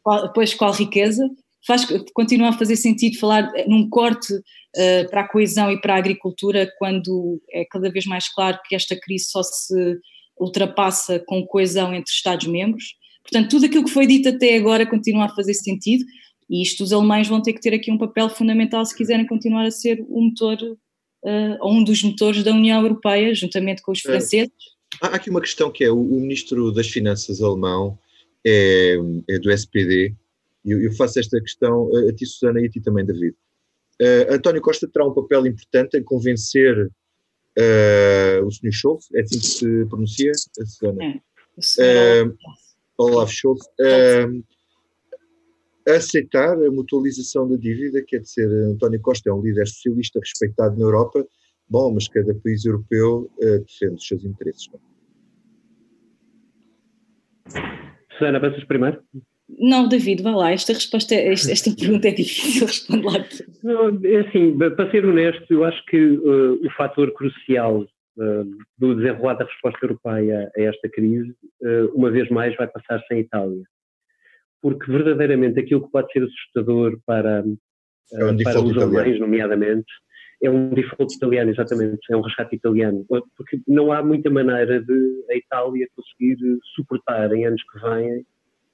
Qual, 0.00 0.32
pois, 0.32 0.54
qual 0.54 0.72
riqueza? 0.72 1.28
Faz, 1.66 1.84
continua 2.14 2.50
a 2.50 2.52
fazer 2.52 2.76
sentido 2.76 3.18
falar 3.18 3.50
num 3.66 3.90
corte 3.90 4.32
uh, 4.32 5.10
para 5.10 5.22
a 5.22 5.28
coesão 5.28 5.72
e 5.72 5.80
para 5.80 5.94
a 5.94 5.98
agricultura 5.98 6.70
quando 6.78 7.42
é 7.50 7.64
cada 7.64 7.90
vez 7.90 8.06
mais 8.06 8.32
claro 8.32 8.60
que 8.68 8.76
esta 8.76 8.96
crise 8.96 9.24
só 9.24 9.42
se 9.42 9.98
ultrapassa 10.38 11.20
com 11.26 11.44
coesão 11.44 11.92
entre 11.92 12.12
Estados-membros. 12.12 12.94
Portanto, 13.24 13.50
tudo 13.50 13.66
aquilo 13.66 13.84
que 13.84 13.90
foi 13.90 14.06
dito 14.06 14.28
até 14.28 14.54
agora 14.54 14.86
continua 14.86 15.24
a 15.24 15.34
fazer 15.34 15.54
sentido. 15.54 16.04
E 16.48 16.62
isto 16.62 16.84
os 16.84 16.92
alemães 16.92 17.28
vão 17.28 17.40
ter 17.40 17.52
que 17.52 17.60
ter 17.60 17.74
aqui 17.74 17.90
um 17.90 17.98
papel 17.98 18.28
fundamental 18.28 18.84
se 18.84 18.96
quiserem 18.96 19.26
continuar 19.26 19.64
a 19.64 19.70
ser 19.70 20.04
o 20.08 20.20
motor, 20.20 20.56
uh, 20.62 21.56
ou 21.60 21.72
um 21.72 21.84
dos 21.84 22.02
motores 22.02 22.42
da 22.42 22.52
União 22.52 22.82
Europeia, 22.82 23.34
juntamente 23.34 23.82
com 23.82 23.92
os 23.92 24.00
é. 24.00 24.02
franceses. 24.02 24.52
Há 25.00 25.08
aqui 25.08 25.30
uma 25.30 25.40
questão 25.40 25.70
que 25.70 25.84
é, 25.84 25.90
o, 25.90 26.00
o 26.00 26.20
Ministro 26.20 26.70
das 26.72 26.88
Finanças 26.88 27.42
alemão 27.42 27.98
é, 28.46 28.96
é 29.28 29.38
do 29.38 29.50
SPD, 29.50 30.14
e 30.64 30.70
eu, 30.70 30.82
eu, 30.82 30.92
faço 30.92 31.18
esta 31.18 31.40
questão 31.40 31.90
a, 32.08 32.12
ti, 32.12 32.26
Susana, 32.26 32.60
e 32.60 32.66
a 32.66 32.70
ti 32.70 32.80
também, 32.80 33.04
David. 33.04 33.34
Uh, 34.00 34.34
António 34.34 34.60
Costa 34.60 34.88
terá 34.88 35.06
um 35.06 35.14
papel 35.14 35.46
importante 35.46 35.96
em 35.96 36.02
convencer 36.02 36.90
uh, 37.58 38.46
o 38.46 38.50
Sr. 38.50 38.72
Scholz, 38.72 39.08
é 39.14 39.20
assim 39.20 39.38
que 39.38 39.46
se 39.46 39.86
pronuncia, 39.86 40.32
Susana? 40.34 41.04
É, 41.04 41.20
o 41.56 41.62
Sr. 41.62 42.28
Uh, 42.28 42.36
Olaf 42.98 43.32
Scholz, 43.32 43.62
uh, 43.80 44.44
aceitar 45.88 46.54
a 46.54 46.70
mutualização 46.70 47.48
da 47.48 47.56
dívida, 47.56 48.02
quer 48.06 48.20
dizer, 48.20 48.48
António 48.70 49.00
Costa 49.00 49.30
é 49.30 49.32
um 49.32 49.42
líder 49.42 49.66
socialista 49.66 50.18
respeitado 50.18 50.76
na 50.78 50.84
Europa, 50.84 51.26
bom, 51.68 51.92
mas 51.92 52.08
cada 52.08 52.34
país 52.34 52.64
europeu 52.64 53.30
uh, 53.38 53.58
defende 53.60 53.94
os 53.94 54.06
seus 54.06 54.24
interesses. 54.24 54.68
Susana, 58.12 58.40
pensas 58.40 58.64
primeiro? 58.64 59.02
Não, 59.46 59.86
David, 59.86 60.22
vá 60.22 60.34
lá, 60.34 60.52
esta 60.52 60.72
resposta, 60.72 61.14
é, 61.14 61.32
esta, 61.32 61.52
esta 61.52 61.70
pergunta 61.76 62.08
é 62.08 62.12
difícil, 62.12 62.66
responde 62.66 63.04
lá. 63.04 63.12
Não, 63.62 63.88
é 64.02 64.20
assim, 64.26 64.56
para 64.56 64.90
ser 64.90 65.04
honesto, 65.04 65.52
eu 65.52 65.64
acho 65.64 65.84
que 65.86 65.98
uh, 65.98 66.66
o 66.66 66.70
fator 66.70 67.12
crucial 67.12 67.82
uh, 67.82 68.44
do 68.78 68.94
desenrolar 68.94 69.34
da 69.34 69.44
resposta 69.44 69.78
europeia 69.84 70.50
a 70.56 70.60
esta 70.62 70.88
crise, 70.88 71.30
uh, 71.62 71.92
uma 71.94 72.10
vez 72.10 72.30
mais, 72.30 72.56
vai 72.56 72.66
passar 72.68 73.02
sem 73.06 73.18
a 73.18 73.20
Itália 73.20 73.62
porque 74.64 74.90
verdadeiramente 74.90 75.60
aquilo 75.60 75.84
que 75.84 75.92
pode 75.92 76.10
ser 76.10 76.22
assustador 76.22 76.98
para, 77.04 77.44
é 78.14 78.24
um 78.24 78.30
eh, 78.30 78.42
para 78.42 78.62
os 78.62 78.74
alemães, 78.78 79.20
nomeadamente, 79.20 79.92
é 80.42 80.48
um 80.48 80.70
default 80.70 81.14
italiano, 81.14 81.50
exatamente, 81.50 81.98
é 82.10 82.16
um 82.16 82.22
resgate 82.22 82.56
italiano, 82.56 83.04
porque 83.36 83.60
não 83.68 83.92
há 83.92 84.02
muita 84.02 84.30
maneira 84.30 84.80
de 84.80 85.24
a 85.30 85.36
Itália 85.36 85.86
conseguir 85.94 86.38
suportar 86.74 87.30
em 87.34 87.44
anos 87.44 87.60
que 87.62 87.78
vêm 87.78 88.24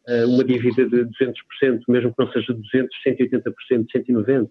eh, 0.07 0.24
uma 0.26 0.44
dívida 0.44 0.88
de 0.88 1.07
200%, 1.07 1.81
mesmo 1.88 2.14
que 2.14 2.22
não 2.22 2.33
seja 2.35 2.55
200, 2.55 2.96
180%, 3.05 3.87
190%. 3.92 4.48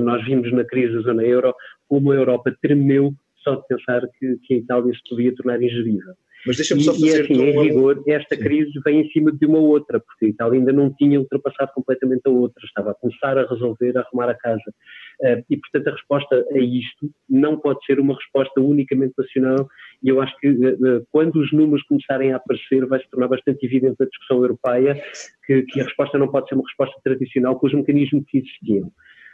Nós 0.00 0.24
vimos 0.24 0.50
na 0.54 0.64
crise 0.64 0.94
da 0.94 1.00
zona 1.02 1.22
euro 1.22 1.54
como 1.86 2.12
a 2.12 2.16
Europa 2.16 2.56
tremeu 2.62 3.12
só 3.44 3.56
de 3.56 3.66
pensar 3.68 4.00
que, 4.18 4.38
que 4.42 4.54
a 4.54 4.56
Itália 4.56 4.94
se 4.94 5.00
podia 5.06 5.34
tornar 5.34 5.62
ingerível. 5.62 6.14
Mas 6.46 6.56
deixa-me 6.56 6.82
só 6.82 6.92
fazer. 6.92 7.06
E, 7.06 7.20
assim, 7.20 7.42
em 7.42 7.62
rigor, 7.62 8.02
esta 8.06 8.36
Sim. 8.36 8.42
crise 8.42 8.72
vem 8.84 9.00
em 9.00 9.10
cima 9.10 9.32
de 9.32 9.44
uma 9.46 9.58
outra, 9.58 10.00
porque 10.00 10.26
a 10.26 10.28
Itália 10.28 10.58
ainda 10.58 10.72
não 10.72 10.92
tinha 10.92 11.18
ultrapassado 11.18 11.72
completamente 11.74 12.22
a 12.26 12.30
outra, 12.30 12.64
estava 12.64 12.92
a 12.92 12.94
começar 12.94 13.36
a 13.36 13.46
resolver, 13.46 13.96
a 13.96 14.02
arrumar 14.02 14.30
a 14.30 14.34
casa. 14.34 14.72
Uh, 15.20 15.44
e, 15.50 15.56
portanto, 15.56 15.88
a 15.88 15.92
resposta 15.92 16.46
a 16.52 16.58
isto 16.58 17.10
não 17.28 17.58
pode 17.58 17.84
ser 17.84 17.98
uma 17.98 18.14
resposta 18.14 18.60
unicamente 18.60 19.14
nacional, 19.18 19.68
e 20.02 20.08
eu 20.08 20.20
acho 20.20 20.36
que 20.38 20.48
uh, 20.48 21.06
quando 21.10 21.36
os 21.36 21.52
números 21.52 21.84
começarem 21.86 22.32
a 22.32 22.36
aparecer, 22.36 22.86
vai 22.86 23.00
se 23.00 23.10
tornar 23.10 23.28
bastante 23.28 23.66
evidente 23.66 23.96
na 23.98 24.06
discussão 24.06 24.38
europeia 24.38 25.02
que, 25.44 25.62
que, 25.62 25.80
a 25.80 25.84
resposta 25.84 26.18
não 26.18 26.28
pode 26.28 26.48
ser 26.48 26.54
uma 26.54 26.64
resposta 26.64 26.94
tradicional 27.02 27.58
com 27.58 27.66
os 27.66 27.74
mecanismos 27.74 28.24
que 28.28 28.38
existiam. 28.38 28.92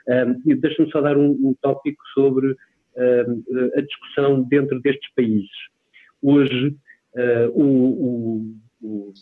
Uh, 0.08 0.56
Deixa-me 0.56 0.90
só 0.90 1.00
dar 1.02 1.16
um, 1.16 1.30
um 1.30 1.54
tópico 1.60 2.02
sobre 2.14 2.56
a 3.76 3.80
discussão 3.80 4.40
dentro 4.44 4.80
destes 4.80 5.12
países. 5.16 5.50
Hoje, 6.22 6.76
uh, 7.14 7.50
o, 7.55 8.44
o, 8.83 9.11
o, 9.11 9.12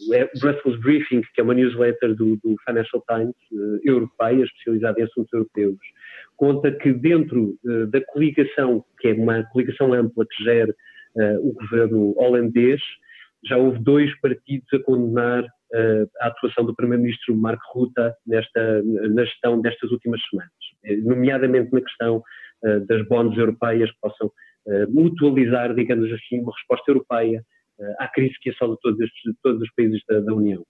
Brussels 0.40 0.80
Briefing, 0.80 1.22
que 1.34 1.40
é 1.40 1.44
uma 1.44 1.54
newsletter 1.54 2.14
do, 2.14 2.36
do 2.36 2.56
Financial 2.66 3.02
Times, 3.08 3.34
uh, 3.52 3.80
europeia, 3.84 4.44
especializada 4.44 5.00
em 5.00 5.04
assuntos 5.04 5.32
europeus, 5.32 5.78
conta 6.36 6.72
que 6.72 6.92
dentro 6.92 7.56
uh, 7.64 7.86
da 7.88 8.00
coligação, 8.06 8.84
que 9.00 9.08
é 9.08 9.12
uma 9.14 9.44
coligação 9.44 9.92
ampla 9.92 10.26
que 10.26 10.44
gera 10.44 10.74
o 11.42 11.52
governo 11.52 12.14
holandês, 12.16 12.80
já 13.44 13.58
houve 13.58 13.78
dois 13.80 14.10
partidos 14.20 14.66
a 14.72 14.78
condenar 14.78 15.44
a 16.22 16.26
atuação 16.28 16.64
do 16.64 16.74
Primeiro-Ministro 16.74 17.36
Mark 17.36 17.60
Rutte 17.74 18.14
nesta, 18.26 18.82
na 18.82 19.22
gestão 19.22 19.60
destas 19.60 19.90
últimas 19.90 20.22
semanas, 20.30 21.04
nomeadamente 21.04 21.70
na 21.70 21.82
questão 21.82 22.22
das 22.88 23.06
bonds 23.08 23.36
europeias 23.36 23.90
que 23.90 23.98
possam 24.00 24.32
mutualizar, 24.88 25.74
digamos 25.74 26.10
assim, 26.10 26.40
uma 26.40 26.54
resposta 26.54 26.90
europeia 26.90 27.44
à 27.98 28.08
crise 28.08 28.34
que 28.40 28.50
assola 28.50 28.76
todos, 28.82 29.00
estes, 29.00 29.34
todos 29.42 29.62
os 29.62 29.74
países 29.74 30.00
da, 30.08 30.20
da 30.20 30.34
União. 30.34 30.64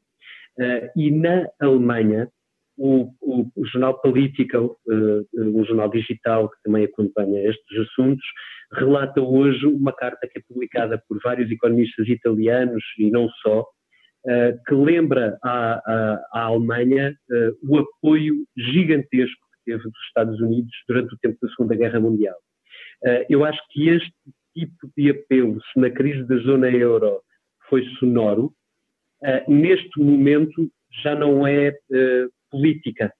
Uh, 0.59 0.88
e 0.96 1.11
na 1.11 1.46
Alemanha, 1.61 2.29
o, 2.77 3.11
o, 3.20 3.51
o 3.55 3.66
jornal 3.66 4.01
Political, 4.01 4.77
uh, 4.87 5.27
um 5.35 5.64
jornal 5.64 5.90
digital 5.90 6.48
que 6.51 6.62
também 6.62 6.85
acompanha 6.85 7.48
estes 7.48 7.79
assuntos, 7.81 8.25
relata 8.72 9.20
hoje 9.20 9.66
uma 9.66 9.92
carta 9.92 10.29
que 10.29 10.38
é 10.38 10.42
publicada 10.46 11.03
por 11.09 11.18
vários 11.22 11.51
economistas 11.51 12.09
italianos 12.09 12.83
e 12.98 13.11
não 13.11 13.29
só, 13.42 13.61
uh, 13.61 14.64
que 14.66 14.75
lembra 14.75 15.38
à, 15.42 15.75
à, 15.87 16.27
à 16.33 16.42
Alemanha 16.44 17.14
o 17.62 17.79
apoio 17.79 18.35
gigantesco 18.57 19.40
que 19.55 19.72
teve 19.72 19.83
dos 19.83 20.07
Estados 20.09 20.40
Unidos 20.40 20.72
durante 20.88 21.14
o 21.14 21.18
tempo 21.18 21.38
da 21.40 21.48
Segunda 21.48 21.75
Guerra 21.75 22.01
Mundial. 22.01 22.37
eu 23.29 23.44
acho 23.44 23.61
que 23.70 23.88
este 23.88 24.12
tipo 24.55 24.91
de 24.97 25.11
apelo, 25.11 25.61
se 25.73 25.81
na 25.81 25.91
crise 25.91 26.27
da 26.27 26.37
zona 26.38 26.71
euro 26.71 27.21
foi 27.69 27.85
sonoro, 27.99 28.53
uh, 29.23 29.53
neste 29.53 30.01
momento 30.01 30.71
já 31.03 31.15
não 31.15 31.47
é 31.47 31.71
uh, 31.71 32.31
política. 32.51 33.12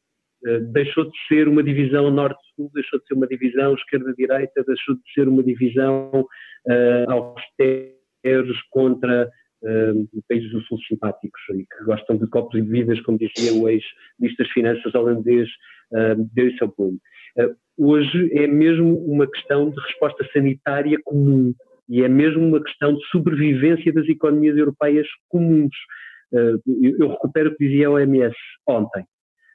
deixou 0.73 1.05
de 1.05 1.16
ser 1.29 1.49
uma 1.49 1.62
divisão 1.62 2.11
norte-sul, 2.11 2.71
deixou 2.75 2.99
de 2.99 3.07
ser 3.07 3.14
uma 3.14 3.27
divisão 3.27 3.75
esquerda-direita, 3.75 4.64
deixou 4.66 4.97
de 4.97 5.12
ser 5.14 5.29
uma 5.29 5.42
divisão 5.42 6.27
uh, 6.66 7.11
austeros 7.11 8.61
contra 8.71 9.31
uh, 9.62 10.23
países 10.29 10.51
do 10.51 10.61
sul 10.62 10.79
simpáticos 10.88 11.40
e 11.55 11.64
que 11.64 11.85
gostam 11.85 12.16
de 12.16 12.27
copos 12.27 12.59
e 12.59 12.62
bebidas, 12.62 13.01
como 13.03 13.18
dizia 13.18 13.53
o 13.55 13.68
ex-ministro 13.68 14.45
das 14.45 14.53
Finanças 14.53 14.95
holandês 14.95 15.49
uh, 15.92 16.31
Dijsselbloem. 16.35 16.99
Uh, 17.37 17.55
hoje 17.77 18.31
é 18.33 18.47
mesmo 18.47 18.97
uma 19.07 19.27
questão 19.27 19.71
de 19.71 19.81
resposta 19.81 20.27
sanitária 20.33 20.99
comum 21.05 21.55
e 21.88 22.03
é 22.03 22.09
mesmo 22.09 22.47
uma 22.47 22.62
questão 22.62 22.95
de 22.95 23.05
sobrevivência 23.09 23.92
das 23.92 24.09
economias 24.09 24.57
europeias 24.57 25.07
comuns. 25.29 25.75
Uh, 26.33 26.61
eu 26.99 27.09
recupero 27.09 27.51
o 27.51 27.57
que 27.57 27.66
dizia 27.66 27.88
a 27.88 27.90
OMS 27.90 28.37
ontem. 28.66 29.05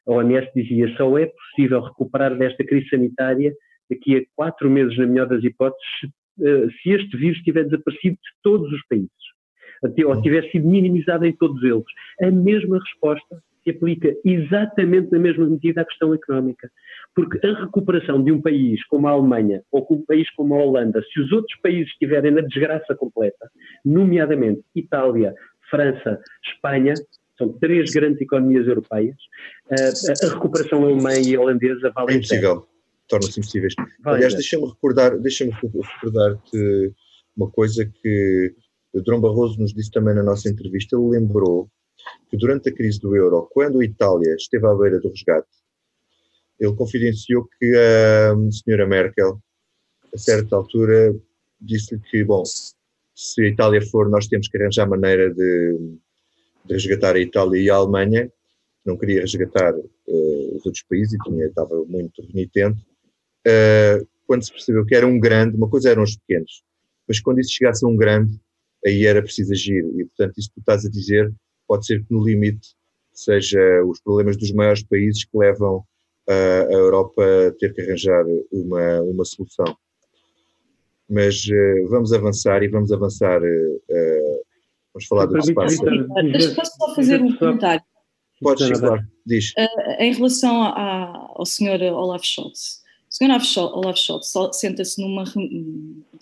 A 0.07 0.11
OMS 0.11 0.49
dizia 0.55 0.95
só 0.95 1.17
é 1.17 1.25
possível 1.27 1.81
recuperar 1.81 2.37
desta 2.37 2.63
crise 2.63 2.89
sanitária 2.89 3.53
daqui 3.89 4.17
a 4.17 4.21
quatro 4.35 4.69
meses, 4.69 4.97
na 4.97 5.05
melhor 5.05 5.27
das 5.27 5.43
hipóteses, 5.43 5.85
se, 6.01 6.81
se 6.81 6.89
este 6.91 7.17
vírus 7.17 7.39
tiver 7.39 7.63
desaparecido 7.63 8.15
de 8.15 8.29
todos 8.43 8.71
os 8.71 8.85
países, 8.87 9.09
ou 10.05 10.21
tiver 10.21 10.49
sido 10.51 10.67
minimizado 10.67 11.25
em 11.25 11.33
todos 11.33 11.61
eles. 11.63 11.85
A 12.21 12.31
mesma 12.31 12.79
resposta 12.79 13.41
se 13.67 13.71
aplica 13.71 14.15
exatamente 14.23 15.11
na 15.11 15.19
mesma 15.19 15.45
medida 15.45 15.81
à 15.81 15.85
questão 15.85 16.13
económica. 16.13 16.71
Porque 17.13 17.45
a 17.45 17.65
recuperação 17.65 18.23
de 18.23 18.31
um 18.31 18.41
país 18.41 18.83
como 18.87 19.07
a 19.07 19.11
Alemanha 19.11 19.61
ou 19.71 19.85
um 19.91 20.05
país 20.05 20.29
como 20.35 20.55
a 20.55 20.63
Holanda, 20.63 21.03
se 21.11 21.19
os 21.19 21.31
outros 21.31 21.59
países 21.61 21.91
estiverem 21.91 22.31
na 22.31 22.41
desgraça 22.41 22.95
completa, 22.95 23.49
nomeadamente 23.83 24.61
Itália, 24.73 25.33
França, 25.69 26.19
Espanha, 26.45 26.93
são 27.37 27.49
três 27.53 27.91
grandes 27.91 28.21
economias 28.21 28.67
europeias, 28.67 29.17
a, 29.69 30.33
recuperação 30.33 30.83
alemã 30.83 31.13
e 31.13 31.37
holandesa 31.37 31.91
vale 31.93 32.13
É 32.13 32.15
impossível, 32.15 32.67
torna-se 33.07 33.39
impossíveis. 33.39 33.73
Vale 33.99 34.17
Aliás, 34.17 34.33
deixa-me 34.33 34.67
recordar, 34.67 35.17
deixa-me 35.19 35.51
recordar-te 35.51 36.93
uma 37.35 37.49
coisa 37.51 37.85
que 37.85 38.55
o 38.93 39.01
Dom 39.01 39.19
Barroso 39.19 39.59
nos 39.59 39.73
disse 39.73 39.91
também 39.91 40.15
na 40.15 40.23
nossa 40.23 40.49
entrevista, 40.49 40.95
ele 40.95 41.19
lembrou 41.19 41.69
que 42.29 42.37
durante 42.37 42.69
a 42.69 42.73
crise 42.73 42.99
do 42.99 43.15
euro, 43.15 43.47
quando 43.51 43.79
a 43.79 43.85
Itália 43.85 44.35
esteve 44.35 44.67
à 44.67 44.73
beira 44.73 44.99
do 44.99 45.09
resgate, 45.09 45.47
ele 46.59 46.75
confidenciou 46.75 47.47
que 47.57 47.73
a 47.75 48.35
senhora 48.51 48.87
Merkel, 48.87 49.39
a 50.13 50.17
certa 50.17 50.55
altura, 50.55 51.15
disse-lhe 51.61 52.01
que, 52.09 52.23
bom, 52.23 52.43
se 53.15 53.41
a 53.41 53.47
Itália 53.47 53.81
for, 53.81 54.09
nós 54.09 54.27
temos 54.27 54.47
que 54.47 54.57
arranjar 54.57 54.87
maneira 54.87 55.33
de, 55.33 55.77
de 56.65 56.73
resgatar 56.73 57.15
a 57.15 57.19
Itália 57.19 57.61
e 57.61 57.69
a 57.69 57.75
Alemanha, 57.75 58.31
não 58.85 58.97
queria 58.97 59.21
resgatar 59.21 59.75
uh, 59.75 60.55
os 60.55 60.65
outros 60.65 60.83
países 60.83 61.13
e 61.13 61.17
tinha, 61.23 61.45
estava 61.45 61.75
muito 61.85 62.21
renitente, 62.21 62.81
uh, 63.45 64.07
quando 64.25 64.43
se 64.43 64.51
percebeu 64.51 64.85
que 64.85 64.95
era 64.95 65.05
um 65.05 65.19
grande, 65.19 65.57
uma 65.57 65.69
coisa 65.69 65.89
eram 65.89 66.03
os 66.03 66.15
pequenos, 66.17 66.63
mas 67.07 67.19
quando 67.19 67.39
isso 67.39 67.51
chegasse 67.51 67.85
a 67.85 67.87
um 67.87 67.95
grande, 67.95 68.39
aí 68.85 69.05
era 69.05 69.21
preciso 69.21 69.53
agir. 69.53 69.83
E, 69.95 70.05
portanto, 70.05 70.37
isso 70.37 70.49
que 70.49 70.55
tu 70.55 70.59
estás 70.59 70.85
a 70.85 70.89
dizer 70.89 71.33
pode 71.67 71.85
ser 71.85 72.03
que 72.03 72.13
no 72.13 72.23
limite 72.23 72.75
seja 73.13 73.59
os 73.85 73.99
problemas 74.01 74.37
dos 74.37 74.51
maiores 74.51 74.83
países 74.83 75.23
que 75.25 75.37
levam 75.37 75.83
a 76.29 76.73
Europa 76.73 77.23
a 77.47 77.51
ter 77.53 77.73
que 77.73 77.81
arranjar 77.81 78.25
uma, 78.51 79.01
uma 79.01 79.25
solução. 79.25 79.75
Mas 81.09 81.45
uh, 81.45 81.89
vamos 81.89 82.11
avançar 82.11 82.61
e 82.63 82.67
vamos 82.67 82.91
avançar, 82.91 83.41
uh, 83.41 84.41
vamos 84.93 85.07
falar 85.07 85.25
do 85.25 85.35
que 85.35 85.43
se 85.43 85.53
passa. 85.53 85.83
Posso 86.55 86.77
só 86.77 86.95
fazer 86.95 87.21
um 87.21 87.33
comentário? 87.37 87.81
Pode 88.41 88.67
ser, 88.67 88.77
claro, 88.77 89.01
diz. 89.25 89.51
Uh, 89.57 90.01
em 90.01 90.13
relação 90.13 90.61
a, 90.63 91.31
ao 91.33 91.45
senhor 91.45 91.81
Olaf 91.81 92.25
Scholz, 92.25 92.83
o 93.09 93.15
senhor 93.15 93.39
Olaf 93.73 93.97
Scholz 93.97 94.33
senta-se 94.51 95.01
numa 95.01 95.23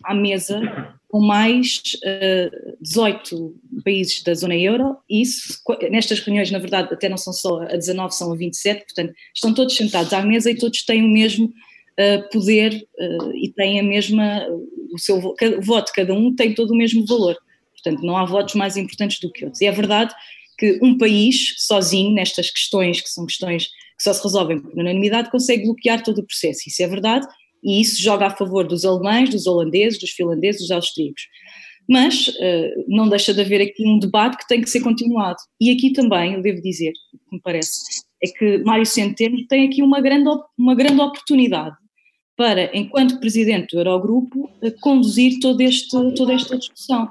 à 0.03 0.13
mesa 0.13 0.61
com 1.09 1.19
mais 1.19 1.81
uh, 2.05 2.74
18 2.85 3.55
países 3.83 4.21
da 4.21 4.33
zona 4.33 4.55
euro, 4.55 4.95
e 5.09 5.21
isso, 5.21 5.59
nestas 5.89 6.19
reuniões, 6.19 6.51
na 6.51 6.59
verdade, 6.59 6.93
até 6.93 7.09
não 7.09 7.17
são 7.17 7.33
só 7.33 7.63
a 7.63 7.75
19, 7.75 8.13
são 8.13 8.31
a 8.31 8.35
27, 8.35 8.85
portanto, 8.85 9.13
estão 9.33 9.53
todos 9.53 9.75
sentados 9.75 10.13
à 10.13 10.21
mesa 10.21 10.51
e 10.51 10.55
todos 10.55 10.85
têm 10.85 11.03
o 11.03 11.07
mesmo 11.07 11.47
uh, 11.47 12.29
poder 12.31 12.73
uh, 12.99 13.31
e 13.35 13.51
têm 13.51 13.79
a 13.79 13.83
mesma, 13.83 14.45
o 14.93 14.99
seu 14.99 15.17
o 15.17 15.61
voto, 15.61 15.91
cada 15.93 16.13
um 16.13 16.33
tem 16.33 16.53
todo 16.53 16.71
o 16.71 16.77
mesmo 16.77 17.05
valor. 17.05 17.35
Portanto, 17.71 18.05
não 18.05 18.17
há 18.17 18.25
votos 18.25 18.53
mais 18.55 18.77
importantes 18.77 19.19
do 19.19 19.31
que 19.31 19.45
outros. 19.45 19.61
E 19.61 19.65
é 19.65 19.71
verdade 19.71 20.13
que 20.57 20.79
um 20.81 20.97
país, 20.97 21.55
sozinho, 21.57 22.13
nestas 22.13 22.49
questões, 22.51 23.01
que 23.01 23.09
são 23.09 23.25
questões 23.25 23.67
que 23.97 24.03
só 24.03 24.13
se 24.13 24.23
resolvem 24.23 24.59
por 24.59 24.73
unanimidade, 24.73 25.31
consegue 25.31 25.63
bloquear 25.63 26.03
todo 26.03 26.19
o 26.19 26.25
processo. 26.25 26.61
Isso 26.67 26.83
é 26.83 26.87
verdade, 26.87 27.25
e 27.63 27.81
isso 27.81 28.01
joga 28.01 28.27
a 28.27 28.29
favor 28.29 28.67
dos 28.67 28.85
alemães, 28.85 29.29
dos 29.29 29.47
holandeses, 29.47 29.99
dos 29.99 30.11
finlandeses, 30.11 30.61
dos 30.61 30.71
austríacos. 30.71 31.23
Mas 31.87 32.27
uh, 32.27 32.85
não 32.87 33.07
deixa 33.07 33.33
de 33.33 33.41
haver 33.41 33.61
aqui 33.61 33.87
um 33.87 33.99
debate 33.99 34.37
que 34.37 34.47
tem 34.47 34.61
que 34.61 34.69
ser 34.69 34.81
continuado. 34.81 35.37
E 35.61 35.71
aqui 35.71 35.91
também, 35.91 36.33
eu 36.33 36.41
devo 36.41 36.61
dizer, 36.61 36.93
me 37.31 37.39
parece, 37.41 38.03
é 38.23 38.27
que 38.27 38.57
Mário 38.59 38.85
Centeno 38.85 39.45
tem 39.47 39.67
aqui 39.67 39.83
uma 39.83 40.01
grande, 40.01 40.29
uma 40.57 40.73
grande 40.73 40.99
oportunidade 40.99 41.75
para, 42.35 42.75
enquanto 42.75 43.19
presidente 43.19 43.75
do 43.75 43.79
Eurogrupo, 43.79 44.49
conduzir 44.81 45.39
todo 45.39 45.61
este, 45.61 45.89
toda 46.15 46.33
esta 46.33 46.57
discussão. 46.57 47.09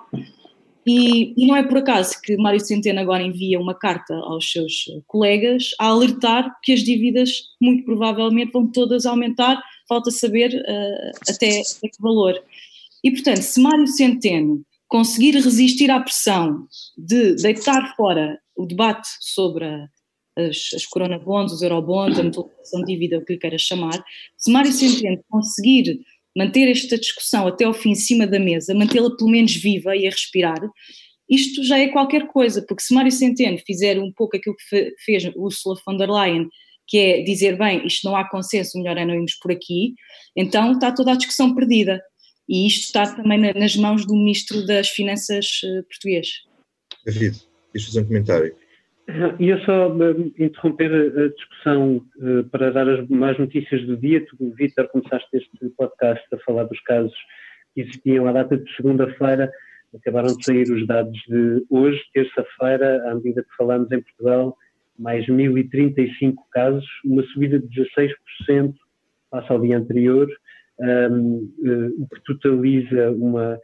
E, 0.86 1.32
e, 1.36 1.46
não 1.46 1.56
é 1.56 1.62
por 1.62 1.78
acaso 1.78 2.20
que 2.22 2.36
Mário 2.36 2.60
Centeno 2.60 3.00
agora 3.00 3.22
envia 3.22 3.58
uma 3.58 3.74
carta 3.74 4.14
aos 4.14 4.52
seus 4.52 4.84
colegas 5.06 5.70
a 5.80 5.86
alertar 5.86 6.54
que 6.62 6.72
as 6.72 6.80
dívidas 6.80 7.30
muito 7.60 7.84
provavelmente 7.84 8.52
vão 8.52 8.70
todas 8.70 9.06
aumentar, 9.06 9.62
falta 9.88 10.10
saber 10.10 10.54
uh, 10.54 11.32
até, 11.32 11.60
até 11.60 11.88
que 11.88 12.00
valor. 12.00 12.38
E 13.04 13.10
portanto, 13.10 13.42
se 13.42 13.60
Mário 13.60 13.86
Centeno 13.86 14.64
conseguir 14.88 15.34
resistir 15.34 15.90
à 15.90 16.00
pressão 16.00 16.66
de 16.96 17.34
deitar 17.34 17.94
fora 17.94 18.38
o 18.56 18.64
debate 18.64 19.06
sobre 19.20 19.66
a, 19.66 19.88
as, 20.38 20.70
as 20.74 20.86
coronabonds, 20.86 21.52
os 21.52 21.60
eurobonds, 21.60 22.18
a 22.18 22.22
mutualização 22.22 22.80
de 22.80 22.94
dívida, 22.94 23.18
o 23.18 23.24
que 23.24 23.34
lhe 23.34 23.38
queira 23.38 23.58
chamar, 23.58 24.02
se 24.38 24.50
Mário 24.50 24.72
Centeno 24.72 25.22
conseguir 25.28 26.00
manter 26.34 26.68
esta 26.70 26.98
discussão 26.98 27.46
até 27.46 27.64
ao 27.64 27.74
fim 27.74 27.90
em 27.90 27.94
cima 27.94 28.26
da 28.26 28.40
mesa, 28.40 28.74
mantê-la 28.74 29.14
pelo 29.16 29.30
menos 29.30 29.54
viva 29.54 29.94
e 29.94 30.06
a 30.06 30.10
respirar, 30.10 30.58
isto 31.28 31.62
já 31.62 31.78
é 31.78 31.88
qualquer 31.88 32.26
coisa, 32.28 32.64
porque 32.66 32.82
se 32.82 32.94
Mário 32.94 33.12
Centeno 33.12 33.58
fizer 33.66 33.98
um 33.98 34.12
pouco 34.12 34.36
aquilo 34.36 34.56
que 34.56 34.94
fez 35.04 35.24
Ursula 35.36 35.76
von 35.86 35.96
der 35.96 36.10
Leyen, 36.10 36.48
que 36.86 36.98
é 36.98 37.22
dizer, 37.22 37.56
bem, 37.56 37.86
isto 37.86 38.06
não 38.06 38.16
há 38.16 38.28
consenso, 38.28 38.78
melhor 38.78 38.96
é 38.96 39.04
não 39.04 39.14
irmos 39.14 39.34
por 39.36 39.50
aqui, 39.50 39.94
então 40.36 40.72
está 40.72 40.92
toda 40.92 41.12
a 41.12 41.16
discussão 41.16 41.54
perdida. 41.54 42.00
E 42.48 42.66
isto 42.66 42.84
está 42.84 43.14
também 43.14 43.38
nas 43.54 43.76
mãos 43.76 44.06
do 44.06 44.14
Ministro 44.14 44.66
das 44.66 44.88
Finanças 44.88 45.60
eh, 45.64 45.82
português. 45.82 46.28
David, 47.04 47.38
queres 47.72 47.86
fazer 47.86 48.00
um 48.00 48.04
comentário? 48.06 48.54
Ia 49.38 49.62
só 49.66 49.90
uh, 49.90 50.32
interromper 50.38 50.90
a 50.92 51.28
discussão 51.28 52.06
uh, 52.16 52.44
para 52.50 52.70
dar 52.70 52.88
as 52.88 53.06
mais 53.08 53.38
notícias 53.38 53.86
do 53.86 53.96
dia. 53.96 54.24
Tu, 54.26 54.54
Vítor, 54.56 54.88
começaste 54.88 55.28
este 55.32 55.68
podcast 55.76 56.24
a 56.32 56.38
falar 56.38 56.64
dos 56.64 56.80
casos 56.80 57.14
que 57.74 57.82
existiam 57.82 58.26
à 58.26 58.32
data 58.32 58.56
de 58.56 58.76
segunda-feira. 58.76 59.50
Acabaram 59.94 60.34
de 60.34 60.44
sair 60.44 60.70
os 60.70 60.86
dados 60.86 61.18
de 61.28 61.64
hoje, 61.70 62.00
terça-feira, 62.14 63.10
à 63.10 63.14
medida 63.14 63.42
que 63.42 63.56
falamos 63.56 63.92
em 63.92 64.00
Portugal, 64.00 64.56
mais 64.98 65.26
1.035 65.26 66.34
casos, 66.50 66.86
uma 67.04 67.22
subida 67.24 67.58
de 67.58 67.68
16% 67.68 68.74
face 69.30 69.52
ao 69.52 69.60
dia 69.60 69.76
anterior, 69.76 70.28
um, 70.80 71.52
uh, 71.58 72.02
o 72.02 72.08
que 72.08 72.20
totaliza 72.24 73.10
uma, 73.12 73.58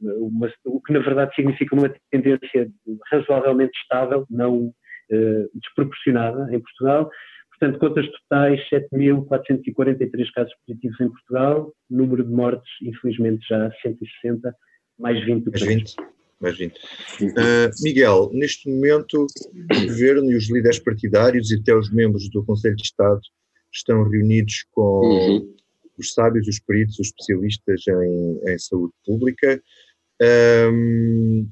uma, 0.00 0.52
o 0.66 0.80
que 0.80 0.92
na 0.92 1.00
verdade 1.00 1.34
significa 1.34 1.74
uma 1.74 1.92
tendência 2.10 2.70
razoavelmente 3.10 3.78
estável, 3.80 4.26
não 4.30 4.66
uh, 4.66 5.50
desproporcionada 5.54 6.54
em 6.54 6.60
Portugal. 6.60 7.10
Portanto, 7.50 7.78
contas 7.80 8.06
totais, 8.10 8.60
7.443 8.70 10.32
casos 10.32 10.52
positivos 10.64 11.00
em 11.00 11.08
Portugal, 11.08 11.72
número 11.90 12.22
de 12.22 12.30
mortes, 12.30 12.70
infelizmente, 12.82 13.44
já 13.48 13.70
160, 13.82 14.54
mais 14.98 15.24
20 15.24 15.46
Mais 15.46 15.62
20, 15.64 15.96
mais 16.40 16.56
20. 16.56 16.76
Uh, 16.76 17.82
Miguel, 17.82 18.30
neste 18.32 18.70
momento, 18.70 19.26
o 19.26 19.86
Governo 19.88 20.30
e 20.30 20.36
os 20.36 20.48
líderes 20.48 20.78
partidários 20.78 21.50
e 21.50 21.56
até 21.56 21.74
os 21.74 21.92
membros 21.92 22.30
do 22.30 22.44
Conselho 22.44 22.76
de 22.76 22.84
Estado 22.84 23.20
estão 23.72 24.04
reunidos 24.04 24.64
com 24.70 25.00
uhum 25.00 25.58
os 25.98 26.12
sábios, 26.14 26.46
os 26.46 26.60
peritos, 26.60 26.98
os 26.98 27.08
especialistas 27.08 27.82
em, 27.86 28.40
em 28.46 28.58
saúde 28.58 28.92
pública. 29.04 29.62
Um, 30.72 31.48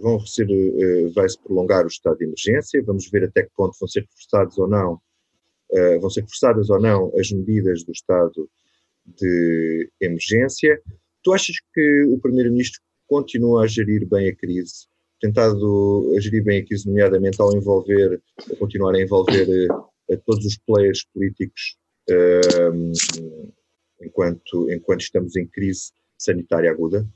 vão 0.00 0.20
ser, 0.20 0.46
uh, 0.48 1.12
vai-se 1.12 1.40
prolongar 1.42 1.84
o 1.84 1.88
estado 1.88 2.18
de 2.18 2.24
emergência, 2.24 2.82
vamos 2.84 3.10
ver 3.10 3.24
até 3.24 3.42
que 3.42 3.50
ponto 3.56 3.76
vão 3.78 3.88
ser 3.88 4.00
reforçados 4.00 4.56
ou 4.58 4.68
não, 4.68 5.00
uh, 5.72 6.00
vão 6.00 6.10
ser 6.10 6.20
reforçadas 6.22 6.70
ou 6.70 6.80
não 6.80 7.12
as 7.18 7.30
medidas 7.32 7.82
do 7.82 7.92
estado 7.92 8.48
de 9.04 9.90
emergência. 10.00 10.80
Tu 11.22 11.32
achas 11.32 11.56
que 11.74 12.02
o 12.04 12.18
Primeiro-Ministro 12.20 12.80
continua 13.08 13.64
a 13.64 13.66
gerir 13.66 14.06
bem 14.08 14.28
a 14.28 14.36
crise, 14.36 14.86
tentado 15.20 16.14
a 16.16 16.20
gerir 16.20 16.44
bem 16.44 16.60
a 16.60 16.64
crise, 16.64 16.86
nomeadamente 16.86 17.40
ao 17.40 17.54
envolver, 17.56 18.20
a 18.50 18.56
continuar 18.56 18.94
a 18.94 19.00
envolver 19.00 19.48
uh, 19.68 20.12
a 20.12 20.16
todos 20.24 20.44
os 20.44 20.56
players 20.58 21.04
políticos 21.12 21.76
enquanto, 24.00 24.70
enquanto 24.70 25.02
estamos 25.02 25.36
em 25.36 25.46
crise 25.46 25.92
sanitária 26.18 26.70
aguda? 26.70 27.06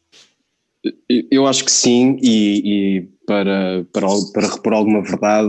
Eu 1.31 1.47
acho 1.47 1.65
que 1.65 1.71
sim, 1.71 2.17
e, 2.23 2.99
e, 2.99 3.09
para, 3.27 3.85
para, 3.93 4.07
para 4.33 4.49
repor 4.49 4.73
alguma 4.73 5.03
verdade 5.03 5.49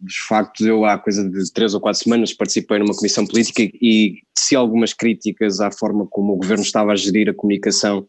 dos 0.00 0.16
factos, 0.28 0.64
eu 0.66 0.84
há 0.84 0.98
coisa 0.98 1.28
de 1.28 1.52
três 1.52 1.74
ou 1.74 1.80
quatro 1.80 2.00
semanas 2.00 2.32
participei 2.32 2.78
numa 2.78 2.94
comissão 2.94 3.26
política 3.26 3.62
e 3.62 4.18
se 4.38 4.54
algumas 4.54 4.92
críticas 4.92 5.60
à 5.60 5.70
forma 5.70 6.06
como 6.06 6.34
o 6.34 6.36
governo 6.36 6.62
estava 6.62 6.92
a 6.92 6.96
gerir 6.96 7.28
a 7.28 7.34
comunicação 7.34 8.06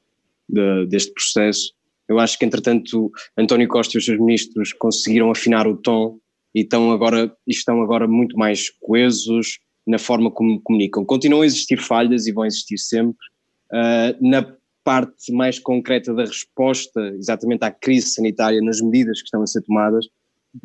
de, 0.48 0.86
deste 0.88 1.12
processo. 1.13 1.74
Eu 2.08 2.20
acho 2.20 2.38
que, 2.38 2.46
entretanto, 2.46 3.12
António 3.38 3.68
Costa 3.68 3.98
e 3.98 4.00
os 4.00 4.06
seus 4.06 4.20
ministros 4.20 4.74
conseguiram 4.74 5.32
afinar 5.32 5.68
o 5.68 5.78
tom 5.78 6.20
e 6.54 6.62
estão 6.62 6.92
agora, 6.92 7.36
estão 7.48 7.82
agora 7.82 8.08
muito 8.08 8.38
mais 8.38 8.70
coesos 8.70 9.60
na 9.86 9.98
forma 9.98 10.32
como 10.32 10.62
comunicam. 10.62 11.06
Continuam 11.06 11.41
a 11.41 11.46
existir 11.46 11.78
falhas 11.78 12.26
e 12.26 12.32
vão 12.32 12.46
existir 12.46 12.78
sempre. 12.78 13.26
Uh, 13.72 14.30
na 14.30 14.56
parte 14.84 15.32
mais 15.32 15.60
concreta 15.60 16.13
da 16.13 16.26
resposta 16.26 17.00
exatamente 17.17 17.63
à 17.63 17.72
crise 17.72 18.10
sanitária, 18.10 18.62
nas 18.62 18.82
medidas 18.82 19.19
que 19.19 19.26
estão 19.26 19.41
a 19.41 19.48
ser 19.48 19.62
tomadas, 19.62 20.08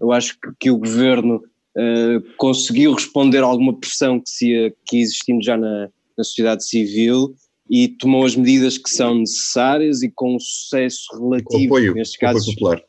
eu 0.00 0.12
acho 0.12 0.38
que, 0.40 0.48
que 0.60 0.70
o 0.70 0.78
governo 0.78 1.36
uh, 1.36 2.20
conseguiu 2.36 2.92
responder 2.92 3.38
a 3.38 3.46
alguma 3.46 3.78
pressão 3.78 4.20
que, 4.20 4.28
se 4.28 4.76
que 4.86 4.98
existindo 4.98 5.42
já 5.42 5.56
na, 5.56 5.88
na 6.16 6.24
sociedade 6.24 6.66
civil 6.66 7.34
e 7.70 7.88
tomou 7.88 8.24
as 8.24 8.34
medidas 8.34 8.78
que 8.78 8.88
são 8.88 9.14
necessárias 9.14 10.02
e 10.02 10.10
com 10.10 10.36
um 10.36 10.40
sucesso 10.40 11.04
relativo, 11.18 11.64
apoio, 11.64 11.94
nestes 11.94 12.18
casos, 12.18 12.46
com 12.46 12.52
popular. 12.52 12.82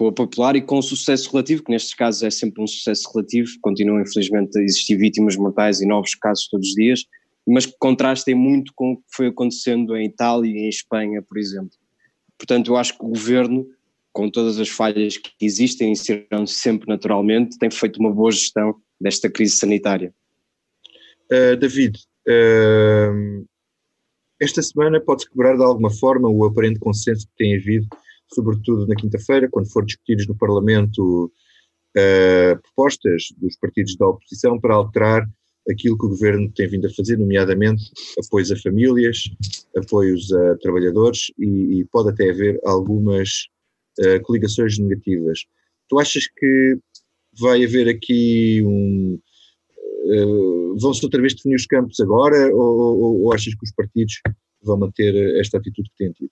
Com 0.00 0.06
o 0.06 0.12
popular 0.12 0.56
e 0.56 0.62
com 0.62 0.80
sucesso 0.80 1.30
relativo, 1.30 1.62
que 1.62 1.70
nestes 1.70 1.92
casos 1.92 2.22
é 2.22 2.30
sempre 2.30 2.62
um 2.62 2.66
sucesso 2.66 3.06
relativo, 3.12 3.50
continuam 3.60 4.00
infelizmente 4.00 4.58
a 4.58 4.62
existir 4.62 4.96
vítimas 4.96 5.36
mortais 5.36 5.82
e 5.82 5.86
novos 5.86 6.14
casos 6.14 6.48
todos 6.48 6.68
os 6.68 6.74
dias, 6.74 7.04
mas 7.46 7.66
que 7.66 7.74
contrastem 7.78 8.34
muito 8.34 8.72
com 8.74 8.92
o 8.92 8.96
que 8.96 9.02
foi 9.14 9.26
acontecendo 9.26 9.94
em 9.94 10.06
Itália 10.06 10.50
e 10.50 10.64
em 10.64 10.68
Espanha, 10.70 11.20
por 11.20 11.36
exemplo. 11.36 11.76
Portanto, 12.38 12.70
eu 12.70 12.78
acho 12.78 12.96
que 12.96 13.04
o 13.04 13.08
governo, 13.08 13.68
com 14.10 14.30
todas 14.30 14.58
as 14.58 14.70
falhas 14.70 15.18
que 15.18 15.32
existem 15.38 15.92
e 15.92 15.96
serão 15.96 16.46
sempre 16.46 16.88
naturalmente, 16.88 17.58
tem 17.58 17.70
feito 17.70 18.00
uma 18.00 18.10
boa 18.10 18.32
gestão 18.32 18.76
desta 18.98 19.28
crise 19.28 19.58
sanitária. 19.58 20.14
Uh, 21.30 21.58
David, 21.58 21.98
uh, 22.26 23.46
esta 24.40 24.62
semana 24.62 24.98
pode-se 24.98 25.28
quebrar 25.28 25.58
de 25.58 25.62
alguma 25.62 25.90
forma 25.90 26.26
o 26.26 26.42
aparente 26.46 26.80
consenso 26.80 27.26
que 27.26 27.34
tem 27.36 27.54
havido, 27.54 27.86
sobretudo 28.32 28.86
na 28.86 28.94
quinta-feira, 28.94 29.48
quando 29.50 29.70
foram 29.70 29.86
discutidos 29.86 30.26
no 30.26 30.36
Parlamento 30.36 31.32
uh, 31.96 32.60
propostas 32.62 33.24
dos 33.38 33.56
partidos 33.56 33.96
da 33.96 34.08
oposição 34.08 34.58
para 34.60 34.74
alterar 34.74 35.28
aquilo 35.68 35.98
que 35.98 36.06
o 36.06 36.10
governo 36.10 36.50
tem 36.52 36.68
vindo 36.68 36.86
a 36.86 36.90
fazer, 36.90 37.16
nomeadamente 37.16 37.82
apoios 38.24 38.50
a 38.50 38.56
famílias, 38.56 39.24
apoios 39.76 40.32
a 40.32 40.56
trabalhadores 40.58 41.30
e, 41.38 41.80
e 41.80 41.84
pode 41.86 42.10
até 42.10 42.30
haver 42.30 42.58
algumas 42.64 43.46
uh, 44.00 44.20
coligações 44.22 44.78
negativas. 44.78 45.44
Tu 45.88 45.98
achas 45.98 46.24
que 46.26 46.78
vai 47.38 47.64
haver 47.64 47.88
aqui 47.88 48.62
um. 48.64 49.18
Uh, 50.02 50.78
vão-se 50.78 51.04
outra 51.04 51.20
vez 51.20 51.34
definir 51.34 51.56
os 51.56 51.66
campos 51.66 52.00
agora 52.00 52.48
ou, 52.54 52.78
ou, 52.78 53.20
ou 53.22 53.34
achas 53.34 53.54
que 53.54 53.64
os 53.64 53.72
partidos 53.72 54.14
vão 54.62 54.78
manter 54.78 55.14
esta 55.38 55.58
atitude 55.58 55.90
que 55.90 55.96
têm 56.04 56.12
tido? 56.12 56.30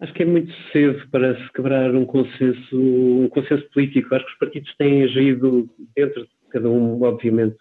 Acho 0.00 0.12
que 0.12 0.22
é 0.22 0.26
muito 0.26 0.52
cedo 0.72 1.08
para 1.10 1.36
se 1.36 1.52
quebrar 1.52 1.94
um 1.94 2.04
consenso, 2.04 2.76
um 2.76 3.28
consenso 3.28 3.68
político. 3.70 4.14
Acho 4.14 4.26
que 4.26 4.32
os 4.32 4.38
partidos 4.38 4.74
têm 4.76 5.04
agido 5.04 5.68
dentro 5.94 6.26
cada 6.50 6.70
um, 6.70 7.02
obviamente, 7.02 7.56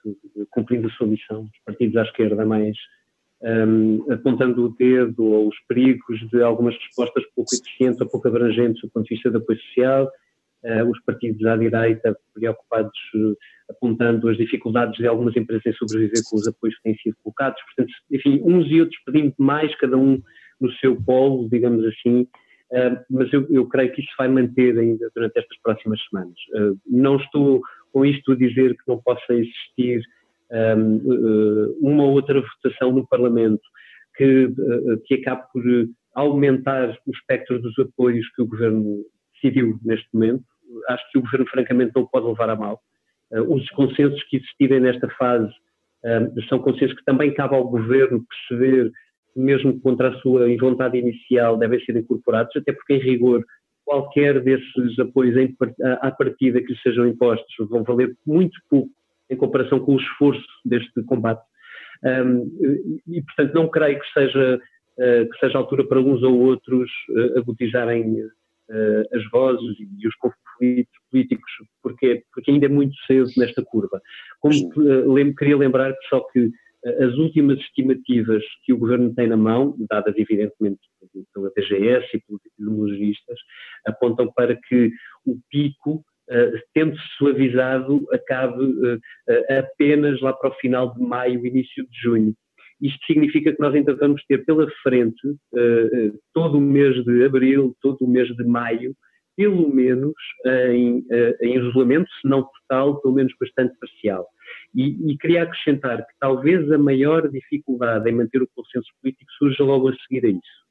cumprindo 0.51 0.87
a 0.87 0.91
sua 0.91 1.07
missão. 1.07 1.43
Os 1.43 1.63
partidos 1.65 1.97
à 1.97 2.03
esquerda 2.03 2.45
mais 2.45 2.77
um, 3.41 4.11
apontando 4.11 4.65
o 4.65 4.69
dedo 4.69 5.25
ou 5.25 5.49
os 5.49 5.55
perigos 5.67 6.19
de 6.31 6.41
algumas 6.41 6.75
respostas 6.75 7.23
pouco 7.35 7.49
eficientes 7.53 7.99
ou 7.99 8.07
pouco 8.07 8.27
abrangentes 8.27 8.81
do 8.81 8.89
ponto 8.89 9.05
de 9.05 9.15
vista 9.15 9.31
do 9.31 9.39
apoio 9.39 9.59
social, 9.59 10.11
uh, 10.63 10.89
os 10.89 11.01
partidos 11.03 11.43
à 11.45 11.57
direita 11.57 12.15
preocupados 12.33 12.97
uh, 13.15 13.35
apontando 13.69 14.29
as 14.29 14.37
dificuldades 14.37 14.97
de 14.97 15.07
algumas 15.07 15.35
empresas 15.35 15.65
em 15.65 15.73
sobreviver 15.73 16.21
com 16.29 16.37
os 16.37 16.47
apoios 16.47 16.75
que 16.77 16.83
têm 16.83 16.95
sido 16.97 17.15
colocados. 17.23 17.61
Portanto, 17.63 17.93
enfim, 18.11 18.41
uns 18.43 18.67
e 18.69 18.79
outros 18.79 18.99
pedindo 19.05 19.33
mais, 19.39 19.75
cada 19.75 19.97
um 19.97 20.21
no 20.59 20.71
seu 20.73 20.95
polo, 21.01 21.49
digamos 21.49 21.83
assim, 21.85 22.27
Uh, 22.73 22.97
mas 23.07 23.31
eu, 23.31 23.45
eu, 23.51 23.67
creio 23.67 23.91
que 23.91 24.01
isso 24.01 24.09
vai 24.17 24.27
manter 24.27 24.75
ainda 24.79 25.07
durante 25.13 25.37
estas 25.37 25.57
próximas 25.61 26.01
semanas. 26.09 26.33
Uh, 26.55 26.75
não 26.87 27.17
estou 27.17 27.61
com 27.91 28.03
isto 28.03 28.31
a 28.31 28.35
dizer 28.35 28.75
que 28.75 28.83
não 28.87 28.97
possa 28.97 29.31
existir 29.31 30.01
uh, 30.49 31.77
uma 31.79 32.03
ou 32.03 32.13
outra 32.13 32.41
votação 32.41 32.91
no 32.91 33.07
Parlamento 33.07 33.61
que, 34.17 34.47
que 35.05 35.15
acabe 35.15 35.43
por 35.51 35.63
aumentar 36.15 36.97
o 37.05 37.11
espectro 37.11 37.59
dos 37.59 37.77
apoios 37.77 38.27
que 38.35 38.41
o 38.41 38.47
Governo 38.47 39.03
decidiu 39.33 39.79
neste 39.83 40.07
momento. 40.11 40.43
Acho 40.89 41.11
que 41.11 41.19
o 41.19 41.21
Governo, 41.21 41.47
francamente, 41.47 41.93
não 41.95 42.07
pode 42.07 42.27
levar 42.27 42.49
a 42.49 42.55
mal. 42.55 42.79
os 43.31 43.67
consensos 43.71 44.21
que 44.25 44.37
existirem 44.37 44.79
nesta 44.79 45.09
fase 45.17 45.51
são 46.47 46.59
consensos 46.59 46.95
que 46.95 47.05
também 47.05 47.33
cabe 47.33 47.55
ao 47.55 47.67
Governo 47.67 48.23
perceber 48.23 48.91
mesmo 49.35 49.79
contra 49.79 50.09
a 50.09 50.19
sua 50.19 50.47
vontade 50.57 50.97
inicial, 50.97 51.57
devem 51.57 51.83
ser 51.83 51.95
incorporados, 51.95 52.55
até 52.55 52.71
porque, 52.71 52.93
em 52.93 52.99
rigor, 52.99 53.43
qualquer 53.85 54.41
desses 54.41 54.99
apoios 54.99 55.35
em, 55.37 55.55
à 56.01 56.11
partida 56.11 56.61
que 56.61 56.71
lhes 56.71 56.81
sejam 56.81 57.07
impostos 57.07 57.53
vão 57.69 57.83
valer 57.83 58.15
muito 58.25 58.59
pouco 58.69 58.89
em 59.29 59.35
comparação 59.35 59.79
com 59.79 59.95
o 59.95 59.99
esforço 59.99 60.45
deste 60.65 61.03
combate. 61.03 61.41
Um, 62.03 62.99
e, 63.07 63.21
portanto, 63.21 63.53
não 63.53 63.69
creio 63.69 63.99
que 63.99 64.13
seja, 64.13 64.55
uh, 64.57 65.29
que 65.29 65.37
seja 65.39 65.57
a 65.57 65.61
altura 65.61 65.87
para 65.87 65.99
uns 65.99 66.21
ou 66.21 66.37
outros 66.39 66.89
uh, 67.09 67.39
agudizarem 67.39 68.21
uh, 68.21 69.15
as 69.15 69.23
vozes 69.31 69.77
e 69.79 70.07
os 70.07 70.15
conflitos 70.15 70.93
políticos, 71.09 71.51
porque, 71.81 72.23
porque 72.33 72.51
ainda 72.51 72.65
é 72.65 72.69
muito 72.69 72.95
cedo 73.07 73.29
nesta 73.37 73.63
curva. 73.63 74.01
Como 74.39 74.53
lem 75.13 75.33
queria 75.33 75.57
lembrar 75.57 75.93
só 76.09 76.19
que 76.31 76.51
as 76.85 77.15
últimas 77.17 77.57
estimativas 77.59 78.43
que 78.65 78.73
o 78.73 78.77
governo 78.77 79.13
tem 79.13 79.27
na 79.27 79.37
mão, 79.37 79.75
dadas 79.89 80.13
evidentemente 80.17 80.79
pela 81.33 81.51
DGS 81.55 82.05
e 82.13 82.21
pelos 82.21 82.41
epidemiologistas, 82.45 83.39
apontam 83.85 84.31
para 84.33 84.55
que 84.55 84.91
o 85.25 85.37
pico, 85.49 86.03
uh, 86.29 86.59
tendo 86.73 86.95
-se 86.95 87.07
suavizado, 87.17 88.05
acabe 88.11 88.63
uh, 88.63 88.99
apenas 89.57 90.19
lá 90.21 90.33
para 90.33 90.49
o 90.49 90.55
final 90.55 90.93
de 90.93 91.01
maio, 91.01 91.45
início 91.45 91.87
de 91.87 92.01
junho. 92.01 92.33
Isto 92.81 93.05
significa 93.05 93.53
que 93.53 93.61
nós 93.61 93.73
ainda 93.73 93.95
vamos 93.95 94.21
ter 94.25 94.43
pela 94.43 94.69
frente 94.81 95.21
todo 96.33 96.57
o 96.57 96.61
mês 96.61 97.01
de 97.05 97.23
abril, 97.23 97.73
todo 97.81 98.01
o 98.01 98.07
mês 98.07 98.27
de 98.35 98.43
maio, 98.43 98.93
pelo 99.37 99.73
menos 99.73 100.13
em, 100.67 101.05
em 101.41 101.55
isolamento, 101.55 102.09
se 102.19 102.27
não 102.27 102.43
total, 102.43 102.99
pelo 102.99 103.13
menos 103.13 103.31
bastante 103.39 103.73
parcial. 103.79 104.27
E, 104.75 105.11
e, 105.11 105.17
queria 105.17 105.43
acrescentar 105.43 105.99
que 105.99 106.13
talvez 106.19 106.71
a 106.71 106.77
maior 106.77 107.29
dificuldade 107.29 108.09
em 108.09 108.13
manter 108.13 108.41
o 108.41 108.49
consenso 108.55 108.89
político 109.01 109.31
surja 109.37 109.63
logo 109.63 109.89
a 109.89 109.95
seguir 109.95 110.25
a 110.25 110.29
isso. 110.29 110.63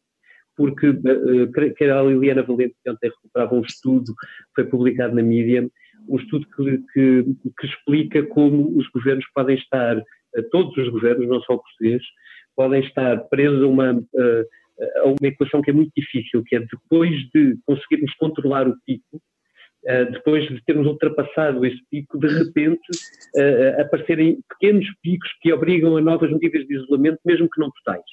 Porque 0.57 0.89
uh, 0.89 1.75
que 1.77 1.85
a 1.85 2.03
Liliana 2.03 2.43
Valente 2.43 2.75
ontem 2.87 3.09
recuperava 3.09 3.55
um 3.55 3.63
estudo 3.63 4.07
que 4.07 4.55
foi 4.63 4.65
publicado 4.65 5.15
na 5.15 5.23
mídia, 5.23 5.71
um 6.09 6.17
estudo 6.17 6.47
que, 6.57 6.79
que, 6.93 7.25
que 7.59 7.67
explica 7.67 8.25
como 8.27 8.77
os 8.77 8.89
governos 8.89 9.25
podem 9.33 9.57
estar, 9.57 9.97
uh, 9.97 10.51
todos 10.51 10.77
os 10.77 10.89
governos, 10.89 11.29
não 11.29 11.41
só 11.43 11.55
o 11.55 11.63
português, 11.63 12.03
podem 12.57 12.83
estar 12.85 13.17
presos 13.29 13.63
a 13.63 13.67
uma, 13.67 13.91
a 13.91 15.05
uma 15.07 15.29
equação 15.29 15.63
que 15.63 15.71
é 15.71 15.73
muito 15.73 15.93
difícil, 15.97 16.43
que 16.45 16.57
é 16.57 16.61
depois 16.61 17.11
de 17.33 17.57
conseguirmos 17.65 18.13
controlar 18.17 18.69
o 18.69 18.77
pico, 18.85 19.23
depois 19.85 20.47
de 20.49 20.63
termos 20.65 20.87
ultrapassado 20.87 21.65
esse 21.67 21.81
pico, 21.91 22.19
de 22.19 22.29
repente 22.29 22.81
uh, 23.37 23.81
aparecerem 23.81 24.39
pequenos 24.49 24.87
picos 25.03 25.29
que 25.41 25.53
obrigam 25.53 25.97
a 25.97 26.01
novas 26.01 26.31
medidas 26.31 26.67
de 26.67 26.77
isolamento, 26.77 27.19
mesmo 27.25 27.49
que 27.51 27.61
não 27.61 27.71
totais. 27.71 28.05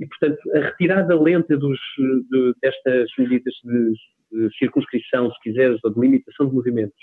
E, 0.00 0.06
portanto, 0.06 0.38
a 0.54 0.58
retirada 0.58 1.18
lenta 1.18 1.56
dos, 1.56 1.78
de, 1.98 2.54
destas 2.60 3.08
medidas 3.18 3.54
de, 3.64 3.92
de, 4.32 4.58
circunscrição, 4.58 5.30
se 5.30 5.40
quiseres, 5.42 5.78
ou 5.84 5.94
de 5.94 6.00
limitação 6.00 6.48
de 6.48 6.54
movimentos, 6.54 6.98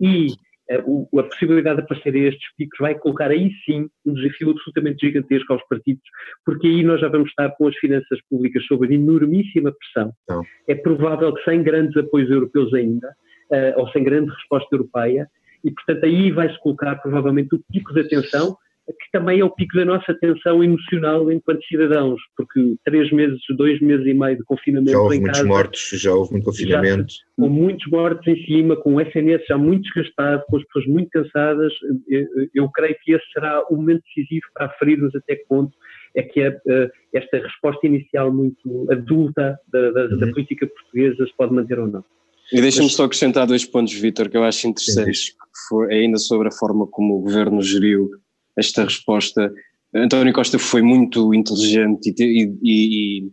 e 0.00 0.28
a 0.70 1.22
possibilidade 1.24 1.76
de 1.76 1.82
aparecer 1.82 2.14
a 2.14 2.18
estes 2.18 2.56
picos 2.56 2.78
vai 2.78 2.94
colocar 2.94 3.30
aí 3.30 3.50
sim 3.66 3.88
um 4.06 4.14
desafio 4.14 4.50
absolutamente 4.50 5.06
gigantesco 5.06 5.52
aos 5.52 5.62
partidos, 5.68 6.02
porque 6.44 6.66
aí 6.66 6.82
nós 6.82 7.00
já 7.00 7.08
vamos 7.08 7.28
estar 7.28 7.50
com 7.50 7.68
as 7.68 7.76
finanças 7.76 8.18
públicas 8.30 8.64
sob 8.66 8.92
enormíssima 8.92 9.72
pressão. 9.72 10.12
Não. 10.28 10.42
É 10.66 10.74
provável 10.74 11.34
que 11.34 11.44
sem 11.44 11.62
grandes 11.62 11.96
apoios 11.96 12.30
europeus 12.30 12.72
ainda, 12.72 13.08
uh, 13.50 13.80
ou 13.80 13.88
sem 13.88 14.02
grande 14.02 14.30
resposta 14.30 14.74
europeia, 14.74 15.28
e 15.62 15.70
portanto 15.70 16.04
aí 16.04 16.30
vai-se 16.30 16.58
colocar 16.60 16.96
provavelmente 16.96 17.54
o 17.54 17.62
pico 17.70 17.92
de 17.92 18.00
atenção 18.00 18.56
que 18.86 19.10
também 19.12 19.40
é 19.40 19.44
o 19.44 19.50
pico 19.50 19.76
da 19.76 19.84
nossa 19.84 20.14
tensão 20.14 20.62
emocional 20.62 21.30
enquanto 21.32 21.64
cidadãos, 21.66 22.20
porque 22.36 22.76
três 22.84 23.10
meses, 23.10 23.40
dois 23.56 23.80
meses 23.80 24.06
e 24.06 24.12
meio 24.12 24.36
de 24.36 24.44
confinamento 24.44 24.92
já 24.92 24.98
houve 24.98 25.16
em 25.16 25.20
muitos 25.20 25.38
casa, 25.38 25.48
mortos, 25.48 25.90
já 25.94 26.12
houve 26.12 26.32
muito 26.32 26.44
confinamento. 26.44 27.12
Já, 27.12 27.42
com 27.42 27.48
muitos 27.48 27.90
mortos 27.90 28.26
em 28.26 28.44
cima, 28.44 28.76
com 28.76 28.94
o 28.94 29.00
SNS 29.00 29.46
já 29.48 29.56
muito 29.56 29.84
desgastado, 29.84 30.42
com 30.48 30.56
as 30.56 30.64
pessoas 30.64 30.86
muito 30.86 31.08
cansadas, 31.10 31.72
eu, 32.08 32.26
eu 32.54 32.68
creio 32.70 32.96
que 33.02 33.12
esse 33.12 33.24
será 33.32 33.64
o 33.70 33.76
momento 33.76 34.02
decisivo 34.14 34.46
para 34.52 34.66
aferirmos 34.66 35.14
até 35.14 35.36
que 35.36 35.46
ponto 35.48 35.72
é 36.16 36.22
que 36.22 36.42
a, 36.42 36.48
eh, 36.48 36.90
esta 37.12 37.38
resposta 37.38 37.86
inicial 37.86 38.32
muito 38.32 38.86
adulta 38.90 39.58
da, 39.72 39.90
da, 39.90 40.04
uhum. 40.04 40.18
da 40.18 40.26
política 40.28 40.66
portuguesa 40.66 41.26
se 41.26 41.36
pode 41.36 41.52
manter 41.52 41.78
ou 41.78 41.88
não. 41.88 42.04
E 42.52 42.60
deixa-me 42.60 42.90
só 42.90 43.04
acrescentar 43.04 43.46
dois 43.46 43.64
pontos, 43.64 43.94
Vítor, 43.94 44.28
que 44.28 44.36
eu 44.36 44.44
acho 44.44 44.68
interessantes, 44.68 45.34
foi 45.68 45.92
ainda 45.92 46.18
sobre 46.18 46.48
a 46.48 46.52
forma 46.52 46.86
como 46.86 47.16
o 47.16 47.20
governo 47.20 47.62
geriu 47.62 48.10
esta 48.56 48.84
resposta. 48.84 49.52
António 49.94 50.32
Costa 50.32 50.58
foi 50.58 50.82
muito 50.82 51.32
inteligente 51.34 52.14
e, 52.18 52.50
e, 52.62 53.30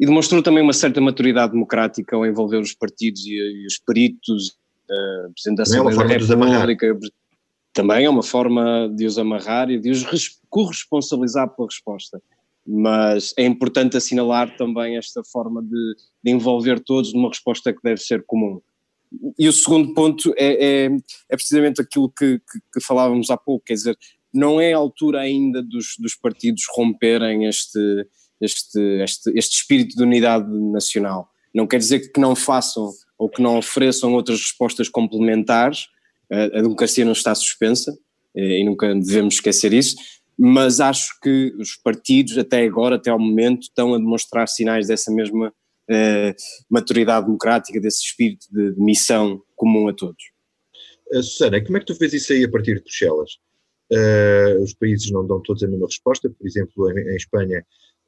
e, 0.00 0.06
demonstrou 0.06 0.42
também 0.42 0.62
uma 0.62 0.72
certa 0.72 1.00
maturidade 1.00 1.52
democrática 1.52 2.16
ao 2.16 2.26
envolver 2.26 2.58
os 2.58 2.74
partidos 2.74 3.24
e, 3.24 3.34
e 3.34 3.66
os 3.66 3.78
peritos, 3.78 4.56
a 4.90 5.30
Presidente 5.32 5.56
da 5.56 5.62
Assembleia 5.62 5.96
da 5.96 6.66
República. 6.66 7.14
Também 7.72 8.04
é 8.04 8.10
uma 8.10 8.22
forma 8.22 8.92
de 8.92 9.06
os 9.06 9.16
amarrar 9.16 9.70
e 9.70 9.78
de 9.78 9.90
os 9.90 10.04
corresponsabilizar 10.48 11.48
pela 11.54 11.68
resposta. 11.68 12.20
Mas 12.66 13.32
é 13.38 13.44
importante 13.44 13.96
assinalar 13.96 14.56
também 14.56 14.96
esta 14.96 15.22
forma 15.24 15.62
de, 15.62 15.94
de 16.22 16.30
envolver 16.30 16.80
todos 16.80 17.14
numa 17.14 17.28
resposta 17.28 17.72
que 17.72 17.80
deve 17.82 18.00
ser 18.00 18.24
comum. 18.26 18.60
E 19.38 19.48
o 19.48 19.52
segundo 19.52 19.92
ponto 19.92 20.32
é, 20.36 20.84
é, 20.84 20.90
é 21.28 21.36
precisamente 21.36 21.80
aquilo 21.80 22.10
que, 22.10 22.38
que, 22.38 22.60
que, 22.74 22.80
falávamos 22.80 23.28
há 23.30 23.36
pouco, 23.36 23.64
quer 23.64 23.74
dizer, 23.74 23.98
não 24.32 24.60
é 24.60 24.72
a 24.72 24.76
altura 24.76 25.20
ainda 25.20 25.62
dos, 25.62 25.96
dos 25.98 26.14
partidos 26.14 26.62
romperem 26.74 27.46
este, 27.46 28.06
este, 28.40 28.80
este, 29.02 29.30
este 29.36 29.56
espírito 29.56 29.96
de 29.96 30.02
unidade 30.02 30.48
nacional. 30.72 31.28
Não 31.54 31.66
quer 31.66 31.78
dizer 31.78 32.12
que 32.12 32.20
não 32.20 32.36
façam 32.36 32.90
ou 33.18 33.28
que 33.28 33.42
não 33.42 33.58
ofereçam 33.58 34.14
outras 34.14 34.40
respostas 34.40 34.88
complementares, 34.88 35.86
a 36.30 36.62
democracia 36.62 37.04
não 37.04 37.12
está 37.12 37.34
suspensa 37.34 37.92
eh, 38.36 38.60
e 38.60 38.64
nunca 38.64 38.94
devemos 38.94 39.34
esquecer 39.34 39.72
isso, 39.72 39.96
mas 40.38 40.80
acho 40.80 41.18
que 41.20 41.52
os 41.58 41.76
partidos 41.76 42.38
até 42.38 42.62
agora, 42.62 42.96
até 42.96 43.10
ao 43.10 43.18
momento, 43.18 43.64
estão 43.64 43.94
a 43.94 43.98
demonstrar 43.98 44.48
sinais 44.48 44.86
dessa 44.86 45.12
mesma 45.12 45.52
eh, 45.90 46.34
maturidade 46.70 47.26
democrática, 47.26 47.80
desse 47.80 48.04
espírito 48.04 48.46
de, 48.50 48.74
de 48.74 48.80
missão 48.80 49.42
comum 49.56 49.88
a 49.88 49.92
todos. 49.92 50.22
Uh, 51.12 51.22
Susana, 51.22 51.62
como 51.62 51.76
é 51.76 51.80
que 51.80 51.86
tu 51.86 51.98
vês 51.98 52.12
isso 52.12 52.32
aí 52.32 52.44
a 52.44 52.50
partir 52.50 52.76
de 52.76 52.82
Bruxelas? 52.82 53.32
Uh, 53.92 54.62
os 54.62 54.72
países 54.74 55.10
não 55.10 55.26
dão 55.26 55.40
todos 55.42 55.62
a 55.64 55.68
mesma 55.68 55.86
resposta, 55.86 56.30
por 56.30 56.46
exemplo, 56.46 56.90
em, 56.92 57.10
em 57.10 57.16
Espanha, 57.16 57.64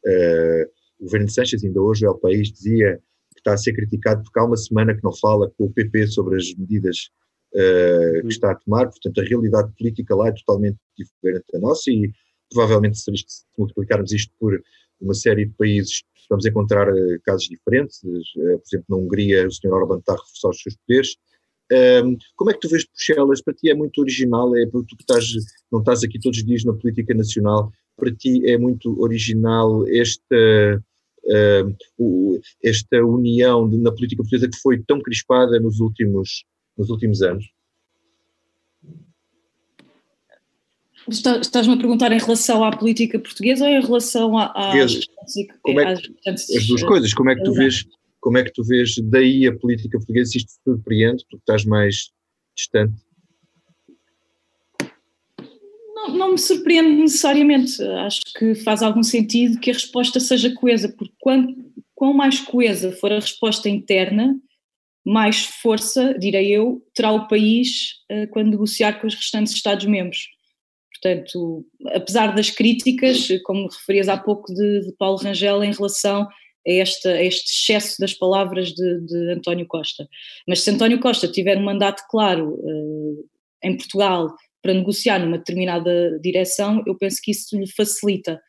uh, 0.07 0.71
o 1.01 1.05
governo 1.05 1.27
de 1.27 1.33
Sánchez, 1.33 1.65
ainda 1.65 1.81
hoje, 1.81 2.07
o 2.07 2.11
El 2.11 2.19
País, 2.19 2.53
dizia 2.53 3.01
que 3.35 3.41
está 3.41 3.55
a 3.55 3.57
ser 3.57 3.73
criticado 3.73 4.23
porque 4.23 4.39
há 4.39 4.45
uma 4.45 4.57
semana 4.57 4.95
que 4.95 5.03
não 5.03 5.13
fala 5.17 5.51
com 5.51 5.65
o 5.65 5.73
PP 5.73 6.07
sobre 6.07 6.37
as 6.37 6.55
medidas 6.55 7.11
uh, 7.55 8.23
que 8.23 8.29
está 8.29 8.53
a 8.53 8.55
tomar, 8.55 8.89
portanto, 8.91 9.21
a 9.21 9.25
realidade 9.25 9.73
política 9.77 10.15
lá 10.15 10.29
é 10.29 10.33
totalmente 10.33 10.79
diferente 10.97 11.45
da 11.53 11.59
nossa 11.59 11.91
e 11.91 12.13
provavelmente 12.49 12.99
se, 12.99 13.11
se 13.17 13.45
multiplicarmos 13.59 14.13
isto 14.13 14.33
por 14.39 14.63
uma 15.01 15.15
série 15.15 15.47
de 15.47 15.53
países, 15.55 16.05
vamos 16.31 16.47
encontrar 16.47 16.87
casos 17.25 17.49
diferentes. 17.49 18.01
por 18.01 18.63
exemplo, 18.65 18.87
na 18.89 18.97
Hungria, 18.99 19.49
o 19.49 19.51
Sr. 19.51 19.73
Orbán 19.73 19.99
está 19.99 20.13
a 20.13 20.17
reforçar 20.17 20.51
os 20.51 20.63
seus 20.63 20.77
poderes 20.77 21.17
um, 21.73 22.17
como 22.37 22.51
é 22.51 22.55
que 22.55 22.61
tu 22.61 22.69
vês 22.69 22.85
Bruxelas? 22.85 23.43
Para 23.43 23.55
ti 23.55 23.71
é 23.71 23.75
muito 23.75 24.01
original, 24.01 24.55
é 24.57 24.67
tu 24.67 24.85
que 24.85 25.03
estás, 25.03 25.27
não 25.71 25.81
estás 25.81 26.03
aqui 26.03 26.19
todos 26.21 26.39
os 26.39 26.45
dias 26.45 26.65
na 26.65 26.73
política 26.73 27.15
nacional, 27.15 27.71
para 27.97 28.15
ti 28.15 28.43
é 28.47 28.59
muito 28.59 29.01
original 29.01 29.87
esta, 29.89 30.83
uh, 31.25 32.41
esta 32.63 33.05
união 33.05 33.69
de, 33.69 33.79
na 33.79 33.93
política 33.93 34.23
portuguesa 34.23 34.51
que 34.51 34.59
foi 34.59 34.83
tão 34.83 35.01
crispada 35.01 35.59
nos 35.61 35.81
últimos, 35.81 36.45
nos 36.77 36.91
últimos 36.91 37.23
anos? 37.23 37.45
Estás-me 41.09 41.75
a 41.75 41.77
perguntar 41.77 42.13
em 42.13 42.19
relação 42.19 42.63
à 42.63 42.77
política 42.77 43.19
portuguesa 43.19 43.65
ou 43.65 43.71
em 43.71 43.81
relação 43.81 44.39
às, 44.39 45.01
como 45.61 45.81
é 45.81 45.97
que, 45.97 46.31
as 46.31 46.67
duas 46.69 46.83
coisas, 46.85 47.13
como 47.13 47.31
é 47.31 47.35
que 47.35 47.43
tu 47.43 47.53
vês 47.53 47.85
como 48.23 48.39
é 48.39 48.45
que 48.45 48.53
tu 48.53 48.63
vês 48.63 48.95
daí 49.11 49.47
a 49.47 49.59
política 49.59 49.99
portuguesa, 49.99 50.31
se 50.31 50.39
isto 50.39 50.53
te 50.53 50.63
surpreende, 50.65 51.25
porque 51.29 51.43
estás 51.43 51.65
mais 51.65 52.13
distante? 52.57 52.95
Não, 55.95 56.17
não, 56.17 56.31
me 56.33 56.39
surpreende 56.39 57.03
necessariamente. 57.03 57.83
Acho 57.83 58.21
que 58.39 58.55
faz 58.55 58.81
algum 58.81 59.03
sentido 59.03 59.59
que 59.59 59.71
a 59.71 59.75
resposta 59.75 60.21
seja 60.21 60.55
coesa, 60.55 60.89
porque 60.97 61.13
quanto, 61.19 61.53
quanto 61.95 62.17
mais 62.17 62.41
coesa 62.41 62.93
for 62.93 63.13
a 63.13 63.17
resposta 63.17 63.69
interna, 63.69 64.41
mais 65.05 65.45
força, 65.45 66.17
direi 66.17 66.53
eu, 66.53 66.81
terá 66.95 67.11
o 67.11 67.27
país 67.27 67.95
uh, 68.11 68.29
quando 68.31 68.51
negociar 68.51 69.01
com 69.01 69.07
os 69.09 69.17
restantes 69.17 69.53
Estados-membros. 69.53 70.29
Portanto, 70.93 71.67
apesar 71.89 72.33
das 72.37 72.51
críticas, 72.51 73.27
como 73.43 73.67
referias 73.67 74.09
há 74.09 74.17
pouco 74.17 74.55
de, 74.55 74.87
de 74.87 74.93
Paulo 74.97 75.19
Rangel 75.19 75.65
em 75.65 75.73
relação 75.73 76.29
a, 76.67 76.71
este, 76.71 77.09
a 77.09 77.23
este 77.23 77.51
excesso 77.51 77.97
das 78.01 78.15
palavras 78.15 78.71
de, 78.73 79.01
de, 79.01 79.33
António 79.33 79.67
Costa. 79.67 80.09
Mas 80.47 80.61
se 80.61 80.71
António 80.71 81.01
Costa 81.01 81.29
tiver 81.29 81.59
um 81.59 81.65
mandato 81.65 82.03
claro 82.09 82.55
uh, 82.55 83.29
em 83.63 83.77
Portugal 83.77 84.35
para 84.63 84.75
negociar 84.75 85.19
numa 85.19 85.39
determinada 85.39 86.19
direção, 86.21 86.83
eu 86.87 86.97
penso 86.97 87.19
que 87.23 87.33
isso 87.33 87.59
lhe 87.59 87.67
facilita. 87.67 88.41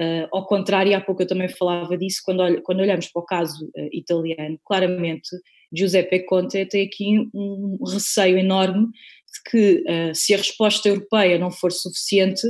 Uh, 0.00 0.26
ao 0.32 0.46
contrário, 0.46 0.96
há 0.96 1.00
pouco 1.00 1.22
eu 1.22 1.26
também 1.26 1.48
falava 1.48 1.96
disso, 1.96 2.20
quando, 2.24 2.40
olh 2.40 2.60
quando 2.62 2.80
olhamos 2.80 3.08
para 3.08 3.22
o 3.22 3.24
caso 3.24 3.66
uh, 3.66 3.88
italiano, 3.92 4.58
claramente 4.64 5.28
Giuseppe 5.72 6.24
Conte 6.24 6.66
tem 6.66 6.86
aqui 6.86 7.28
um 7.32 7.78
receio 7.86 8.38
enorme 8.38 8.86
de 8.86 9.50
que, 9.50 9.84
uh, 9.88 10.14
se 10.14 10.34
a 10.34 10.38
resposta 10.38 10.88
europeia 10.88 11.38
não 11.38 11.50
for 11.50 11.70
suficiente, 11.70 12.42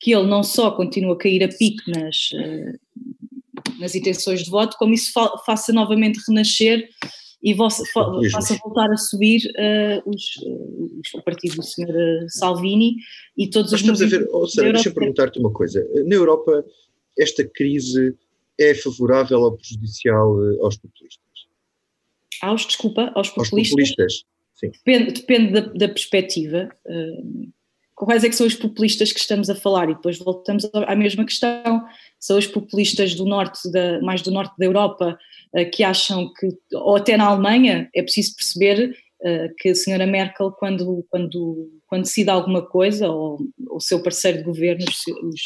que 0.00 0.14
ele 0.14 0.28
não 0.28 0.42
só 0.42 0.70
continua 0.70 1.14
a 1.14 1.18
cair 1.18 1.42
a 1.42 1.48
pique 1.48 1.90
nas, 1.90 2.30
nas 3.78 3.94
intenções 3.94 4.42
de 4.42 4.50
voto, 4.50 4.76
como 4.78 4.94
isso 4.94 5.12
fa 5.12 5.38
faça 5.44 5.72
novamente 5.72 6.20
renascer 6.26 6.88
e 7.42 7.54
vossa, 7.54 7.84
faça 8.32 8.58
voltar 8.64 8.90
a 8.90 8.96
subir 8.96 9.40
uh, 9.56 10.10
os, 10.10 10.24
o 11.14 11.22
partido 11.22 11.56
do 11.56 11.62
Sr. 11.62 12.26
Salvini 12.28 12.96
e 13.36 13.48
todos 13.48 13.70
Mas 13.70 13.80
os 13.80 13.88
estamos 13.90 14.02
a 14.02 14.18
ver, 14.18 14.28
oh, 14.32 14.46
Sara, 14.46 14.72
deixa-me 14.72 14.94
perguntar-te 14.94 15.38
uma 15.38 15.52
coisa. 15.52 15.86
Na 16.04 16.16
Europa, 16.16 16.64
esta 17.16 17.44
crise 17.44 18.16
é 18.58 18.74
favorável 18.74 19.40
ou 19.40 19.56
prejudicial 19.56 20.44
eh, 20.44 20.58
aos 20.60 20.76
populistas? 20.76 21.22
Aos, 22.42 22.66
desculpa, 22.66 23.12
aos 23.14 23.28
populistas? 23.30 23.48
Aos 23.48 23.68
populistas, 23.70 24.24
sim. 24.54 24.70
Depende, 24.70 25.12
depende 25.12 25.52
da, 25.52 25.60
da 25.60 25.88
perspectiva. 25.88 26.68
Uh, 26.84 27.52
quais 28.06 28.24
é 28.24 28.28
que 28.28 28.36
são 28.36 28.46
os 28.46 28.54
populistas 28.54 29.12
que 29.12 29.20
estamos 29.20 29.50
a 29.50 29.54
falar? 29.54 29.90
E 29.90 29.94
depois 29.94 30.18
voltamos 30.18 30.68
à 30.72 30.94
mesma 30.94 31.24
questão 31.24 31.84
são 32.20 32.38
os 32.38 32.46
populistas 32.46 33.14
do 33.14 33.24
norte, 33.24 33.70
da, 33.70 34.00
mais 34.00 34.22
do 34.22 34.30
norte 34.30 34.54
da 34.58 34.66
Europa, 34.66 35.18
uh, 35.54 35.70
que 35.70 35.84
acham 35.84 36.32
que, 36.34 36.48
ou 36.74 36.96
até 36.96 37.16
na 37.16 37.26
Alemanha, 37.26 37.88
é 37.94 38.02
preciso 38.02 38.34
perceber 38.34 38.90
uh, 39.22 39.54
que 39.58 39.70
a 39.70 39.74
senhora 39.74 40.06
Merkel, 40.06 40.50
quando, 40.52 41.06
quando, 41.10 41.70
quando 41.86 42.02
decide 42.02 42.30
alguma 42.30 42.66
coisa, 42.66 43.08
ou 43.08 43.38
o 43.70 43.80
seu 43.80 44.02
parceiro 44.02 44.38
de 44.38 44.44
governo, 44.44 44.84
os, 44.84 45.16
os, 45.22 45.40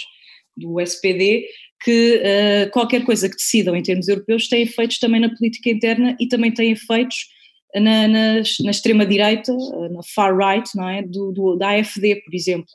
do 0.57 0.81
SPD, 0.81 1.47
que 1.85 2.17
uh, 2.17 2.71
qualquer 2.71 3.05
coisa 3.05 3.29
que 3.29 3.37
decidam 3.37 3.77
em 3.77 3.83
termos 3.83 4.09
europeus 4.09 4.49
tem 4.49 4.63
efeitos 4.63 4.99
também 4.99 5.21
na 5.21 5.35
política 5.35 5.71
interna 5.71 6.17
e 6.21 6.29
também 6.29 6.53
tem 6.53 6.71
efeitos 6.71 7.27
na, 7.75 8.09
na, 8.09 8.35
na 8.61 8.71
extrema-direita, 8.71 9.53
na 9.91 10.03
far-right, 10.15 10.69
não 10.77 10.89
é? 10.89 11.03
Do, 11.03 11.33
do, 11.33 11.57
da 11.57 11.71
AFD, 11.71 12.17
por 12.25 12.35
exemplo. 12.35 12.69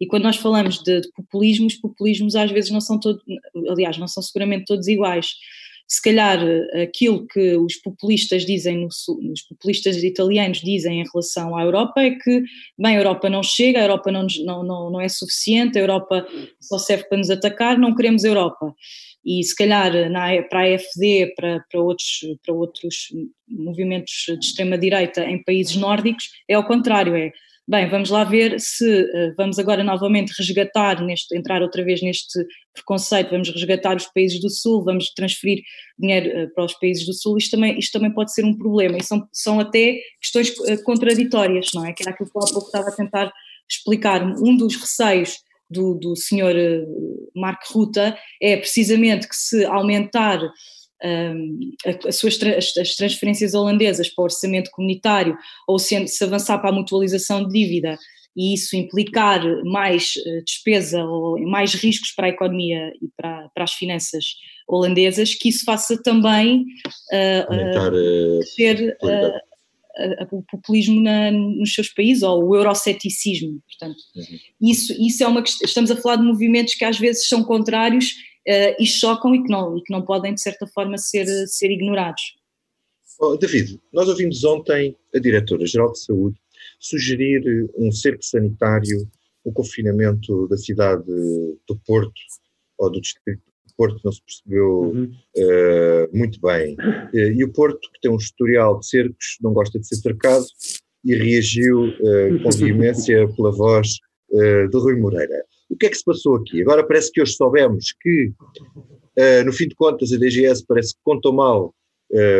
E 0.00 0.06
quando 0.06 0.24
nós 0.24 0.36
falamos 0.36 0.82
de, 0.82 1.00
de 1.00 1.12
populismos, 1.12 1.74
populismos 1.74 2.36
às 2.36 2.50
vezes 2.50 2.70
não 2.70 2.80
são 2.80 2.98
todos, 2.98 3.22
aliás, 3.68 3.98
não 3.98 4.08
são 4.08 4.22
seguramente 4.22 4.66
todos 4.66 4.86
iguais. 4.86 5.34
Se 5.86 6.00
calhar 6.00 6.38
aquilo 6.82 7.26
que 7.26 7.56
os 7.56 7.76
populistas 7.76 8.44
dizem, 8.46 8.78
no, 8.78 8.86
os 8.86 9.42
populistas 9.42 10.02
italianos 10.02 10.60
dizem 10.60 11.00
em 11.00 11.04
relação 11.12 11.56
à 11.56 11.62
Europa 11.62 12.00
é 12.00 12.10
que, 12.10 12.42
bem, 12.78 12.96
a 12.96 13.00
Europa 13.00 13.28
não 13.28 13.42
chega, 13.42 13.80
a 13.80 13.82
Europa 13.82 14.10
não, 14.10 14.26
não, 14.44 14.64
não, 14.64 14.90
não 14.90 15.00
é 15.00 15.08
suficiente, 15.08 15.78
a 15.78 15.82
Europa 15.82 16.26
só 16.60 16.78
serve 16.78 17.04
para 17.04 17.18
nos 17.18 17.30
atacar, 17.30 17.78
não 17.78 17.94
queremos 17.94 18.24
a 18.24 18.28
Europa. 18.28 18.74
E 19.24 19.42
se 19.42 19.54
calhar 19.54 20.10
na, 20.10 20.42
para 20.42 20.60
a 20.60 20.74
AFD, 20.74 21.34
para, 21.36 21.64
para, 21.70 21.80
outros, 21.80 22.20
para 22.44 22.54
outros 22.54 23.08
movimentos 23.48 24.24
de 24.26 24.46
extrema-direita 24.46 25.24
em 25.24 25.42
países 25.42 25.76
nórdicos, 25.76 26.30
é 26.48 26.54
ao 26.54 26.66
contrário, 26.66 27.14
é 27.14 27.30
bem, 27.66 27.88
vamos 27.88 28.10
lá 28.10 28.24
ver 28.24 28.60
se 28.60 28.84
uh, 28.84 29.34
vamos 29.36 29.58
agora 29.58 29.82
novamente 29.82 30.32
resgatar, 30.38 31.02
neste, 31.02 31.36
entrar 31.36 31.62
outra 31.62 31.84
vez 31.84 32.02
neste 32.02 32.38
preconceito, 32.72 33.30
vamos 33.30 33.48
resgatar 33.50 33.96
os 33.96 34.06
países 34.06 34.40
do 34.40 34.50
Sul, 34.50 34.84
vamos 34.84 35.10
transferir 35.14 35.62
dinheiro 35.98 36.44
uh, 36.44 36.54
para 36.54 36.64
os 36.64 36.74
países 36.74 37.06
do 37.06 37.12
Sul, 37.12 37.38
isto 37.38 37.52
também, 37.52 37.78
isto 37.78 37.92
também 37.92 38.12
pode 38.12 38.32
ser 38.32 38.44
um 38.44 38.56
problema, 38.56 38.98
e 38.98 39.02
são, 39.02 39.26
são 39.32 39.60
até 39.60 39.98
questões 40.20 40.50
uh, 40.50 40.82
contraditórias, 40.84 41.68
não 41.74 41.84
é? 41.86 41.92
Que 41.92 42.02
era 42.02 42.12
aquilo 42.12 42.30
que 42.30 42.36
eu 42.36 42.42
há 42.42 42.52
pouco 42.52 42.66
estava 42.66 42.88
a 42.88 42.92
tentar 42.92 43.32
explicar. 43.68 44.22
Um 44.22 44.56
dos 44.56 44.76
receios 44.76 45.38
do, 45.70 45.94
do 45.94 46.14
senhor 46.14 46.54
Mark 47.34 47.62
Rutte 47.72 48.14
é 48.40 48.56
precisamente 48.58 49.26
que 49.26 49.34
se 49.34 49.64
aumentar 49.64 50.38
um, 50.42 50.50
as 52.06 52.16
suas 52.16 52.38
as 52.42 52.96
transferências 52.96 53.54
holandesas 53.54 54.08
para 54.08 54.22
o 54.22 54.24
orçamento 54.24 54.70
comunitário 54.70 55.36
ou 55.68 55.78
se, 55.78 56.06
se 56.06 56.24
avançar 56.24 56.58
para 56.58 56.70
a 56.70 56.72
mutualização 56.72 57.46
de 57.46 57.52
dívida 57.52 57.98
e 58.36 58.54
isso 58.54 58.76
implicar 58.76 59.40
mais 59.64 60.14
eh, 60.26 60.40
despesa 60.44 61.04
ou 61.04 61.40
mais 61.46 61.74
riscos 61.74 62.10
para 62.12 62.26
a 62.26 62.30
economia 62.30 62.92
e 63.00 63.08
para, 63.16 63.48
para 63.54 63.64
as 63.64 63.72
finanças 63.74 64.24
holandesas, 64.68 65.34
que 65.34 65.48
isso 65.48 65.64
faça 65.64 66.00
também 66.02 66.64
uh, 67.12 67.54
uh, 67.54 68.40
uh, 69.04 70.26
o 70.32 70.42
populismo 70.50 71.00
na, 71.00 71.30
nos 71.30 71.74
seus 71.74 71.88
países 71.88 72.22
ou 72.24 72.44
o 72.44 72.56
euroceticismo. 72.56 73.62
Portanto, 73.68 74.02
uhum. 74.16 74.38
isso, 74.70 74.92
isso 75.00 75.22
é 75.22 75.26
uma 75.28 75.42
questão. 75.42 75.66
Estamos 75.66 75.90
a 75.90 75.96
falar 75.96 76.16
de 76.16 76.24
movimentos 76.24 76.74
que 76.74 76.84
às 76.84 76.98
vezes 76.98 77.28
são 77.28 77.44
contrários 77.44 78.14
uh, 78.48 78.74
e 78.78 78.86
chocam 78.86 79.34
e 79.34 79.42
que, 79.42 79.50
não, 79.50 79.76
e 79.76 79.82
que 79.82 79.92
não 79.92 80.02
podem, 80.02 80.34
de 80.34 80.40
certa 80.40 80.66
forma, 80.66 80.98
ser, 80.98 81.26
ser 81.46 81.70
ignorados. 81.70 82.22
Oh, 83.20 83.36
David, 83.36 83.80
nós 83.92 84.08
ouvimos 84.08 84.44
ontem 84.44 84.96
a 85.14 85.18
Diretora-Geral 85.18 85.92
de 85.92 86.00
Saúde 86.00 86.36
sugerir 86.80 87.70
um 87.76 87.90
cerco 87.92 88.24
sanitário, 88.24 89.08
um 89.44 89.52
confinamento 89.52 90.48
da 90.48 90.56
cidade 90.56 91.04
do 91.06 91.76
Porto 91.86 92.12
ou 92.78 92.90
do 92.90 93.00
Distrito 93.00 93.42
do 93.66 93.74
Porto, 93.76 94.00
não 94.04 94.12
se 94.12 94.20
percebeu 94.22 94.80
uhum. 94.80 95.12
uh, 95.36 96.16
muito 96.16 96.40
bem. 96.40 96.76
Uh, 97.12 97.32
e 97.34 97.44
o 97.44 97.52
Porto, 97.52 97.90
que 97.92 98.00
tem 98.00 98.10
um 98.10 98.16
historial 98.16 98.78
de 98.78 98.88
cercos, 98.88 99.38
não 99.40 99.52
gosta 99.52 99.78
de 99.78 99.86
ser 99.86 99.96
cercado 99.96 100.44
e 101.04 101.14
reagiu 101.14 101.88
uh, 101.88 102.42
com 102.42 102.50
veemência 102.58 103.28
pela 103.34 103.52
voz 103.52 103.98
do 104.72 104.80
Rui 104.80 104.96
Moreira. 104.96 105.44
O 105.74 105.76
que 105.76 105.86
é 105.86 105.90
que 105.90 105.96
se 105.96 106.04
passou 106.04 106.36
aqui? 106.36 106.62
Agora 106.62 106.86
parece 106.86 107.10
que 107.10 107.20
hoje 107.20 107.32
soubemos 107.32 107.92
que, 108.00 108.32
no 109.44 109.52
fim 109.52 109.68
de 109.68 109.74
contas, 109.74 110.12
a 110.12 110.16
DGS 110.16 110.64
parece 110.66 110.94
que 110.94 111.00
contou 111.02 111.32
mal 111.32 111.74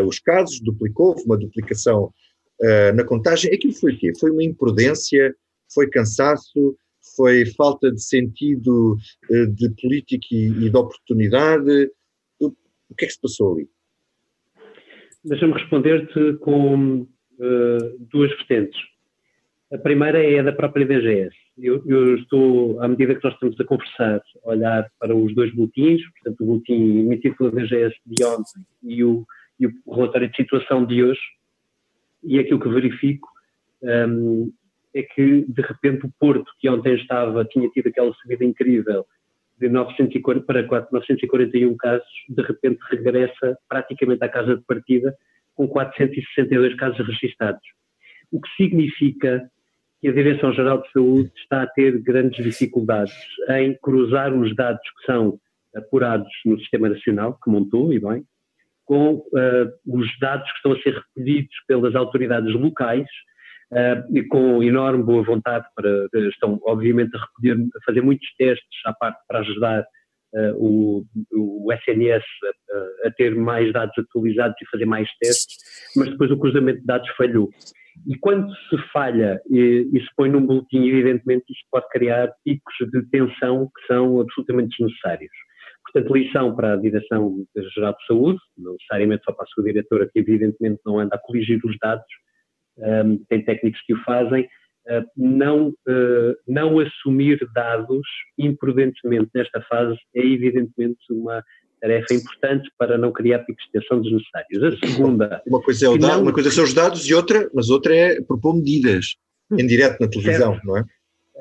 os 0.07 0.20
casos, 0.20 0.61
duplicou, 0.61 1.16
uma 1.26 1.37
duplicação 1.37 2.12
uh, 2.61 2.95
na 2.95 3.05
contagem, 3.05 3.53
aquilo 3.53 3.72
foi 3.72 3.93
o 3.93 3.99
quê? 3.99 4.12
Foi 4.18 4.30
uma 4.30 4.43
imprudência, 4.43 5.35
foi 5.72 5.89
cansaço, 5.89 6.76
foi 7.16 7.45
falta 7.47 7.91
de 7.91 8.03
sentido 8.03 8.97
uh, 9.30 9.47
de 9.49 9.70
política 9.80 10.26
e, 10.30 10.47
e, 10.47 10.70
de 10.70 10.76
oportunidade? 10.76 11.91
O, 12.41 12.49
o, 12.49 12.95
que 12.97 13.05
é 13.05 13.09
que 13.09 13.14
se 13.14 13.20
passou 13.20 13.55
ali? 13.55 13.68
Deixa-me 15.24 15.55
responder-te 15.55 16.35
com 16.39 17.01
uh, 17.03 18.07
duas 18.11 18.30
vertentes. 18.30 18.78
A 19.72 19.78
primeira 19.78 20.22
é 20.22 20.39
a 20.39 20.43
da 20.43 20.53
própria 20.53 20.87
DGS. 20.87 21.35
Eu, 21.57 21.83
eu, 21.87 22.17
estou, 22.17 22.81
à 22.83 22.89
medida 22.89 23.15
que 23.15 23.23
nós 23.23 23.35
estamos 23.35 23.61
a 23.61 23.65
conversar, 23.65 24.21
a 24.45 24.49
olhar 24.49 24.91
para 24.99 25.15
os 25.15 25.33
dois 25.35 25.55
boletins, 25.55 26.03
portanto, 26.11 26.41
o 26.41 26.47
boletim 26.47 26.99
emitido 27.01 27.37
pela 27.37 27.53
DGS 27.53 27.95
de 28.05 28.25
ontem 28.25 28.67
e 28.83 29.05
o, 29.05 29.25
e 29.61 29.67
o 29.67 29.95
relatório 29.95 30.29
de 30.29 30.37
situação 30.37 30.85
de 30.85 31.05
hoje, 31.05 31.21
e 32.25 32.39
aquilo 32.41 32.59
que 32.59 32.69
verifico 32.69 33.29
um, 33.83 34.53
é 34.93 35.03
que, 35.03 35.45
de 35.47 35.63
repente, 35.63 36.07
o 36.07 36.13
Porto, 36.19 36.51
que 36.59 36.69
ontem 36.69 36.95
estava, 36.95 37.45
tinha 37.45 37.69
tido 37.69 37.89
aquela 37.89 38.13
subida 38.15 38.45
incrível 38.45 39.07
de 39.59 39.69
940 39.69 40.45
para 40.47 40.89
941 40.91 41.77
casos, 41.77 42.09
de 42.29 42.43
repente 42.43 42.81
regressa 42.91 43.57
praticamente 43.69 44.25
à 44.25 44.29
casa 44.29 44.57
de 44.57 44.63
partida 44.65 45.17
com 45.55 45.69
462 45.69 46.75
casos 46.77 47.07
registados. 47.07 47.63
O 48.33 48.41
que 48.41 48.49
significa 48.57 49.49
que 50.05 50.09
a 50.11 50.13
Direção-Geral 50.13 50.83
de 50.83 50.93
Saúde 50.93 51.33
está 51.35 51.63
a 51.63 51.67
ter 51.67 51.99
grandes 52.03 52.45
dificuldades 52.45 53.15
em 53.53 53.75
cruzar 53.81 54.35
os 54.35 54.55
dados 54.55 54.83
que 54.83 55.07
são 55.11 55.39
apurados 55.75 56.29
no 56.45 56.59
Sistema 56.59 56.91
Nacional, 56.91 57.39
que 57.43 57.51
montou, 57.51 57.91
e 57.91 57.99
bem, 57.99 58.23
com 58.85 59.15
uh, 59.15 59.73
os 59.87 60.07
dados 60.21 60.47
que 60.51 60.57
estão 60.57 60.73
a 60.73 60.83
ser 60.83 61.03
recolhidos 61.03 61.55
pelas 61.67 61.95
autoridades 61.95 62.53
locais 62.53 63.09
uh, 63.73 64.15
e 64.15 64.23
com 64.25 64.63
enorme 64.63 65.03
boa 65.03 65.23
vontade 65.23 65.65
para 65.75 66.07
estão 66.29 66.61
obviamente 66.65 67.17
a 67.17 67.21
recolher, 67.21 67.67
a 67.75 67.85
fazer 67.87 68.03
muitos 68.03 68.29
testes 68.37 68.81
à 68.85 68.93
parte 68.93 69.19
para 69.27 69.39
ajudar 69.39 69.87
o, 70.57 71.05
o, 71.32 71.72
SNS 71.72 72.24
a, 73.05 73.09
a, 73.09 73.11
ter 73.12 73.35
mais 73.35 73.72
dados 73.72 73.97
atualizados 73.99 74.57
e 74.61 74.70
fazer 74.70 74.87
mais 74.87 75.09
testes, 75.18 75.57
mas 75.97 76.11
depois 76.11 76.30
o 76.30 76.39
cruzamento 76.39 76.80
de 76.80 76.87
dados 76.87 77.09
falhou. 77.16 77.49
E 78.09 78.18
quando 78.18 78.53
se 78.68 78.76
falha 78.93 79.41
e, 79.49 79.89
e 79.93 80.01
se 80.01 80.09
põe 80.16 80.28
num 80.28 80.45
boletim, 80.45 80.89
evidentemente 80.89 81.45
isso 81.51 81.62
pode 81.70 81.89
criar 81.91 82.32
picos 82.45 82.74
de 82.93 83.09
tensão 83.11 83.66
que 83.66 83.87
são 83.87 84.20
absolutamente 84.20 84.76
desnecessários. 84.76 85.30
Portanto, 85.85 86.14
lição 86.14 86.57
para 86.57 86.72
a 86.72 86.76
Direção-Geral 86.76 87.93
de 87.93 88.07
Saúde, 88.07 88.41
não 88.59 88.72
necessariamente 88.72 89.24
só 89.24 89.32
para 89.32 89.45
a 89.45 89.49
sua 89.49 89.64
diretora, 89.64 90.09
que 90.12 90.18
evidentemente 90.18 90.80
não 90.85 90.99
anda 90.99 91.14
a 91.14 91.18
coligir 91.18 91.61
os 91.64 91.76
dados, 91.78 92.07
um, 92.78 93.18
tem 93.28 93.45
técnicos 93.45 93.80
que 93.87 93.95
o 93.95 94.03
fazem, 94.03 94.49
não, 95.16 95.68
uh, 95.68 96.35
não 96.47 96.78
assumir 96.78 97.39
dados 97.55 98.07
imprudentemente 98.39 99.30
nesta 99.35 99.61
fase 99.62 99.97
é 100.14 100.20
evidentemente 100.20 101.01
uma 101.11 101.43
tarefa 101.80 102.14
importante 102.14 102.70
para 102.78 102.97
não 102.97 103.12
criar 103.12 103.41
picos 103.41 103.64
de 103.66 103.72
tensão 103.72 104.01
desnecessários. 104.01 104.62
A 104.62 104.87
segunda... 104.87 105.43
Uma 105.47 105.61
coisa, 105.61 105.87
é 105.87 105.89
o 105.89 105.99
dado, 105.99 106.12
não... 106.14 106.22
uma 106.22 106.32
coisa 106.32 106.51
são 106.51 106.64
os 106.64 106.72
dados 106.72 107.09
e 107.09 107.14
outra, 107.14 107.51
mas 107.55 107.68
outra 107.68 107.95
é 107.95 108.20
propor 108.22 108.55
medidas 108.57 109.16
em 109.53 109.66
direto 109.66 110.01
na 110.01 110.09
televisão, 110.09 110.53
certo. 110.53 110.66
não 110.66 110.78
é? 110.78 110.85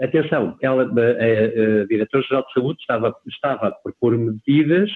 Atenção, 0.01 0.57
ela, 0.61 0.83
a, 0.83 0.85
a, 0.85 1.81
a 1.81 1.85
Diretora-Geral 1.85 2.45
de 2.47 2.53
Saúde 2.53 2.79
estava, 2.81 3.15
estava 3.27 3.67
a 3.67 3.71
propor 3.71 4.17
medidas 4.17 4.89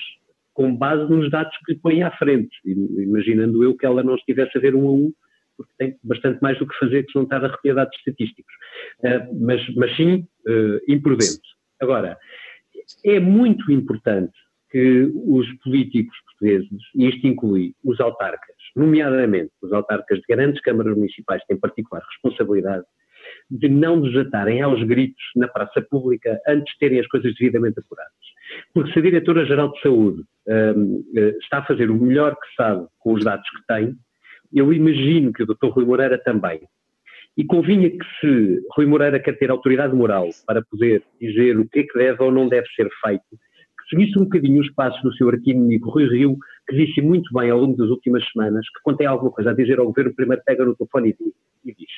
com 0.53 0.75
base 0.75 1.07
nos 1.07 1.29
dados 1.29 1.55
que 1.63 1.73
lhe 1.73 1.79
põe 1.79 2.01
à 2.01 2.09
frente, 2.17 2.49
imaginando 2.65 3.63
eu 3.63 3.77
que 3.77 3.85
ela 3.85 4.01
não 4.01 4.15
estivesse 4.15 4.57
a 4.57 4.61
ver 4.61 4.73
um 4.73 4.87
a 4.87 4.91
um, 4.91 5.13
porque 5.57 5.73
tem 5.77 5.97
bastante 6.03 6.39
mais 6.41 6.57
do 6.59 6.67
que 6.67 6.77
fazer 6.77 7.03
que 7.05 7.19
estar 7.19 7.43
a 7.43 7.73
dados 7.73 7.97
estatísticos. 7.97 8.53
Uh, 8.99 9.45
mas, 9.45 9.75
mas 9.75 9.95
sim, 9.95 10.27
uh, 10.47 10.79
imprudente. 10.87 11.41
Agora, 11.81 12.17
é 13.05 13.19
muito 13.19 13.71
importante 13.71 14.33
que 14.71 15.11
os 15.15 15.47
políticos 15.63 16.15
portugueses, 16.25 16.81
e 16.95 17.07
isto 17.07 17.25
inclui 17.25 17.73
os 17.83 17.99
autarcas, 17.99 18.55
nomeadamente 18.75 19.51
os 19.61 19.71
autarcas 19.71 20.19
de 20.19 20.25
grandes 20.27 20.61
câmaras 20.61 20.95
municipais, 20.95 21.43
têm 21.45 21.57
particular 21.57 22.03
responsabilidade, 22.03 22.85
de 23.49 23.67
não 23.69 24.01
desatarem 24.01 24.61
aos 24.61 24.81
gritos 24.83 25.23
na 25.35 25.47
praça 25.47 25.81
pública 25.81 26.39
antes 26.47 26.71
de 26.73 26.79
terem 26.79 26.99
as 26.99 27.07
coisas 27.07 27.33
devidamente 27.35 27.79
apuradas. 27.79 28.13
Porque 28.73 28.93
se 28.93 28.99
a 28.99 29.01
Diretora-Geral 29.01 29.71
de 29.71 29.81
Saúde 29.81 30.23
um, 30.47 31.03
eh, 31.15 31.35
está 31.41 31.59
a 31.59 31.65
fazer 31.65 31.89
o 31.89 31.95
melhor 31.95 32.35
que 32.35 32.55
sabe 32.55 32.87
com 32.99 33.13
os 33.13 33.23
dados 33.23 33.47
que 33.49 33.67
tem, 33.67 33.95
eu 34.53 34.71
imagino 34.73 35.31
que 35.33 35.43
o 35.43 35.45
Dr. 35.45 35.67
Rui 35.69 35.85
Moreira 35.85 36.17
também. 36.17 36.61
E 37.37 37.45
convinha 37.45 37.89
que 37.89 38.05
se 38.19 38.61
Rui 38.75 38.85
Moreira 38.85 39.19
quer 39.19 39.37
ter 39.37 39.51
autoridade 39.51 39.95
moral 39.95 40.29
para 40.45 40.63
poder 40.63 41.03
dizer 41.21 41.57
o 41.59 41.67
que 41.69 41.79
é 41.79 41.83
que 41.83 41.97
deve 41.97 42.23
ou 42.23 42.31
não 42.31 42.49
deve 42.49 42.67
ser 42.69 42.89
feito, 43.05 43.23
que 43.29 43.89
seguisse 43.89 44.17
um 44.17 44.23
bocadinho 44.23 44.61
os 44.61 44.71
passos 44.73 45.01
do 45.03 45.13
seu 45.13 45.29
arquinimigo 45.29 45.89
Rui 45.89 46.07
Rio, 46.07 46.35
que 46.67 46.75
disse 46.75 46.99
muito 47.01 47.31
bem 47.33 47.51
ao 47.51 47.59
longo 47.59 47.77
das 47.77 47.89
últimas 47.89 48.27
semanas, 48.31 48.65
que 48.69 48.81
quando 48.83 48.97
tem 48.97 49.07
alguma 49.07 49.31
coisa 49.31 49.51
a 49.51 49.53
dizer 49.53 49.79
ao 49.79 49.85
governo, 49.85 50.15
primeiro 50.15 50.41
pega 50.45 50.65
no 50.65 50.75
telefone 50.75 51.15
e 51.63 51.73
diz. 51.73 51.91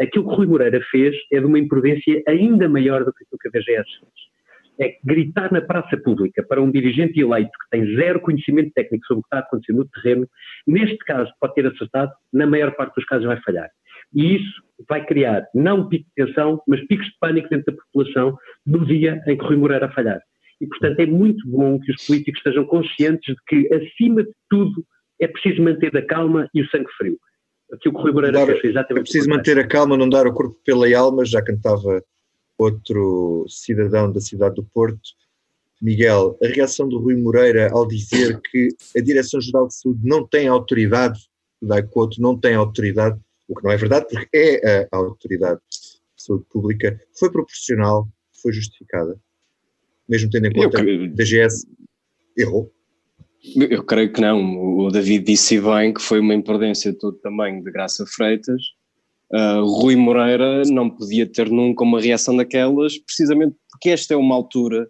Aquilo 0.00 0.28
que 0.28 0.36
Rui 0.36 0.46
Moreira 0.46 0.80
fez 0.90 1.16
é 1.32 1.40
de 1.40 1.46
uma 1.46 1.58
imprudência 1.58 2.22
ainda 2.28 2.68
maior 2.68 3.04
do 3.04 3.12
que 3.12 3.24
aquilo 3.24 3.38
que 3.40 3.48
a 3.48 3.50
DGS 3.50 3.90
fez. 3.98 4.36
É 4.78 4.96
gritar 5.04 5.52
na 5.52 5.60
praça 5.60 5.96
pública 5.96 6.44
para 6.46 6.62
um 6.62 6.70
dirigente 6.70 7.20
eleito 7.20 7.50
que 7.50 7.70
tem 7.70 7.96
zero 7.96 8.20
conhecimento 8.20 8.72
técnico 8.74 9.06
sobre 9.06 9.20
o 9.20 9.22
que 9.22 9.26
está 9.28 9.38
a 9.38 9.40
acontecer 9.40 9.72
no 9.72 9.88
terreno, 9.88 10.28
neste 10.66 10.98
caso 10.98 11.32
pode 11.40 11.54
ter 11.54 11.66
acertado, 11.66 12.12
na 12.32 12.46
maior 12.46 12.74
parte 12.74 12.94
dos 12.94 13.04
casos 13.04 13.26
vai 13.26 13.40
falhar. 13.42 13.70
E 14.14 14.36
isso 14.36 14.62
vai 14.88 15.04
criar 15.04 15.46
não 15.54 15.80
um 15.80 15.88
pico 15.88 16.04
de 16.04 16.26
tensão, 16.26 16.60
mas 16.68 16.86
picos 16.86 17.06
de 17.06 17.12
pânico 17.18 17.48
dentro 17.48 17.74
da 17.74 17.82
população 17.82 18.36
no 18.66 18.84
dia 18.84 19.22
em 19.26 19.36
que 19.36 19.44
Rui 19.44 19.56
Moreira 19.56 19.90
falhar. 19.90 20.20
E, 20.60 20.66
portanto, 20.66 21.00
é 21.00 21.06
muito 21.06 21.48
bom 21.48 21.78
que 21.80 21.92
os 21.92 22.06
políticos 22.06 22.38
estejam 22.38 22.64
conscientes 22.64 23.34
de 23.34 23.40
que, 23.46 23.74
acima 23.74 24.22
de 24.22 24.32
tudo, 24.48 24.84
é 25.20 25.26
preciso 25.26 25.62
manter 25.62 25.96
a 25.96 26.06
calma 26.06 26.48
e 26.54 26.62
o 26.62 26.68
sangue 26.68 26.90
frio 26.96 27.18
aquilo 27.72 27.94
que 27.94 28.00
o 28.00 28.02
Rui 28.02 28.12
Moreira 28.12 28.46
fez 28.46 28.64
exatamente. 28.64 29.00
É 29.00 29.02
preciso 29.02 29.28
manter 29.28 29.58
a 29.58 29.66
calma, 29.66 29.96
não 29.96 30.08
dar 30.08 30.26
o 30.26 30.32
corpo 30.32 30.56
pela 30.64 30.86
alma, 30.96 31.24
já 31.24 31.42
cantava 31.42 32.02
outro 32.58 33.46
cidadão 33.48 34.10
da 34.10 34.20
cidade 34.20 34.56
do 34.56 34.64
Porto. 34.64 35.00
Miguel, 35.80 36.38
a 36.42 36.46
reação 36.46 36.88
do 36.88 36.98
Rui 36.98 37.16
Moreira 37.16 37.70
ao 37.70 37.86
dizer 37.86 38.40
que 38.40 38.68
a 38.96 39.00
Direção-Geral 39.00 39.68
de 39.68 39.74
Saúde 39.74 40.00
não 40.02 40.26
tem 40.26 40.48
autoridade, 40.48 41.20
da 41.60 41.82
Couto 41.82 42.20
não 42.20 42.38
tem 42.38 42.54
autoridade, 42.54 43.20
o 43.48 43.54
que 43.54 43.62
não 43.62 43.70
é 43.70 43.76
verdade, 43.76 44.06
porque 44.10 44.60
é 44.64 44.88
a 44.90 44.96
autoridade 44.96 45.60
de 45.70 46.22
saúde 46.24 46.44
pública, 46.50 46.98
foi 47.18 47.30
proporcional, 47.30 48.08
foi 48.42 48.52
justificada, 48.52 49.20
mesmo 50.08 50.30
tendo 50.30 50.46
em 50.46 50.52
conta 50.52 50.82
que 50.82 50.90
a 50.90 51.06
DGS 51.08 51.66
errou. 52.36 52.72
Eu 53.54 53.84
creio 53.84 54.12
que 54.12 54.20
não. 54.20 54.58
O 54.78 54.90
David 54.90 55.24
disse 55.24 55.60
bem 55.60 55.94
que 55.94 56.02
foi 56.02 56.18
uma 56.18 56.34
imprudência 56.34 56.90
de 56.90 56.98
todo 56.98 57.18
tamanho 57.18 57.62
de 57.62 57.70
Graça 57.70 58.04
Freitas. 58.06 58.60
Uh, 59.32 59.64
Rui 59.64 59.96
Moreira 59.96 60.62
não 60.66 60.88
podia 60.88 61.26
ter 61.26 61.50
nunca 61.50 61.82
uma 61.82 62.00
reação 62.00 62.36
daquelas, 62.36 62.96
precisamente 62.98 63.56
porque 63.70 63.90
esta 63.90 64.14
é 64.14 64.16
uma 64.16 64.34
altura 64.34 64.88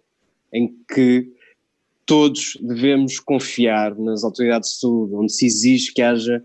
em 0.53 0.73
que 0.93 1.27
todos 2.05 2.57
devemos 2.61 3.19
confiar 3.19 3.97
nas 3.97 4.23
autoridades 4.23 4.71
de 4.71 4.79
saúde, 4.79 5.15
onde 5.15 5.33
se 5.33 5.45
exige 5.45 5.93
que 5.93 6.01
haja 6.01 6.41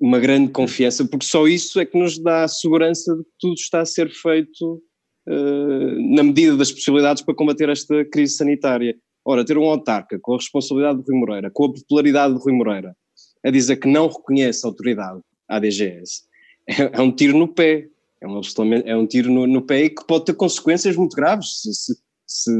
uma 0.00 0.18
grande 0.18 0.52
confiança, 0.52 1.04
porque 1.04 1.26
só 1.26 1.46
isso 1.46 1.80
é 1.80 1.84
que 1.84 1.98
nos 1.98 2.18
dá 2.18 2.44
a 2.44 2.48
segurança 2.48 3.14
de 3.14 3.24
que 3.24 3.30
tudo 3.40 3.54
está 3.54 3.80
a 3.80 3.86
ser 3.86 4.08
feito 4.10 4.82
uh, 5.28 6.14
na 6.14 6.22
medida 6.22 6.56
das 6.56 6.72
possibilidades 6.72 7.22
para 7.22 7.34
combater 7.34 7.68
esta 7.68 8.04
crise 8.04 8.36
sanitária. 8.36 8.96
Ora, 9.24 9.44
ter 9.44 9.58
um 9.58 9.64
autarca 9.64 10.18
com 10.20 10.34
a 10.34 10.36
responsabilidade 10.36 10.98
de 10.98 11.04
Rui 11.10 11.18
Moreira, 11.18 11.50
com 11.50 11.64
a 11.64 11.72
popularidade 11.72 12.34
de 12.34 12.40
Rui 12.40 12.52
Moreira, 12.52 12.96
a 13.44 13.50
dizer 13.50 13.76
que 13.76 13.88
não 13.88 14.08
reconhece 14.08 14.64
a 14.64 14.68
autoridade 14.68 15.20
à 15.48 15.58
DGS, 15.58 16.22
é, 16.68 16.98
é 16.98 17.00
um 17.00 17.10
tiro 17.10 17.36
no 17.36 17.48
pé, 17.48 17.88
é 18.20 18.26
um, 18.26 18.40
é 18.86 18.96
um 18.96 19.06
tiro 19.06 19.30
no, 19.30 19.46
no, 19.46 19.62
pé 19.62 19.84
e 19.84 19.90
que 19.90 20.04
pode 20.06 20.24
ter 20.24 20.34
consequências 20.34 20.96
muito 20.96 21.14
graves 21.14 21.60
se, 21.60 21.74
se, 21.74 21.94
se, 22.26 22.50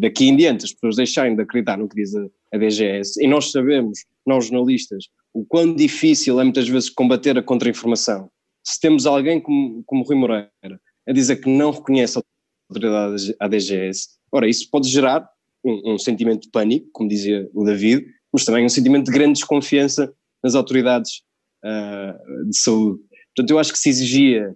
daqui 0.00 0.26
em 0.26 0.36
diante 0.36 0.64
as 0.64 0.72
pessoas 0.72 0.96
deixarem 0.96 1.36
de 1.36 1.42
acreditar 1.42 1.78
no 1.78 1.88
que 1.88 1.96
diz 1.96 2.14
a, 2.14 2.26
a 2.54 2.58
DGS, 2.58 3.22
e 3.22 3.26
nós 3.26 3.50
sabemos, 3.50 4.00
nós 4.26 4.46
jornalistas, 4.46 5.04
o 5.32 5.44
quão 5.44 5.74
difícil 5.74 6.40
é 6.40 6.44
muitas 6.44 6.68
vezes 6.68 6.90
combater 6.90 7.38
a 7.38 7.42
contra-informação. 7.42 8.30
Se 8.64 8.80
temos 8.80 9.06
alguém 9.06 9.40
como, 9.40 9.82
como 9.84 10.04
Rui 10.04 10.16
Moreira 10.16 10.80
a 11.08 11.12
dizer 11.12 11.36
que 11.36 11.48
não 11.48 11.70
reconhece 11.70 12.18
a 12.18 12.22
autoridade 12.70 13.34
à 13.40 13.48
DGS, 13.48 14.08
ora, 14.30 14.48
isso 14.48 14.68
pode 14.70 14.88
gerar 14.88 15.28
um, 15.64 15.94
um, 15.94 15.98
sentimento 15.98 16.42
de 16.42 16.50
pânico, 16.50 16.88
como 16.92 17.08
dizia 17.08 17.48
o 17.54 17.64
David, 17.64 18.06
mas 18.32 18.44
também 18.44 18.64
um 18.64 18.68
sentimento 18.68 19.06
de 19.06 19.12
grande 19.12 19.34
desconfiança 19.34 20.12
nas 20.42 20.54
autoridades 20.54 21.22
uh, 21.64 22.48
de 22.48 22.56
saúde. 22.56 23.00
Portanto, 23.34 23.50
eu 23.50 23.58
acho 23.58 23.72
que 23.72 23.78
se 23.78 23.88
exigia 23.88 24.54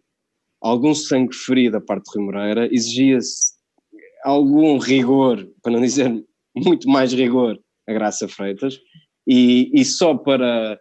algum 0.61 0.95
sangue 0.95 1.35
frio 1.35 1.71
da 1.71 1.81
parte 1.81 2.05
de 2.05 2.19
Rui 2.19 2.27
Moreira, 2.27 2.69
exigia-se 2.73 3.55
algum 4.25 4.79
rigor, 4.79 5.49
para 5.63 5.73
não 5.73 5.81
dizer 5.81 6.13
muito 6.55 6.89
mais 6.89 7.13
rigor, 7.13 7.59
a 7.89 7.93
Graça 7.93 8.27
Freitas, 8.27 8.79
e, 9.27 9.71
e 9.73 9.85
só 9.85 10.15
para, 10.17 10.79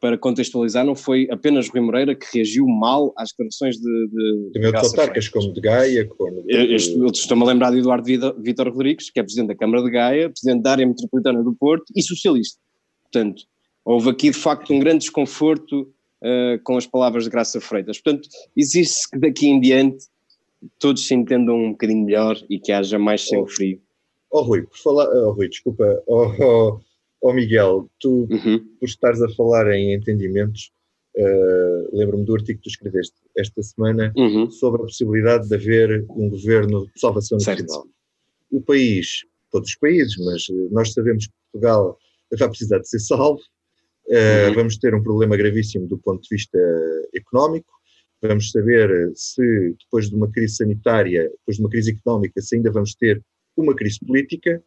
para 0.00 0.18
contextualizar, 0.18 0.84
não 0.84 0.94
foi 0.94 1.28
apenas 1.30 1.68
Rui 1.68 1.80
Moreira 1.80 2.14
que 2.14 2.26
reagiu 2.34 2.66
mal 2.66 3.12
às 3.16 3.30
declarações 3.30 3.76
de. 3.76 4.08
de 4.08 4.50
Também 4.52 4.68
outros 4.68 4.88
autarcas, 4.88 5.28
como 5.28 5.52
de 5.52 5.60
Gaia, 5.60 6.06
como. 6.06 6.42
De... 6.42 6.74
Estou-me 6.74 7.42
a 7.44 7.46
lembrar 7.46 7.70
de 7.70 7.78
Eduardo 7.78 8.06
Vitor 8.38 8.68
Rodrigues, 8.68 9.10
que 9.10 9.20
é 9.20 9.22
presidente 9.22 9.48
da 9.48 9.56
Câmara 9.56 9.82
de 9.82 9.90
Gaia, 9.90 10.30
presidente 10.30 10.62
da 10.62 10.72
área 10.72 10.86
metropolitana 10.86 11.42
do 11.42 11.54
Porto 11.54 11.92
e 11.94 12.02
socialista. 12.02 12.60
Portanto, 13.02 13.42
houve 13.84 14.10
aqui 14.10 14.30
de 14.30 14.36
facto 14.36 14.72
um 14.72 14.78
grande 14.78 15.00
desconforto 15.00 15.92
uh, 16.22 16.62
com 16.62 16.76
as 16.76 16.86
palavras 16.86 17.24
de 17.24 17.30
Graça 17.30 17.60
Freitas. 17.60 18.00
Portanto, 18.00 18.28
existe 18.56 19.10
que 19.10 19.18
daqui 19.18 19.48
em 19.48 19.60
diante 19.60 20.06
todos 20.78 21.06
se 21.06 21.14
entendam 21.14 21.56
um 21.56 21.70
bocadinho 21.72 22.04
melhor 22.04 22.36
e 22.50 22.58
que 22.58 22.72
haja 22.72 22.98
mais 22.98 23.26
sangue 23.26 23.42
oh, 23.42 23.46
frio. 23.46 23.80
Oh 24.30 24.42
Rui, 24.42 24.62
por 24.62 24.76
falar, 24.76 25.08
oh 25.08 25.32
Rui, 25.32 25.48
desculpa, 25.48 26.02
oh, 26.06 26.32
oh 26.40 26.80
oh 27.20 27.32
Miguel, 27.32 27.88
tu, 28.00 28.28
uhum. 28.30 28.64
por 28.78 28.86
estares 28.86 29.20
a 29.22 29.28
falar 29.30 29.70
em 29.72 29.94
entendimentos, 29.94 30.70
uh, 31.16 31.96
lembro-me 31.96 32.24
do 32.24 32.34
artigo 32.34 32.58
que 32.58 32.64
tu 32.64 32.70
escreveste 32.70 33.14
esta 33.36 33.62
semana 33.62 34.12
uhum. 34.16 34.50
sobre 34.50 34.82
a 34.82 34.84
possibilidade 34.84 35.48
de 35.48 35.54
haver 35.54 36.06
um 36.10 36.28
governo 36.28 36.86
de 36.86 37.00
salvação 37.00 37.38
certo. 37.40 37.62
nacional. 37.62 37.86
O 38.50 38.60
país, 38.60 39.24
todos 39.50 39.70
os 39.70 39.76
países, 39.76 40.16
mas 40.24 40.46
nós 40.70 40.92
sabemos 40.92 41.26
que 41.26 41.32
Portugal 41.52 41.98
vai 42.38 42.48
precisar 42.48 42.78
de 42.78 42.88
ser 42.88 43.00
salvo, 43.00 43.40
uh, 44.08 44.48
uhum. 44.48 44.54
vamos 44.54 44.78
ter 44.78 44.94
um 44.94 45.02
problema 45.02 45.36
gravíssimo 45.36 45.86
do 45.86 45.98
ponto 45.98 46.22
de 46.22 46.28
vista 46.30 46.58
económico, 47.14 47.72
vamos 48.22 48.50
saber 48.50 49.12
se 49.14 49.76
depois 49.80 50.08
de 50.08 50.16
uma 50.16 50.30
crise 50.30 50.56
sanitária, 50.56 51.22
depois 51.22 51.56
de 51.56 51.62
uma 51.62 51.70
crise 51.70 51.92
económica, 51.92 52.40
se 52.40 52.56
ainda 52.56 52.70
vamos 52.70 52.94
ter 52.94 53.22
uma 53.56 53.74
crise 53.74 53.98
política, 54.04 54.62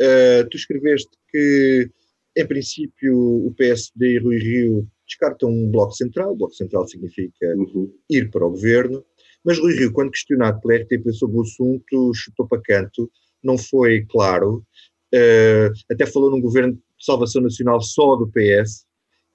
Uh, 0.00 0.48
tu 0.48 0.56
escreveste 0.56 1.10
que, 1.28 1.90
em 2.36 2.46
princípio, 2.46 3.16
o 3.16 3.52
PSD 3.56 4.14
e 4.14 4.18
Rui 4.18 4.38
Rio 4.38 4.88
descartam 5.06 5.50
um 5.50 5.70
bloco 5.70 5.92
central. 5.92 6.32
O 6.32 6.36
bloco 6.36 6.54
central 6.54 6.86
significa 6.86 7.46
uhum. 7.56 7.92
ir 8.08 8.30
para 8.30 8.46
o 8.46 8.50
governo. 8.50 9.04
Mas 9.44 9.58
Rui 9.58 9.74
Rio, 9.74 9.92
quando 9.92 10.12
questionado 10.12 10.60
pela 10.60 10.80
RTP 10.80 11.10
sobre 11.12 11.38
o 11.38 11.42
assunto, 11.42 12.12
chutou 12.14 12.46
para 12.46 12.62
canto, 12.62 13.10
não 13.42 13.58
foi 13.58 14.06
claro. 14.08 14.64
Uh, 15.12 15.72
até 15.90 16.06
falou 16.06 16.30
num 16.30 16.40
governo 16.40 16.80
salvação 16.98 17.42
nacional 17.42 17.80
só 17.80 18.16
do 18.16 18.28
PS 18.28 18.86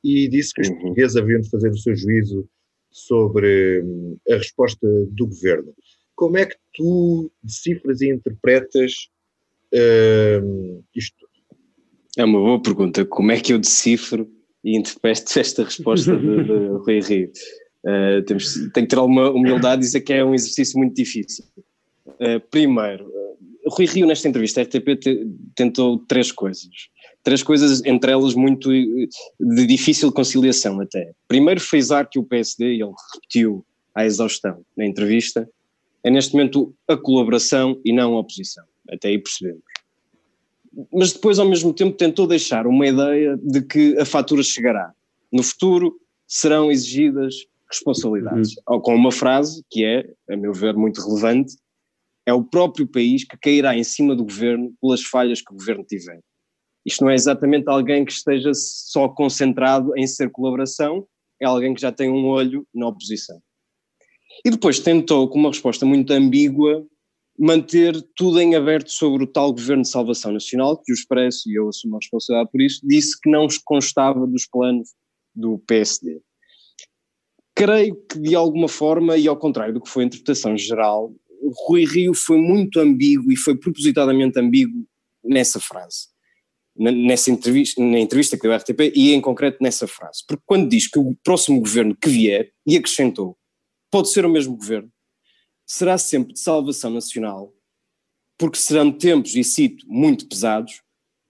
e 0.03 0.27
disse 0.27 0.53
que 0.53 0.61
os 0.61 0.69
uhum. 0.69 0.75
portugueses 0.75 1.15
haviam 1.15 1.39
de 1.39 1.49
fazer 1.49 1.69
o 1.69 1.77
seu 1.77 1.95
juízo 1.95 2.47
sobre 2.91 3.81
hum, 3.81 4.17
a 4.29 4.35
resposta 4.35 4.87
do 5.11 5.27
governo. 5.27 5.73
Como 6.15 6.37
é 6.37 6.45
que 6.45 6.55
tu 6.73 7.31
decifras 7.41 8.01
e 8.01 8.09
interpretas 8.09 9.09
uh, 9.73 10.83
isto? 10.95 11.27
É 12.17 12.23
uma 12.23 12.39
boa 12.39 12.61
pergunta. 12.61 13.03
Como 13.05 13.31
é 13.31 13.39
que 13.39 13.53
eu 13.53 13.59
decifro 13.59 14.29
e 14.63 14.77
interpreto 14.77 15.39
esta 15.39 15.63
resposta 15.63 16.15
de, 16.15 16.43
de 16.43 16.67
Rui 16.85 16.99
Rio? 16.99 17.31
Uh, 17.83 18.21
temos, 18.25 18.53
tenho 18.53 18.71
que 18.71 18.87
ter 18.87 18.97
alguma 18.97 19.31
humildade 19.31 19.81
e 19.81 19.85
dizer 19.85 20.01
que 20.01 20.13
é 20.13 20.23
um 20.23 20.35
exercício 20.35 20.77
muito 20.77 20.95
difícil. 20.95 21.43
Uh, 22.07 22.39
primeiro, 22.51 23.07
uh, 23.07 23.69
Rui 23.69 23.85
Rio, 23.87 24.05
nesta 24.05 24.27
entrevista, 24.27 24.61
a 24.61 24.63
RTP 24.63 24.99
te, 24.99 25.27
tentou 25.55 25.97
três 26.05 26.31
coisas. 26.31 26.69
Três 27.23 27.41
coisas, 27.41 27.83
entre 27.85 28.11
elas, 28.11 28.35
muito 28.35 28.69
de 28.69 29.65
difícil 29.65 30.11
conciliação 30.11 30.79
até. 30.81 31.13
Primeiro, 31.27 31.61
frisar 31.61 32.09
que 32.09 32.19
o 32.19 32.23
PSD, 32.23 32.65
ele 32.65 32.91
repetiu 33.13 33.65
à 33.95 34.05
exaustão 34.05 34.65
na 34.75 34.85
entrevista, 34.85 35.49
é 36.03 36.11
neste 36.11 36.33
momento 36.33 36.75
a 36.87 36.97
colaboração 36.97 37.79
e 37.85 37.93
não 37.93 38.15
a 38.15 38.19
oposição 38.19 38.65
até 38.89 39.09
aí 39.09 39.19
percebemos. 39.19 39.63
Mas 40.91 41.13
depois, 41.13 41.37
ao 41.37 41.47
mesmo 41.47 41.73
tempo, 41.73 41.95
tentou 41.95 42.25
deixar 42.25 42.65
uma 42.65 42.87
ideia 42.87 43.37
de 43.37 43.61
que 43.61 43.97
a 43.97 44.05
fatura 44.05 44.41
chegará. 44.41 44.91
No 45.31 45.43
futuro 45.43 45.99
serão 46.27 46.71
exigidas 46.71 47.35
responsabilidades. 47.69 48.55
Uhum. 48.67 48.79
Com 48.81 48.95
uma 48.95 49.11
frase 49.11 49.63
que 49.69 49.85
é, 49.85 50.09
a 50.29 50.35
meu 50.35 50.53
ver, 50.53 50.75
muito 50.75 51.01
relevante: 51.01 51.55
é 52.25 52.33
o 52.33 52.43
próprio 52.43 52.87
país 52.87 53.23
que 53.23 53.37
cairá 53.37 53.77
em 53.77 53.83
cima 53.83 54.15
do 54.15 54.23
governo 54.23 54.73
pelas 54.81 55.01
falhas 55.01 55.41
que 55.41 55.53
o 55.53 55.57
governo 55.57 55.83
tiver. 55.83 56.19
Isto 56.85 57.03
não 57.03 57.11
é 57.11 57.15
exatamente 57.15 57.69
alguém 57.69 58.03
que 58.03 58.11
esteja 58.11 58.51
só 58.53 59.07
concentrado 59.07 59.97
em 59.97 60.05
ser 60.05 60.29
colaboração, 60.29 61.07
é 61.41 61.45
alguém 61.45 61.73
que 61.73 61.81
já 61.81 61.91
tem 61.91 62.09
um 62.09 62.25
olho 62.25 62.67
na 62.73 62.87
oposição. 62.87 63.41
E 64.45 64.49
depois 64.49 64.79
tentou, 64.79 65.29
com 65.29 65.39
uma 65.39 65.49
resposta 65.49 65.85
muito 65.85 66.11
ambígua, 66.11 66.85
manter 67.37 67.95
tudo 68.15 68.39
em 68.39 68.55
aberto 68.55 68.91
sobre 68.91 69.23
o 69.23 69.27
tal 69.27 69.51
Governo 69.51 69.83
de 69.83 69.89
Salvação 69.89 70.31
Nacional, 70.31 70.77
que 70.77 70.91
o 70.91 70.93
Expresso, 70.93 71.49
e 71.49 71.55
eu 71.55 71.69
assumo 71.69 71.95
a 71.95 71.99
responsabilidade 71.99 72.51
por 72.51 72.61
isso, 72.61 72.81
disse 72.83 73.19
que 73.19 73.29
não 73.29 73.47
constava 73.65 74.27
dos 74.27 74.45
planos 74.45 74.89
do 75.33 75.57
PSD. 75.59 76.21
Creio 77.55 77.95
que 78.07 78.19
de 78.19 78.35
alguma 78.35 78.67
forma, 78.67 79.17
e 79.17 79.27
ao 79.27 79.37
contrário 79.37 79.73
do 79.73 79.81
que 79.81 79.89
foi 79.89 80.03
a 80.03 80.07
interpretação 80.07 80.57
geral, 80.57 81.13
Rui 81.67 81.85
Rio 81.85 82.13
foi 82.13 82.37
muito 82.37 82.79
ambíguo 82.79 83.31
e 83.31 83.35
foi 83.35 83.55
propositadamente 83.57 84.39
ambíguo 84.39 84.85
nessa 85.23 85.59
frase. 85.59 86.12
Nessa 86.75 87.29
entrevista, 87.29 87.81
na 87.83 87.99
entrevista 87.99 88.35
que 88.35 88.43
deu 88.43 88.51
à 88.51 88.57
RTP 88.57 88.91
e 88.95 89.13
em 89.13 89.21
concreto 89.21 89.59
nessa 89.61 89.87
frase. 89.87 90.23
Porque 90.27 90.43
quando 90.45 90.67
diz 90.67 90.87
que 90.87 90.97
o 90.97 91.15
próximo 91.23 91.59
governo 91.59 91.95
que 91.95 92.09
vier, 92.09 92.51
e 92.65 92.75
acrescentou, 92.75 93.37
pode 93.91 94.09
ser 94.09 94.25
o 94.25 94.29
mesmo 94.29 94.57
governo, 94.57 94.91
será 95.67 95.97
sempre 95.99 96.33
de 96.33 96.39
salvação 96.39 96.89
nacional, 96.89 97.53
porque 98.37 98.57
serão 98.57 98.91
tempos, 98.91 99.35
e 99.35 99.43
cito, 99.43 99.85
muito 99.87 100.27
pesados, 100.27 100.81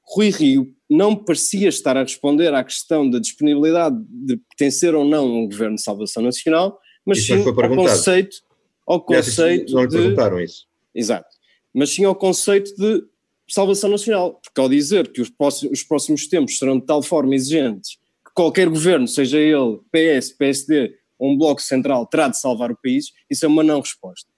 Rui 0.05 0.29
Rio 0.29 0.73
não 0.89 1.15
parecia 1.15 1.69
estar 1.69 1.97
a 1.97 2.03
responder 2.03 2.53
à 2.53 2.63
questão 2.63 3.09
da 3.09 3.19
disponibilidade 3.19 3.97
de 4.09 4.37
pertencer 4.37 4.93
ou 4.93 5.05
não 5.05 5.25
a 5.25 5.39
um 5.39 5.47
governo 5.47 5.75
de 5.75 5.81
salvação 5.81 6.21
nacional, 6.21 6.79
mas 7.05 7.19
isso 7.19 7.27
sim 7.27 7.43
ao 7.43 7.75
conceito, 7.75 8.37
ao 8.85 9.01
conceito 9.03 9.73
não 9.73 9.81
lhe 9.81 9.87
de, 9.87 9.97
perguntaram 9.97 10.39
isso. 10.39 10.67
Exato. 10.93 11.27
Mas 11.73 11.93
sim 11.93 12.05
ao 12.05 12.15
conceito 12.15 12.75
de 12.75 13.03
salvação 13.47 13.89
nacional, 13.89 14.39
porque 14.43 14.59
ao 14.59 14.69
dizer 14.69 15.11
que 15.11 15.21
os 15.21 15.29
próximos, 15.29 15.79
os 15.79 15.83
próximos 15.83 16.27
tempos 16.27 16.57
serão 16.57 16.79
de 16.79 16.85
tal 16.85 17.01
forma 17.01 17.35
exigentes 17.35 17.97
que 18.25 18.33
qualquer 18.33 18.69
governo, 18.69 19.07
seja 19.07 19.37
ele 19.37 19.79
PS, 19.91 20.31
PSD 20.31 20.95
um 21.19 21.37
bloco 21.37 21.61
central 21.61 22.05
terá 22.05 22.27
de 22.27 22.37
salvar 22.37 22.71
o 22.71 22.77
país, 22.81 23.11
isso 23.29 23.45
é 23.45 23.47
uma 23.47 23.63
não 23.63 23.79
resposta. 23.79 24.29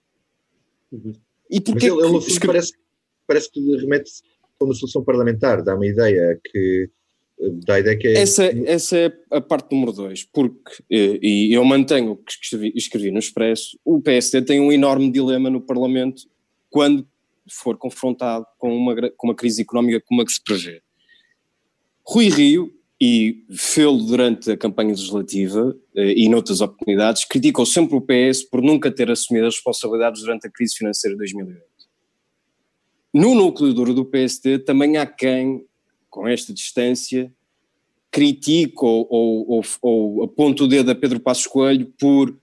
Uhum. 0.91 1.13
E 1.49 1.59
porque 1.59 1.87
ele, 1.87 1.99
ele 1.99 2.39
parece, 2.45 2.73
parece 3.27 3.51
que 3.51 3.59
remete 3.77 4.11
para 4.57 4.67
uma 4.67 4.73
solução 4.73 5.03
parlamentar, 5.03 5.63
dá 5.63 5.75
uma 5.75 5.85
ideia 5.85 6.39
que 6.43 6.89
dá 7.65 7.75
a 7.75 7.79
ideia 7.79 7.97
que 7.97 8.07
é... 8.07 8.13
Essa, 8.13 8.45
essa 8.65 8.97
é 8.97 9.11
a 9.31 9.41
parte 9.41 9.73
número 9.73 9.91
dois, 9.91 10.23
porque, 10.23 10.83
e 10.89 11.53
eu 11.53 11.63
mantenho 11.65 12.11
o 12.11 12.17
que 12.17 12.31
escrevi, 12.31 12.71
escrevi 12.75 13.11
no 13.11 13.19
Expresso, 13.19 13.77
o 13.83 14.01
PSD 14.01 14.43
tem 14.43 14.59
um 14.59 14.71
enorme 14.71 15.11
dilema 15.11 15.49
no 15.49 15.61
Parlamento 15.61 16.23
quando 16.69 17.07
for 17.49 17.77
confrontado 17.77 18.45
com 18.57 18.75
uma, 18.75 18.95
com 19.11 19.27
uma 19.27 19.35
crise 19.35 19.61
económica 19.61 20.01
como 20.05 20.21
a 20.21 20.25
que 20.25 20.31
se 20.31 20.43
prevê. 20.43 20.81
Rui 22.03 22.29
Rio 22.29 22.71
e 22.99 23.45
fê-lo 23.51 23.97
durante 24.03 24.51
a 24.51 24.57
campanha 24.57 24.89
legislativa 24.91 25.75
eh, 25.95 26.13
e 26.15 26.29
noutras 26.29 26.61
oportunidades, 26.61 27.25
criticou 27.25 27.65
sempre 27.65 27.95
o 27.95 28.01
PS 28.01 28.43
por 28.49 28.61
nunca 28.61 28.89
ter 28.89 29.11
assumido 29.11 29.47
as 29.47 29.55
responsabilidades 29.55 30.21
durante 30.21 30.47
a 30.47 30.51
crise 30.51 30.75
financeira 30.77 31.13
de 31.13 31.19
2008. 31.19 31.61
no 33.13 33.35
núcleo 33.35 33.73
duro 33.73 33.93
do 33.93 34.05
PSD 34.05 34.59
também 34.59 34.97
há 34.97 35.05
quem, 35.05 35.65
com 36.09 36.27
esta 36.27 36.53
distância, 36.53 37.33
critique 38.11 38.77
ou, 38.79 39.07
ou, 39.09 39.61
ou, 39.81 40.23
aponte 40.23 40.63
o 40.63 40.67
dedo 40.67 40.89
a 40.89 40.95
Pedro 40.95 41.19
Passos 41.19 41.47
Coelho 41.47 41.93
por 41.99 42.33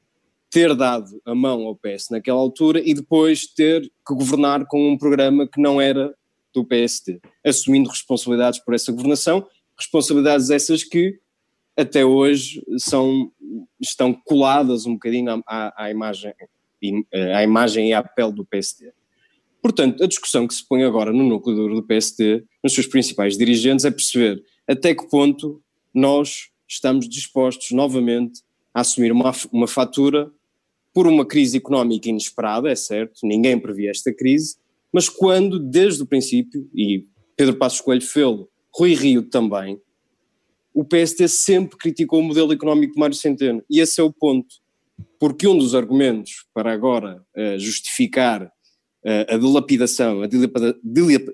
ter 0.53 0.76
dado 0.76 1.18
a 1.24 1.34
mão 1.34 1.66
ao 1.66 1.74
PS 1.74 2.11
naquela 2.11 2.38
altura 2.38 2.82
e 2.84 2.92
depois 2.92 3.46
ter 3.46 3.80
que 4.07 4.14
governar 4.14 4.66
com 4.66 4.92
um 4.92 4.98
programa 4.98 5.48
que 5.48 5.59
não 5.59 5.80
era 5.80 6.14
do 6.53 6.62
PSD, 6.62 7.18
assumindo 7.42 7.88
responsabilidades 7.88 8.62
por 8.62 8.74
essa 8.74 8.92
governação, 8.92 9.46
responsabilidades 9.74 10.50
essas 10.50 10.84
que 10.84 11.18
até 11.74 12.05
hoje 12.05 12.62
são, 12.76 13.32
estão 13.80 14.12
coladas 14.12 14.84
um 14.84 14.92
bocadinho 14.92 15.42
à, 15.46 15.84
à 15.84 15.90
imagem, 15.90 16.34
à 17.34 17.42
imagem 17.42 17.88
e 17.88 17.94
à 17.94 18.03
pele 18.03 18.32
do 18.32 18.44
PSD. 18.44 18.92
Portanto, 19.62 20.05
a 20.05 20.07
discussão 20.07 20.46
que 20.46 20.53
se 20.53 20.68
põe 20.68 20.84
agora 20.84 21.14
no 21.14 21.24
núcleo 21.24 21.57
duro 21.57 21.74
do 21.76 21.82
PSD, 21.82 22.44
nos 22.62 22.74
seus 22.74 22.86
principais 22.86 23.38
dirigentes, 23.38 23.86
é 23.86 23.90
perceber 23.90 24.42
até 24.68 24.94
que 24.94 25.09
ponto 25.09 25.62
nós 25.94 26.50
estamos 26.68 27.09
dispostos 27.09 27.70
novamente 27.70 28.42
a 28.74 28.82
assumir 28.82 29.12
uma, 29.12 29.32
uma 29.50 29.66
fatura 29.66 30.30
por 30.93 31.07
uma 31.07 31.26
crise 31.26 31.57
económica 31.57 32.09
inesperada, 32.09 32.70
é 32.70 32.74
certo, 32.74 33.20
ninguém 33.26 33.59
previa 33.59 33.90
esta 33.90 34.12
crise, 34.12 34.57
mas 34.93 35.09
quando, 35.09 35.59
desde 35.59 36.03
o 36.03 36.07
princípio, 36.07 36.68
e 36.74 37.07
Pedro 37.36 37.57
Passos 37.57 37.80
Coelho 37.80 38.03
fê-lo, 38.03 38.49
Rui 38.74 38.95
Rio 38.95 39.22
também, 39.22 39.80
o 40.74 40.84
PST 40.84 41.28
sempre 41.28 41.76
criticou 41.76 42.20
o 42.20 42.22
modelo 42.22 42.53
económico 42.53 42.95
de 42.95 43.01
Mário 43.01 43.16
Centeno, 43.16 43.62
e 43.70 43.80
esse 43.80 44.01
é 44.01 44.05
o 44.05 44.12
ponto, 44.12 44.55
porque 45.18 45.47
um 45.47 45.57
dos 45.57 45.74
argumentos 45.74 46.47
para 46.53 46.72
agora 46.72 47.22
uh, 47.36 47.59
justificar 47.59 48.51
a 49.28 49.36
dilapidação, 49.36 50.22
a 50.22 50.28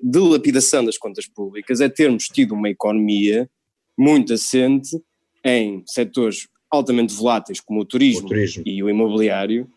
dilapidação 0.03 0.85
das 0.85 0.97
contas 0.97 1.27
públicas 1.27 1.83
é 1.83 1.89
termos 1.89 2.25
tido 2.25 2.55
uma 2.55 2.71
economia 2.71 3.49
muito 3.97 4.33
assente 4.33 4.99
em 5.45 5.83
setores 5.87 6.49
altamente 6.71 7.15
voláteis 7.15 7.61
como 7.61 7.81
o 7.81 7.85
turismo, 7.85 8.27
o 8.27 8.29
turismo. 8.29 8.63
e 8.67 8.83
o 8.83 8.91
imobiliário 8.91 9.69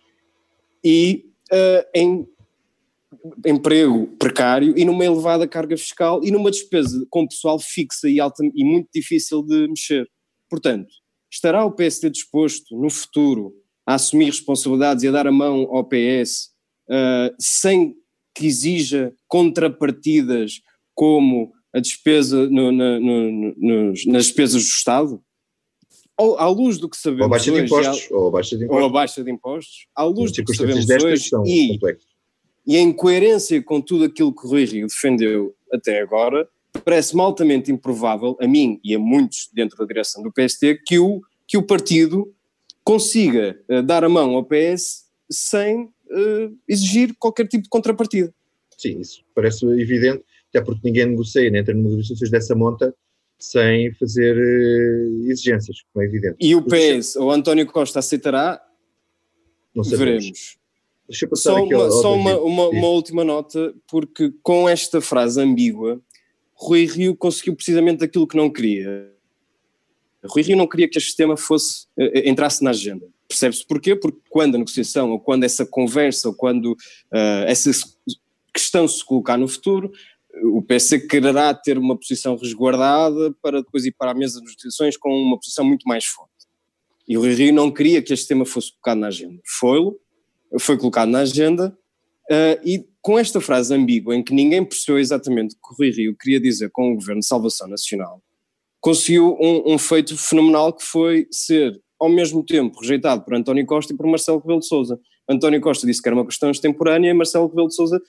e 0.83 1.25
uh, 1.51 1.85
em 1.93 2.27
emprego 3.45 4.07
precário 4.17 4.73
e 4.77 4.85
numa 4.85 5.05
elevada 5.05 5.47
carga 5.47 5.77
fiscal 5.77 6.23
e 6.23 6.31
numa 6.31 6.49
despesa 6.49 7.05
com 7.09 7.27
pessoal 7.27 7.59
fixa 7.59 8.09
e, 8.09 8.19
alta, 8.19 8.43
e 8.55 8.63
muito 8.63 8.89
difícil 8.93 9.43
de 9.43 9.67
mexer. 9.67 10.09
Portanto, 10.49 10.89
estará 11.31 11.65
o 11.65 11.71
PSD 11.71 12.09
disposto 12.09 12.75
no 12.75 12.89
futuro 12.89 13.53
a 13.85 13.95
assumir 13.95 14.25
responsabilidades 14.25 15.03
e 15.03 15.07
a 15.07 15.11
dar 15.11 15.27
a 15.27 15.31
mão 15.31 15.67
ao 15.75 15.83
PS 15.83 16.51
uh, 16.89 17.33
sem 17.39 17.95
que 18.33 18.45
exija 18.45 19.13
contrapartidas 19.27 20.61
como 20.93 21.51
a 21.73 21.79
despesa 21.79 22.49
no, 22.49 22.71
no, 22.71 22.99
no, 22.99 23.87
nas 24.07 24.25
despesas 24.25 24.63
do 24.63 24.69
Estado? 24.69 25.23
Ou, 26.17 26.37
à 26.37 26.47
luz 26.47 26.77
do 26.77 26.89
que 26.89 26.97
sabemos 26.97 27.23
ou 27.23 27.29
baixa 27.29 27.51
hoje, 27.51 27.61
de 27.61 27.65
impostos, 27.65 28.11
ou 28.11 28.27
a 28.27 28.31
baixa 28.31 28.57
de 28.57 28.63
impostos, 28.65 28.83
ou 28.83 28.91
baixa 28.91 29.23
de 29.23 29.31
impostos, 29.31 29.87
à 29.95 30.03
luz 30.03 30.31
do 30.31 30.45
que 30.45 30.55
sabemos 30.55 30.89
hoje 30.89 31.29
e, 31.45 31.79
e 32.67 32.77
em 32.77 32.93
coerência 32.93 33.61
com 33.63 33.81
tudo 33.81 34.05
aquilo 34.05 34.33
que 34.33 34.45
o 34.45 34.49
Rui 34.49 34.65
Rio 34.65 34.87
defendeu 34.87 35.55
até 35.71 36.01
agora, 36.01 36.47
parece-me 36.83 37.21
altamente 37.21 37.71
improvável, 37.71 38.37
a 38.39 38.47
mim 38.47 38.79
e 38.83 38.95
a 38.95 38.99
muitos 38.99 39.49
dentro 39.53 39.77
da 39.77 39.85
direção 39.85 40.21
do 40.21 40.31
PST, 40.31 40.81
que 40.85 40.99
o, 40.99 41.21
que 41.47 41.57
o 41.57 41.63
partido 41.63 42.33
consiga 42.83 43.59
uh, 43.69 43.81
dar 43.81 44.03
a 44.03 44.09
mão 44.09 44.35
ao 44.35 44.45
PS 44.45 45.05
sem 45.29 45.83
uh, 45.83 46.57
exigir 46.67 47.15
qualquer 47.17 47.47
tipo 47.47 47.63
de 47.63 47.69
contrapartida. 47.69 48.33
Sim, 48.77 48.99
isso 48.99 49.23
parece 49.35 49.65
evidente, 49.65 50.23
até 50.49 50.61
porque 50.63 50.81
ninguém 50.83 51.05
negocia, 51.05 51.49
nem 51.49 51.61
entra 51.61 51.73
negociações 51.73 52.29
dessa 52.29 52.55
monta 52.55 52.93
sem 53.41 53.93
fazer 53.95 54.35
uh, 54.37 55.29
exigências, 55.29 55.77
como 55.91 56.03
é 56.03 56.07
evidente. 56.07 56.35
E 56.39 56.55
o 56.55 56.61
PS, 56.61 57.15
o 57.15 57.31
António 57.31 57.65
Costa 57.65 57.99
aceitará? 57.99 58.61
Não 59.75 59.83
sabemos. 59.83 60.23
Veremos. 60.23 60.57
Deixa 61.07 61.25
eu 61.25 61.29
passar 61.29 61.51
só 61.51 61.57
aqui 61.57 61.73
uma, 61.73 61.83
ao, 61.83 61.91
ao 61.91 62.01
só 62.01 62.15
uma, 62.15 62.39
uma, 62.39 62.69
uma, 62.69 62.87
última 62.87 63.23
nota, 63.23 63.73
porque 63.87 64.31
com 64.41 64.69
esta 64.69 65.01
frase 65.01 65.41
ambígua, 65.41 66.01
Rui 66.53 66.85
Rio 66.85 67.15
conseguiu 67.15 67.55
precisamente 67.55 68.03
aquilo 68.03 68.27
que 68.27 68.37
não 68.37 68.49
queria. 68.49 69.11
Rui 70.23 70.43
Rio 70.43 70.55
não 70.55 70.67
queria 70.67 70.87
que 70.87 70.97
este 70.97 71.07
sistema 71.07 71.35
fosse, 71.35 71.87
uh, 71.97 72.27
entrasse 72.29 72.63
na 72.63 72.69
agenda. 72.69 73.05
Percebe-se 73.27 73.65
porquê? 73.65 73.95
Porque 73.95 74.19
quando 74.29 74.55
a 74.55 74.57
negociação, 74.59 75.11
ou 75.11 75.19
quando 75.19 75.43
essa 75.43 75.65
conversa, 75.65 76.29
ou 76.29 76.35
quando 76.35 76.73
uh, 76.73 77.45
essa 77.47 77.71
questão 78.53 78.87
se 78.87 79.03
colocar 79.03 79.37
no 79.37 79.47
futuro, 79.47 79.91
o 80.43 80.61
PC 80.61 81.07
quererá 81.07 81.53
ter 81.53 81.77
uma 81.77 81.97
posição 81.97 82.35
resguardada 82.35 83.35
para 83.41 83.61
depois 83.61 83.85
ir 83.85 83.93
para 83.97 84.11
a 84.11 84.13
mesa 84.13 84.39
de 84.39 84.45
negociações 84.45 84.97
com 84.97 85.09
uma 85.09 85.37
posição 85.37 85.65
muito 85.65 85.87
mais 85.87 86.05
forte. 86.05 86.31
E 87.07 87.17
o 87.17 87.21
Rio 87.21 87.53
não 87.53 87.71
queria 87.71 88.01
que 88.01 88.13
este 88.13 88.27
tema 88.27 88.45
fosse 88.45 88.71
colocado 88.71 88.99
na 88.99 89.07
agenda. 89.07 89.41
Foi-lo, 89.45 89.99
foi 90.59 90.77
colocado 90.77 91.09
na 91.09 91.19
agenda, 91.19 91.77
uh, 92.31 92.67
e 92.67 92.85
com 93.01 93.17
esta 93.17 93.41
frase 93.41 93.73
ambígua, 93.73 94.15
em 94.15 94.23
que 94.23 94.33
ninguém 94.33 94.63
percebeu 94.63 94.99
exatamente 94.99 95.55
o 95.55 95.57
que 95.57 95.73
o 95.73 95.77
Rui 95.77 95.91
Rio 95.91 96.15
queria 96.15 96.39
dizer 96.39 96.69
com 96.71 96.91
o 96.91 96.95
Governo 96.95 97.21
de 97.21 97.27
Salvação 97.27 97.67
Nacional, 97.67 98.21
conseguiu 98.79 99.37
um, 99.39 99.73
um 99.73 99.77
feito 99.77 100.17
fenomenal 100.17 100.73
que 100.73 100.83
foi 100.83 101.27
ser 101.31 101.79
ao 101.99 102.09
mesmo 102.09 102.43
tempo 102.43 102.79
rejeitado 102.79 103.23
por 103.23 103.35
António 103.35 103.65
Costa 103.65 103.93
e 103.93 103.97
por 103.97 104.07
Marcelo 104.07 104.39
Rebelo 104.39 104.59
de 104.59 104.67
Sousa. 104.67 104.99
António 105.29 105.61
Costa 105.61 105.85
disse 105.85 106.01
que 106.01 106.09
era 106.09 106.15
uma 106.15 106.25
questão 106.25 106.49
extemporânea 106.49 107.09
e 107.09 107.13
Marcelo 107.13 107.47
Rebelo 107.47 107.67
de 107.67 107.75
Sousa 107.75 108.01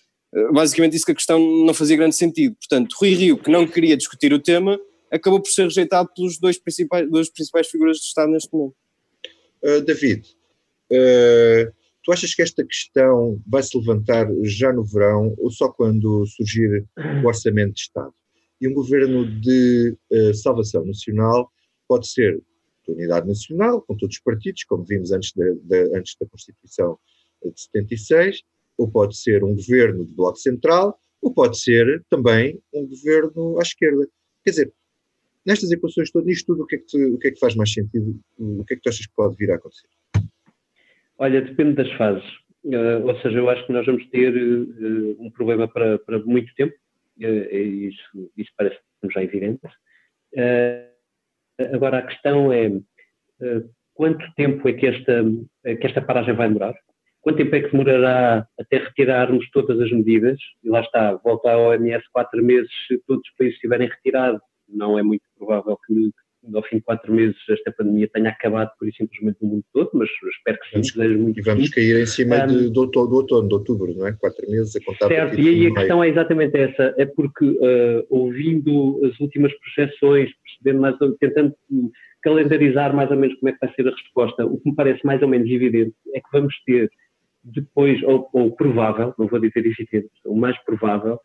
basicamente 0.53 0.93
disse 0.93 1.05
que 1.05 1.13
a 1.13 1.15
questão 1.15 1.39
não 1.39 1.75
fazia 1.75 1.97
grande 1.97 2.17
sentido. 2.17 2.57
Portanto, 2.57 2.95
Rui 2.99 3.11
Rio, 3.11 3.37
que 3.37 3.51
não 3.51 3.67
queria 3.67 3.97
discutir 3.97 4.33
o 4.33 4.39
tema, 4.39 4.81
acabou 5.11 5.41
por 5.41 5.51
ser 5.51 5.65
rejeitado 5.65 6.09
pelos 6.15 6.39
dois 6.39 6.59
principais, 6.59 7.09
duas 7.11 7.29
principais 7.29 7.69
figuras 7.69 7.99
do 7.99 8.03
Estado 8.03 8.33
neste 8.33 8.53
momento. 8.53 8.75
Uh, 9.63 9.81
David, 9.83 10.27
uh, 10.91 11.73
tu 12.03 12.13
achas 12.13 12.35
que 12.35 12.43
esta 12.43 12.65
questão 12.65 13.41
vai 13.47 13.63
se 13.63 13.77
levantar 13.77 14.27
já 14.43 14.73
no 14.73 14.85
verão 14.85 15.35
ou 15.39 15.51
só 15.51 15.69
quando 15.69 16.27
surgir 16.27 16.87
o 17.23 17.27
Orçamento 17.27 17.75
de 17.75 17.81
Estado? 17.81 18.15
E 18.61 18.67
um 18.67 18.73
governo 18.73 19.27
de 19.41 19.97
uh, 20.11 20.35
salvação 20.35 20.85
nacional 20.85 21.53
pode 21.87 22.09
ser 22.09 22.43
de 22.87 22.93
unidade 22.93 23.29
nacional, 23.29 23.83
com 23.83 23.97
todos 23.97 24.17
os 24.17 24.23
partidos, 24.23 24.65
como 24.65 24.85
vimos 24.85 25.13
antes 25.13 25.33
da, 25.35 25.77
antes 25.97 26.17
da 26.21 26.27
Constituição 26.27 26.99
de 27.45 27.61
76, 27.61 28.43
ou 28.79 28.91
pode 28.91 29.17
ser 29.17 29.45
um 29.45 29.55
governo 29.55 30.05
de 30.05 30.15
bloco 30.15 30.39
central, 30.39 30.99
ou 31.21 31.33
pode 31.33 31.59
ser 31.59 32.05
também 32.11 32.61
um 32.73 32.87
governo 32.87 33.59
à 33.59 33.63
esquerda. 33.63 34.09
Quer 34.45 34.51
dizer, 34.51 34.73
nestas 35.47 35.71
equações 35.71 36.11
nisto 36.25 36.47
tudo, 36.47 36.65
o 36.65 36.67
que, 36.67 36.77
é 36.77 36.79
que 36.79 37.05
o 37.05 37.19
que 37.19 37.29
é 37.29 37.31
que 37.31 37.39
faz 37.39 37.55
mais 37.55 37.73
sentido? 37.73 38.19
O 38.39 38.65
que 38.65 38.75
é 38.75 38.77
que 38.77 38.83
tu 38.83 38.89
achas 38.89 39.07
que 39.07 39.15
pode 39.15 39.37
vir 39.37 39.51
a 39.51 39.57
acontecer? 39.57 39.89
Olha, 41.19 41.41
depende 41.41 41.75
das 41.75 41.93
fases. 41.93 42.25
Uh, 42.65 43.05
ou 43.05 43.21
seja, 43.21 43.39
eu 43.39 43.51
acho 43.51 43.67
que 43.67 43.73
nós 43.73 43.85
vamos 43.85 44.09
ter 44.11 44.33
uh, 44.35 45.17
um 45.21 45.31
problema 45.31 45.67
para, 45.67 45.99
para 45.99 46.21
muito 46.21 46.53
tempo, 46.55 46.75
uh, 47.19 47.57
isso, 47.57 48.31
isso 48.37 48.51
parece-me 48.57 49.13
já 49.13 49.23
evidente. 49.23 49.61
Agora, 51.73 51.99
a 51.99 52.07
questão 52.07 52.53
é 52.53 52.73
quanto 53.95 54.25
tempo 54.35 54.69
é 54.69 54.73
que 54.73 54.87
esta, 54.87 55.23
que 55.63 55.87
esta 55.87 56.01
paragem 56.01 56.35
vai 56.35 56.49
demorar? 56.49 56.75
Quanto 57.23 57.37
tempo 57.37 57.55
é 57.55 57.63
que 57.63 57.71
demorará 57.71 58.47
até 58.59 58.79
retirarmos 58.79 59.49
todas 59.51 59.81
as 59.81 59.93
medidas? 59.93 60.39
E 60.63 60.69
lá 60.69 60.81
está, 60.81 61.15
volta 61.15 61.53
à 61.53 61.57
OMS 61.57 62.05
quatro 62.13 62.43
meses, 62.45 62.69
se 62.89 63.01
todos 63.07 63.23
os 63.25 63.37
países 63.37 63.59
tiverem 63.59 63.89
retirado, 63.89 64.41
não 64.69 64.99
é 64.99 65.03
muito 65.03 65.23
provável 65.39 65.79
que 65.87 66.11
ao 66.53 66.63
fim 66.65 66.77
de 66.77 66.83
quatro 66.83 67.13
meses 67.13 67.37
esta 67.49 67.71
pandemia 67.71 68.09
tenha 68.13 68.31
acabado 68.31 68.73
por 68.77 68.89
isso 68.89 68.97
simplesmente 68.99 69.39
no 69.41 69.49
mundo 69.49 69.65
todo, 69.73 69.91
mas 69.95 70.09
espero 70.37 70.59
que 70.59 70.83
sim, 70.83 70.99
vamos, 70.99 71.17
muito 71.17 71.39
E 71.39 71.43
vamos 71.43 71.69
cair 71.71 72.01
em 72.01 72.07
cima 72.07 72.43
um, 72.43 72.47
de, 72.49 72.71
do, 72.71 72.87
do, 72.87 73.07
do, 73.07 73.15
outono, 73.15 73.49
de 73.49 73.55
outubro, 73.55 73.95
não 73.95 74.07
é? 74.09 74.13
Quatro 74.13 74.51
meses 74.51 74.75
a 74.75 74.85
contar 74.85 75.07
Certo, 75.07 75.39
e 75.39 75.49
aí 75.49 75.67
a 75.69 75.75
questão 75.75 76.03
é 76.03 76.09
exatamente 76.09 76.57
essa, 76.57 76.95
é 76.99 77.07
porque 77.07 77.45
uh, 77.45 78.07
ouvindo 78.11 79.01
as 79.05 79.19
últimas 79.21 79.53
projeções, 79.61 80.31
percebendo 80.43 80.81
mais, 80.81 80.97
tentando 81.21 81.55
calendarizar 82.23 82.95
mais 82.95 83.11
ou 83.11 83.17
menos 83.17 83.39
como 83.39 83.51
é 83.51 83.53
que 83.53 83.65
vai 83.65 83.75
ser 83.75 83.87
a 83.87 83.93
resposta, 83.93 84.45
o 84.45 84.59
que 84.59 84.71
me 84.71 84.75
parece 84.75 85.05
mais 85.05 85.23
ou 85.23 85.29
menos 85.29 85.49
evidente 85.49 85.95
é 86.15 86.21
que 86.21 86.29
vamos 86.33 86.55
ter 86.65 86.91
depois, 87.45 88.03
ou, 88.03 88.29
ou 88.33 88.55
provável, 88.55 89.15
não 89.19 89.27
vou 89.27 89.41
dizer 89.41 89.67
evidente, 89.67 90.11
o 90.25 90.37
mais 90.37 90.57
provável, 90.65 91.19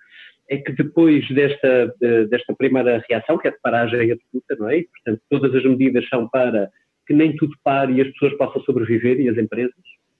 é 0.49 0.57
que 0.57 0.71
depois 0.71 1.27
desta, 1.29 1.93
desta 2.29 2.55
primeira 2.55 3.03
reação, 3.09 3.37
que 3.37 3.47
é 3.47 3.51
de 3.51 3.59
paragem 3.61 4.11
absoluta, 4.11 4.55
não 4.57 4.69
é? 4.69 4.83
Portanto, 4.83 5.21
todas 5.29 5.53
as 5.53 5.63
medidas 5.63 6.07
são 6.07 6.27
para 6.29 6.69
que 7.05 7.13
nem 7.13 7.35
tudo 7.35 7.53
pare 7.63 7.93
e 7.93 8.01
as 8.01 8.07
pessoas 8.11 8.37
possam 8.37 8.61
sobreviver 8.63 9.19
e 9.19 9.29
as 9.29 9.37
empresas. 9.37 9.73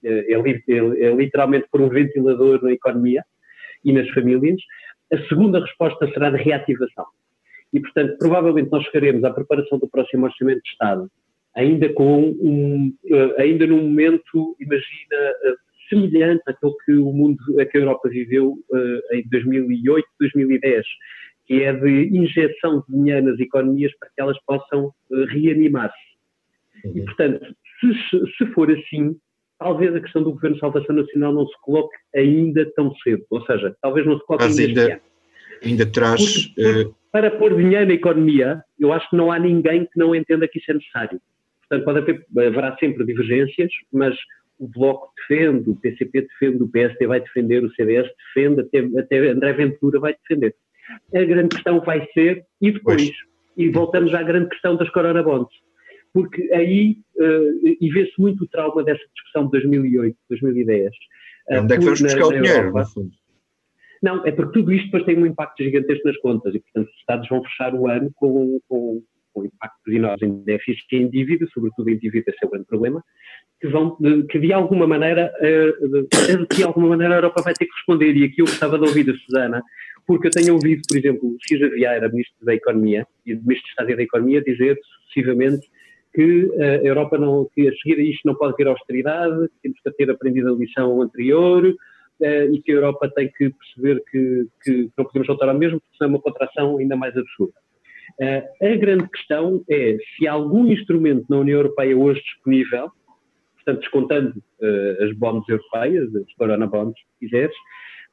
É, 0.03 0.33
é, 0.33 1.05
é 1.05 1.15
literalmente 1.15 1.67
por 1.71 1.81
um 1.81 1.89
ventilador 1.89 2.61
na 2.63 2.71
economia 2.71 3.23
e 3.83 3.93
nas 3.93 4.09
famílias. 4.09 4.59
A 5.11 5.17
segunda 5.29 5.61
resposta 5.61 6.07
será 6.11 6.29
de 6.29 6.43
reativação. 6.43 7.05
E, 7.73 7.79
portanto, 7.79 8.17
provavelmente 8.17 8.71
nós 8.71 8.83
chegaremos 8.85 9.23
à 9.23 9.31
preparação 9.31 9.79
do 9.79 9.89
próximo 9.89 10.25
Orçamento 10.25 10.61
de 10.61 10.69
Estado 10.69 11.09
ainda 11.57 11.91
com 11.93 12.29
um, 12.39 12.93
ainda 13.39 13.65
num 13.65 13.81
momento, 13.81 14.55
imagina, 14.59 15.33
semelhante 15.89 16.43
àquilo 16.47 16.75
que 16.85 16.93
o 16.93 17.11
mundo, 17.11 17.39
a 17.59 17.65
que 17.65 17.77
a 17.77 17.81
Europa 17.81 18.09
viveu 18.09 18.53
uh, 18.69 19.15
em 19.15 19.27
2008, 19.29 20.07
2010, 20.19 20.85
que 21.45 21.63
é 21.63 21.73
de 21.73 22.17
injeção 22.17 22.83
de 22.87 22.95
dinheiro 22.95 23.27
nas 23.27 23.39
economias 23.39 23.91
para 23.99 24.09
que 24.09 24.21
elas 24.21 24.37
possam 24.45 24.87
uh, 24.87 25.25
reanimar-se. 25.25 25.95
E, 26.95 27.01
portanto, 27.01 27.45
se, 27.79 28.37
se 28.37 28.45
for 28.53 28.69
assim, 28.71 29.15
talvez 29.59 29.95
a 29.95 30.01
questão 30.01 30.23
do 30.23 30.31
Governo 30.31 30.55
de 30.55 30.59
Salvação 30.59 30.95
Nacional 30.95 31.33
não 31.33 31.47
se 31.47 31.61
coloque 31.61 31.95
ainda 32.15 32.65
tão 32.75 32.93
cedo. 32.97 33.23
Ou 33.29 33.45
seja, 33.45 33.75
talvez 33.81 34.05
não 34.05 34.17
se 34.17 34.25
coloque 34.25 34.45
Mas 34.45 34.59
ainda, 34.59 34.81
ainda, 34.81 35.01
ainda 35.63 35.85
traz. 35.85 36.47
Porque, 36.47 36.81
uh... 36.81 36.95
Para 37.11 37.31
pôr 37.31 37.55
dinheiro 37.55 37.87
na 37.87 37.93
economia, 37.93 38.61
eu 38.79 38.91
acho 38.91 39.09
que 39.09 39.15
não 39.15 39.31
há 39.31 39.39
ninguém 39.39 39.85
que 39.85 39.97
não 39.97 40.13
entenda 40.13 40.47
que 40.47 40.59
isso 40.59 40.69
é 40.69 40.75
necessário. 40.75 41.19
Portanto, 41.61 41.85
pode 41.85 41.99
haver, 41.99 42.25
haverá 42.47 42.77
sempre 42.77 43.05
divergências, 43.05 43.71
mas 43.91 44.15
o 44.59 44.67
Bloco 44.67 45.11
defende, 45.17 45.69
o 45.69 45.75
PCP 45.75 46.21
defende, 46.21 46.63
o 46.63 46.67
PSD 46.67 47.07
vai 47.07 47.19
defender, 47.19 47.63
o 47.63 47.71
CDS 47.73 48.07
defende, 48.35 48.61
até, 48.61 48.79
até 48.99 49.29
André 49.29 49.53
Ventura 49.53 49.99
vai 49.99 50.15
defender. 50.15 50.55
A 51.13 51.23
grande 51.23 51.49
questão 51.49 51.79
vai 51.81 52.07
ser, 52.13 52.45
e 52.61 52.71
depois, 52.71 53.03
pois. 53.03 53.15
e 53.57 53.69
voltamos 53.69 54.13
à 54.13 54.23
grande 54.23 54.49
questão 54.49 54.75
das 54.75 54.89
Corona 54.89 55.21
Bonds 55.21 55.53
porque 56.17 56.51
aí, 56.51 56.97
uh, 57.17 57.75
e 57.79 57.89
vê-se 57.91 58.13
muito 58.19 58.43
o 58.43 58.47
trauma 58.47 58.83
dessa 58.83 59.03
discussão 59.13 59.45
de 59.45 59.51
2008, 59.51 60.17
2010. 60.29 60.87
Uh, 61.49 61.59
Onde 61.61 61.73
é 61.73 61.77
que 61.77 61.83
vamos 61.83 62.01
buscar 62.01 62.25
o 62.25 62.33
dinheiro, 62.33 62.73
no 62.73 62.85
fundo? 62.87 63.11
Não, 64.01 64.25
é 64.25 64.31
porque 64.31 64.59
tudo 64.59 64.71
isto 64.73 64.85
depois 64.85 65.05
tem 65.05 65.17
um 65.17 65.27
impacto 65.27 65.63
gigantesco 65.63 66.07
nas 66.07 66.17
contas 66.17 66.55
e, 66.55 66.59
portanto, 66.59 66.87
os 66.87 66.97
Estados 66.97 67.29
vão 67.29 67.43
fechar 67.43 67.75
o 67.75 67.87
ano 67.87 68.11
com, 68.15 68.59
com, 68.67 69.03
com 69.37 69.45
impactos 69.45 69.93
enormes 69.93 70.21
em 70.23 70.43
déficit 70.43 70.87
e 70.93 70.95
em 70.97 71.09
dívida, 71.09 71.45
sobretudo 71.53 71.89
em 71.91 71.97
dívida, 71.97 72.31
esse 72.31 72.43
é 72.43 72.47
o 72.47 72.49
grande 72.49 72.65
problema, 72.65 73.03
que, 73.61 73.67
vão, 73.67 73.95
que 74.29 74.39
de 74.39 74.51
alguma 74.51 74.87
maneira, 74.87 75.31
uh, 75.39 76.55
de 76.55 76.63
alguma 76.63 76.89
maneira 76.89 77.13
a 77.13 77.17
Europa 77.17 77.43
vai 77.43 77.53
ter 77.53 77.65
que 77.65 77.73
responder. 77.73 78.15
E 78.15 78.25
aqui 78.25 78.41
eu 78.41 78.45
gostava 78.45 78.79
de 78.79 78.85
ouvir 78.85 79.03
da 79.03 79.13
Susana, 79.13 79.61
porque 80.07 80.27
eu 80.27 80.31
tenho 80.31 80.55
ouvido, 80.55 80.81
por 80.87 80.97
exemplo, 80.97 81.37
Cisa 81.47 81.69
Vieira, 81.69 82.09
Ministro 82.09 82.43
da 82.43 82.55
Economia, 82.55 83.05
e 83.25 83.33
o 83.33 83.37
Ministro 83.37 83.65
de 83.65 83.69
Estado 83.69 83.95
da 83.95 84.03
Economia, 84.03 84.41
dizer 84.41 84.79
sucessivamente 85.03 85.69
que 86.15 86.51
a 86.59 86.83
Europa 86.83 87.15
não, 87.19 87.47
que 87.53 87.67
a 87.67 87.75
seguir 87.75 87.99
a 87.99 88.03
isto 88.03 88.21
não 88.25 88.33
pode 88.33 88.55
ter 88.55 88.67
austeridade, 88.67 89.49
temos 89.61 89.79
que 89.79 89.91
ter 89.91 90.09
aprendido 90.09 90.51
a 90.51 90.57
lição 90.57 90.99
anterior 90.99 91.63
uh, 91.63 92.53
e 92.53 92.59
que 92.63 92.71
a 92.71 92.75
Europa 92.75 93.11
tem 93.15 93.27
que 93.29 93.51
perceber 93.51 94.03
que, 94.09 94.47
que 94.63 94.89
não 94.97 95.05
podemos 95.05 95.27
voltar 95.27 95.49
ao 95.49 95.57
mesmo, 95.57 95.79
porque 95.79 95.95
senão 95.95 96.09
é 96.09 96.15
uma 96.15 96.21
contração 96.21 96.77
ainda 96.77 96.95
mais 96.95 97.15
absurda. 97.15 97.53
Uh, 98.19 98.65
a 98.65 98.75
grande 98.75 99.07
questão 99.09 99.63
é 99.69 99.97
se 100.15 100.27
há 100.27 100.31
algum 100.31 100.65
instrumento 100.67 101.25
na 101.29 101.37
União 101.37 101.59
Europeia 101.59 101.95
hoje 101.95 102.21
disponível, 102.21 102.91
portanto, 103.55 103.79
descontando 103.81 104.43
uh, 104.61 105.03
as 105.03 105.15
bonds 105.15 105.47
europeias, 105.47 106.15
as 106.15 106.33
corona 106.33 106.65
bonds, 106.65 106.99
se 106.99 107.27
quiseres, 107.27 107.55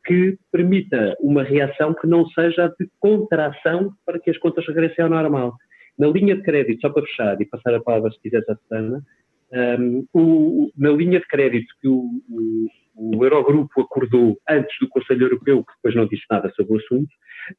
que 0.04 0.38
permita 0.52 1.16
uma 1.20 1.42
reação 1.42 1.94
que 1.94 2.06
não 2.06 2.26
seja 2.28 2.68
de 2.78 2.88
contração 3.00 3.94
para 4.04 4.18
que 4.18 4.30
as 4.30 4.38
contas 4.38 4.66
regressem 4.66 5.04
ao 5.04 5.10
normal. 5.10 5.56
Na 5.98 6.08
linha 6.08 6.34
de 6.36 6.42
crédito, 6.42 6.80
só 6.80 6.90
para 6.90 7.06
fechar 7.06 7.40
e 7.40 7.46
passar 7.46 7.74
a 7.74 7.80
palavra 7.80 8.10
se 8.10 8.20
quiser 8.20 8.44
à 8.48 8.56
Susana, 8.56 9.02
um, 9.78 10.06
o, 10.12 10.70
na 10.76 10.90
linha 10.90 11.20
de 11.20 11.26
crédito 11.26 11.72
que 11.80 11.88
o, 11.88 12.10
o, 12.94 13.24
Eurogrupo 13.24 13.80
acordou 13.80 14.38
antes 14.48 14.74
do 14.80 14.88
Conselho 14.88 15.26
Europeu, 15.26 15.64
que 15.64 15.72
depois 15.76 15.94
não 15.94 16.06
disse 16.06 16.24
nada 16.30 16.52
sobre 16.54 16.74
o 16.74 16.76
assunto, 16.78 17.08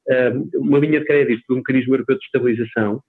um, 0.09 0.49
uma 0.61 0.79
linha 0.79 0.99
de 0.99 1.05
crédito 1.05 1.43
do 1.47 1.57
Mecanismo 1.57 1.93
Europeu 1.93 2.17
de 2.17 2.25
Estabilização, 2.25 3.01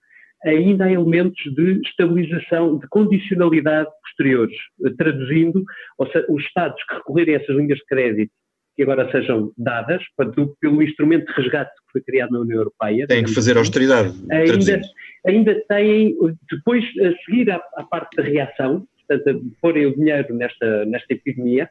ainda 0.44 0.84
há 0.84 0.92
elementos 0.92 1.42
de 1.54 1.80
estabilização, 1.86 2.78
de 2.78 2.86
condicionalidade 2.88 3.88
posteriores. 4.02 4.56
Traduzindo, 4.98 5.64
seja, 6.12 6.26
os 6.28 6.42
Estados 6.44 6.82
que 6.84 6.94
recorrerem 6.94 7.34
a 7.34 7.38
essas 7.38 7.56
linhas 7.56 7.78
de 7.78 7.84
crédito 7.86 8.32
que 8.76 8.82
agora 8.82 9.10
sejam 9.10 9.50
dadas, 9.56 10.02
portanto, 10.14 10.54
pelo 10.60 10.82
instrumento 10.82 11.26
de 11.26 11.32
resgate 11.40 11.70
que 11.70 11.92
foi 11.92 12.02
criado 12.02 12.32
na 12.32 12.40
União 12.40 12.58
Europeia. 12.58 13.06
Tem 13.06 13.24
que 13.24 13.34
fazer 13.34 13.56
austeridade. 13.56 14.12
Ainda, 14.30 14.80
ainda 15.26 15.62
têm, 15.66 16.14
depois 16.50 16.84
a 17.00 17.24
seguir 17.24 17.50
à, 17.50 17.56
à 17.74 17.84
parte 17.84 18.14
da 18.16 18.22
reação, 18.22 18.86
portanto, 19.08 19.30
a 19.30 19.60
porem 19.62 19.86
o 19.86 19.96
dinheiro 19.96 20.34
nesta, 20.34 20.84
nesta 20.84 21.14
epidemia, 21.14 21.70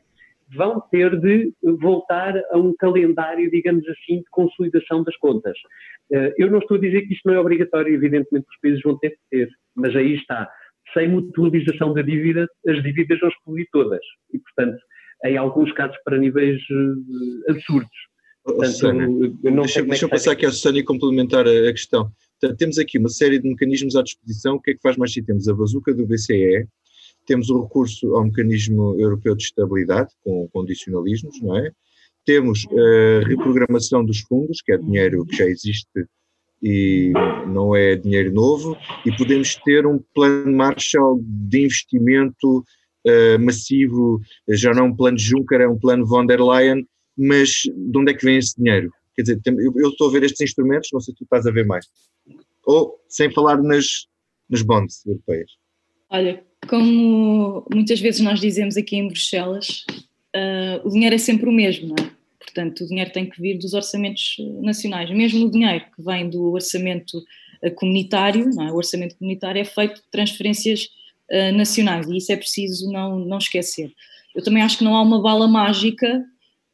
vão 0.53 0.81
ter 0.91 1.19
de 1.19 1.53
voltar 1.79 2.35
a 2.51 2.57
um 2.57 2.73
calendário, 2.77 3.49
digamos 3.49 3.87
assim, 3.87 4.17
de 4.17 4.25
consolidação 4.31 5.03
das 5.03 5.15
contas. 5.17 5.57
Eh, 6.11 6.33
eu 6.37 6.51
não 6.51 6.59
estou 6.59 6.77
a 6.77 6.79
dizer 6.79 7.01
que 7.01 7.13
isto 7.13 7.27
não 7.27 7.33
é 7.33 7.39
obrigatório, 7.39 7.93
evidentemente 7.93 8.45
os 8.47 8.59
países 8.61 8.81
vão 8.83 8.97
ter 8.97 9.11
que 9.11 9.19
ter, 9.29 9.49
mas 9.75 9.95
aí 9.95 10.15
está. 10.15 10.49
Sem 10.93 11.09
mutualização 11.09 11.93
da 11.93 12.01
dívida, 12.01 12.47
as 12.67 12.81
dívidas 12.83 13.19
vão 13.19 13.29
explodir 13.29 13.67
todas. 13.71 14.01
E, 14.33 14.39
portanto, 14.39 14.77
em 15.23 15.37
alguns 15.37 15.71
casos 15.73 15.97
para 16.03 16.17
níveis 16.17 16.61
uh, 16.69 17.51
absurdos. 17.51 17.89
Portanto, 18.43 19.37
deixa, 19.41 19.81
deixa 19.81 20.05
eu 20.05 20.09
passar 20.09 20.33
aqui 20.33 20.45
à 20.45 20.51
Susana 20.51 20.77
e 20.77 20.83
complementar 20.83 21.47
a, 21.47 21.69
a 21.69 21.71
questão. 21.71 22.11
Portanto, 22.39 22.59
temos 22.59 22.77
aqui 22.77 22.99
uma 22.99 23.09
série 23.09 23.39
de 23.39 23.49
mecanismos 23.49 23.95
à 23.95 24.03
disposição. 24.03 24.55
O 24.55 24.61
que 24.61 24.71
é 24.71 24.73
que 24.75 24.81
faz 24.81 24.97
mais 24.97 25.11
sentido? 25.11 25.27
Temos 25.27 25.47
a 25.47 25.53
bazuca 25.55 25.93
do 25.93 26.05
BCE, 26.05 26.67
temos 27.25 27.49
o 27.49 27.63
recurso 27.63 28.15
ao 28.15 28.25
mecanismo 28.25 28.99
europeu 28.99 29.35
de 29.35 29.43
estabilidade, 29.43 30.11
com 30.23 30.47
condicionalismos, 30.49 31.41
não 31.41 31.57
é? 31.57 31.71
Temos 32.25 32.65
a 32.71 33.27
reprogramação 33.27 34.03
dos 34.03 34.21
fundos, 34.21 34.61
que 34.61 34.71
é 34.71 34.77
dinheiro 34.77 35.25
que 35.25 35.35
já 35.35 35.45
existe 35.45 36.05
e 36.63 37.11
não 37.47 37.75
é 37.75 37.95
dinheiro 37.95 38.33
novo, 38.33 38.75
e 39.05 39.15
podemos 39.15 39.55
ter 39.57 39.85
um 39.85 39.99
plano 40.13 40.51
Marshall 40.55 41.19
de 41.21 41.65
investimento 41.65 42.65
uh, 43.05 43.39
massivo, 43.39 44.19
já 44.49 44.73
não 44.73 44.85
é 44.85 44.87
um 44.87 44.95
plano 44.95 45.17
Juncker, 45.17 45.61
é 45.61 45.67
um 45.67 45.77
plano 45.77 46.05
von 46.05 46.25
der 46.25 46.41
Leyen, 46.41 46.87
mas 47.15 47.49
de 47.49 47.97
onde 47.97 48.11
é 48.11 48.15
que 48.15 48.25
vem 48.25 48.37
esse 48.37 48.55
dinheiro? 48.57 48.91
Quer 49.15 49.21
dizer, 49.21 49.41
eu, 49.45 49.73
eu 49.75 49.89
estou 49.89 50.09
a 50.09 50.11
ver 50.11 50.23
estes 50.23 50.41
instrumentos, 50.41 50.89
não 50.91 50.99
sei 50.99 51.13
se 51.13 51.19
tu 51.19 51.23
estás 51.23 51.45
a 51.45 51.51
ver 51.51 51.65
mais. 51.65 51.85
Ou, 52.65 52.99
sem 53.07 53.31
falar 53.31 53.61
nas, 53.61 54.07
nas 54.49 54.61
bonds 54.61 55.05
europeias. 55.05 55.51
Olha, 56.09 56.43
como 56.67 57.65
muitas 57.73 57.99
vezes 57.99 58.21
nós 58.21 58.39
dizemos 58.39 58.77
aqui 58.77 58.95
em 58.95 59.07
Bruxelas, 59.07 59.85
uh, 60.35 60.87
o 60.87 60.89
dinheiro 60.89 61.15
é 61.15 61.17
sempre 61.17 61.49
o 61.49 61.51
mesmo, 61.51 61.89
não 61.89 61.95
é? 62.03 62.11
Portanto, 62.39 62.83
o 62.83 62.87
dinheiro 62.87 63.11
tem 63.11 63.29
que 63.29 63.41
vir 63.41 63.57
dos 63.57 63.73
orçamentos 63.73 64.37
nacionais. 64.61 65.09
Mesmo 65.09 65.45
o 65.45 65.51
dinheiro 65.51 65.85
que 65.93 66.01
vem 66.01 66.29
do 66.29 66.53
orçamento 66.53 67.21
comunitário, 67.71 68.49
não 68.53 68.67
é? 68.67 68.71
o 68.71 68.75
orçamento 68.75 69.15
comunitário 69.17 69.59
é 69.59 69.65
feito 69.65 69.95
de 69.95 70.09
transferências 70.11 70.87
uh, 71.31 71.51
nacionais 71.55 72.07
e 72.07 72.17
isso 72.17 72.31
é 72.31 72.35
preciso 72.35 72.91
não, 72.91 73.19
não 73.19 73.37
esquecer. 73.37 73.91
Eu 74.33 74.43
também 74.43 74.61
acho 74.61 74.77
que 74.77 74.83
não 74.83 74.95
há 74.95 75.01
uma 75.01 75.21
bala 75.21 75.47
mágica 75.47 76.23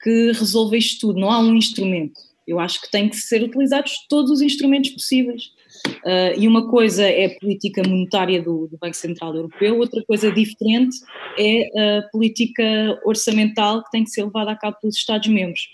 que 0.02 0.32
resolva 0.32 0.76
isto 0.76 1.08
tudo, 1.08 1.20
não 1.20 1.30
há 1.30 1.40
um 1.40 1.56
instrumento. 1.56 2.20
Eu 2.48 2.60
acho 2.60 2.82
que 2.82 2.92
tem 2.92 3.08
que 3.08 3.16
ser 3.16 3.44
utilizados 3.44 3.94
todos 4.10 4.32
os 4.32 4.42
instrumentos 4.42 4.90
possíveis. 4.90 5.52
Uh, 5.88 6.40
e 6.40 6.48
uma 6.48 6.70
coisa 6.70 7.04
é 7.04 7.26
a 7.26 7.40
política 7.40 7.82
monetária 7.88 8.42
do, 8.42 8.68
do, 8.68 8.78
Banco 8.78 8.96
Central 8.96 9.36
Europeu, 9.36 9.78
outra 9.78 10.04
coisa 10.06 10.32
diferente 10.32 10.98
é 11.38 11.98
a 11.98 12.02
política 12.12 12.64
orçamental 13.06 13.84
que 13.84 13.92
tem 13.92 14.04
que 14.04 14.10
ser 14.10 14.24
levada 14.24 14.52
a 14.52 14.56
cabo 14.56 14.78
pelos 14.82 14.96
Estados-membros. 14.96 15.68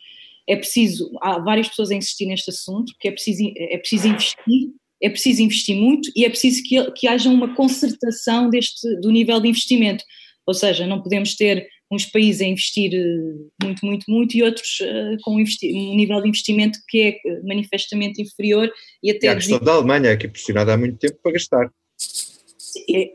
É 0.47 0.55
preciso, 0.55 1.11
há 1.21 1.39
várias 1.39 1.67
pessoas 1.67 1.91
a 1.91 1.95
insistir 1.95 2.25
neste 2.25 2.49
assunto, 2.49 2.93
que 2.99 3.07
é 3.07 3.11
preciso, 3.11 3.43
é 3.57 3.77
preciso 3.77 4.07
investir 4.07 4.71
é 5.01 5.09
preciso 5.09 5.43
investir 5.43 5.75
muito 5.75 6.09
e 6.15 6.25
é 6.25 6.29
preciso 6.29 6.63
que, 6.63 6.91
que 6.91 7.07
haja 7.07 7.29
uma 7.29 7.53
concertação 7.53 8.49
deste, 8.49 8.99
do 8.99 9.11
nível 9.11 9.39
de 9.39 9.47
investimento. 9.47 10.03
Ou 10.45 10.53
seja, 10.53 10.87
não 10.87 11.01
podemos 11.01 11.35
ter 11.35 11.67
uns 11.91 12.05
países 12.05 12.41
a 12.41 12.45
investir 12.45 12.93
eh, 12.93 13.63
muito, 13.63 13.85
muito, 13.85 14.05
muito 14.09 14.35
e 14.35 14.43
outros 14.43 14.79
uh, 14.81 15.17
com 15.21 15.35
um, 15.35 15.43
um, 15.43 15.95
nível 15.95 16.21
de 16.21 16.27
investimento 16.27 16.79
que 16.87 16.99
é 16.99 17.09
eh, 17.09 17.41
manifestamente 17.43 18.21
inferior 18.21 18.69
e 19.01 19.11
até. 19.11 19.27
E 19.27 19.29
a 19.29 19.35
questão 19.35 19.59
da 19.59 19.73
Alemanha, 19.73 20.17
que 20.17 20.25
é 20.25 20.29
pressionada 20.29 20.73
há 20.73 20.77
muito 20.77 20.97
tempo 20.97 21.17
para 21.23 21.31
gastar. 21.31 21.71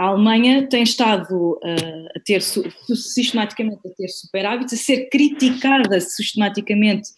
A 0.01 0.07
Alemanha 0.07 0.67
tem 0.69 0.83
estado 0.83 1.53
uh, 1.63 2.09
a 2.17 2.21
ter 2.25 2.43
sistematicamente 2.43 3.81
a 3.87 3.91
ter 3.91 4.09
superávites, 4.09 4.75
a 4.75 4.83
ser 4.83 5.09
criticada 5.09 6.01
sistematicamente 6.01 7.11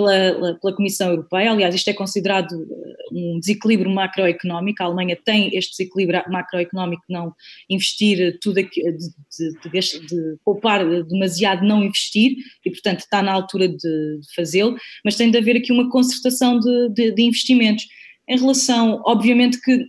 pela, 0.00 0.54
pela 0.54 0.74
Comissão 0.74 1.10
Europeia. 1.10 1.50
Aliás, 1.50 1.74
isto 1.74 1.88
é 1.88 1.92
considerado 1.92 2.54
eh, 2.54 2.94
um 3.12 3.38
desequilíbrio 3.38 3.90
macroeconómico. 3.90 4.82
A 4.82 4.86
Alemanha 4.86 5.16
tem 5.22 5.54
este 5.54 5.72
desequilíbrio 5.72 6.22
macroeconómico 6.28 7.02
de 7.08 7.14
não 7.14 7.34
investir 7.68 8.38
tudo 8.40 8.58
aqui, 8.58 8.82
de, 8.82 8.98
de, 8.98 9.70
de, 9.70 10.06
de, 10.06 10.36
poupar 10.44 10.84
demasiado, 11.04 11.66
não 11.66 11.84
investir, 11.84 12.36
e 12.64 12.70
portanto 12.70 13.00
está 13.00 13.22
na 13.22 13.32
altura 13.32 13.68
de, 13.68 14.20
fazê-lo, 14.34 14.76
mas 15.04 15.16
tem 15.16 15.30
de 15.30 15.36
haver 15.38 15.56
aqui 15.56 15.72
uma 15.72 15.90
concertação 15.90 16.58
de, 16.58 17.14
investimentos. 17.18 17.86
Em 18.28 18.38
relação, 18.38 19.02
obviamente 19.04 19.60
que 19.60 19.84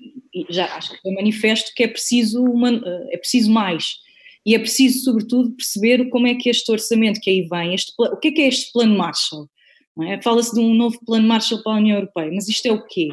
já 0.50 0.66
acho 0.76 0.90
que 1.00 1.10
é 1.10 1.14
manifesto 1.14 1.72
que 1.76 1.84
é 1.84 1.88
preciso, 1.88 2.44
uma, 2.44 2.70
eh, 2.70 3.08
é 3.12 3.18
preciso 3.18 3.50
mais. 3.52 3.86
E 4.46 4.56
é 4.56 4.60
preciso, 4.60 5.04
sobretudo, 5.04 5.52
perceber 5.52 6.10
como 6.10 6.26
é 6.26 6.34
que 6.34 6.50
este 6.50 6.70
orçamento 6.72 7.20
que 7.22 7.30
aí 7.30 7.48
vem, 7.48 7.76
este, 7.76 7.94
o 7.98 8.18
que 8.18 8.30
é 8.30 8.32
que 8.32 8.42
é 8.42 8.48
este 8.48 8.72
plano 8.74 8.98
Marshall? 8.98 9.48
É? 10.04 10.22
Fala-se 10.22 10.54
de 10.54 10.60
um 10.60 10.74
novo 10.74 10.98
plano 11.06 11.28
Marshall 11.28 11.62
para 11.64 11.74
a 11.74 11.78
União 11.78 11.98
Europeia, 11.98 12.32
mas 12.34 12.48
isto 12.48 12.66
é 12.66 12.72
o 12.72 12.86
quê? 12.86 13.10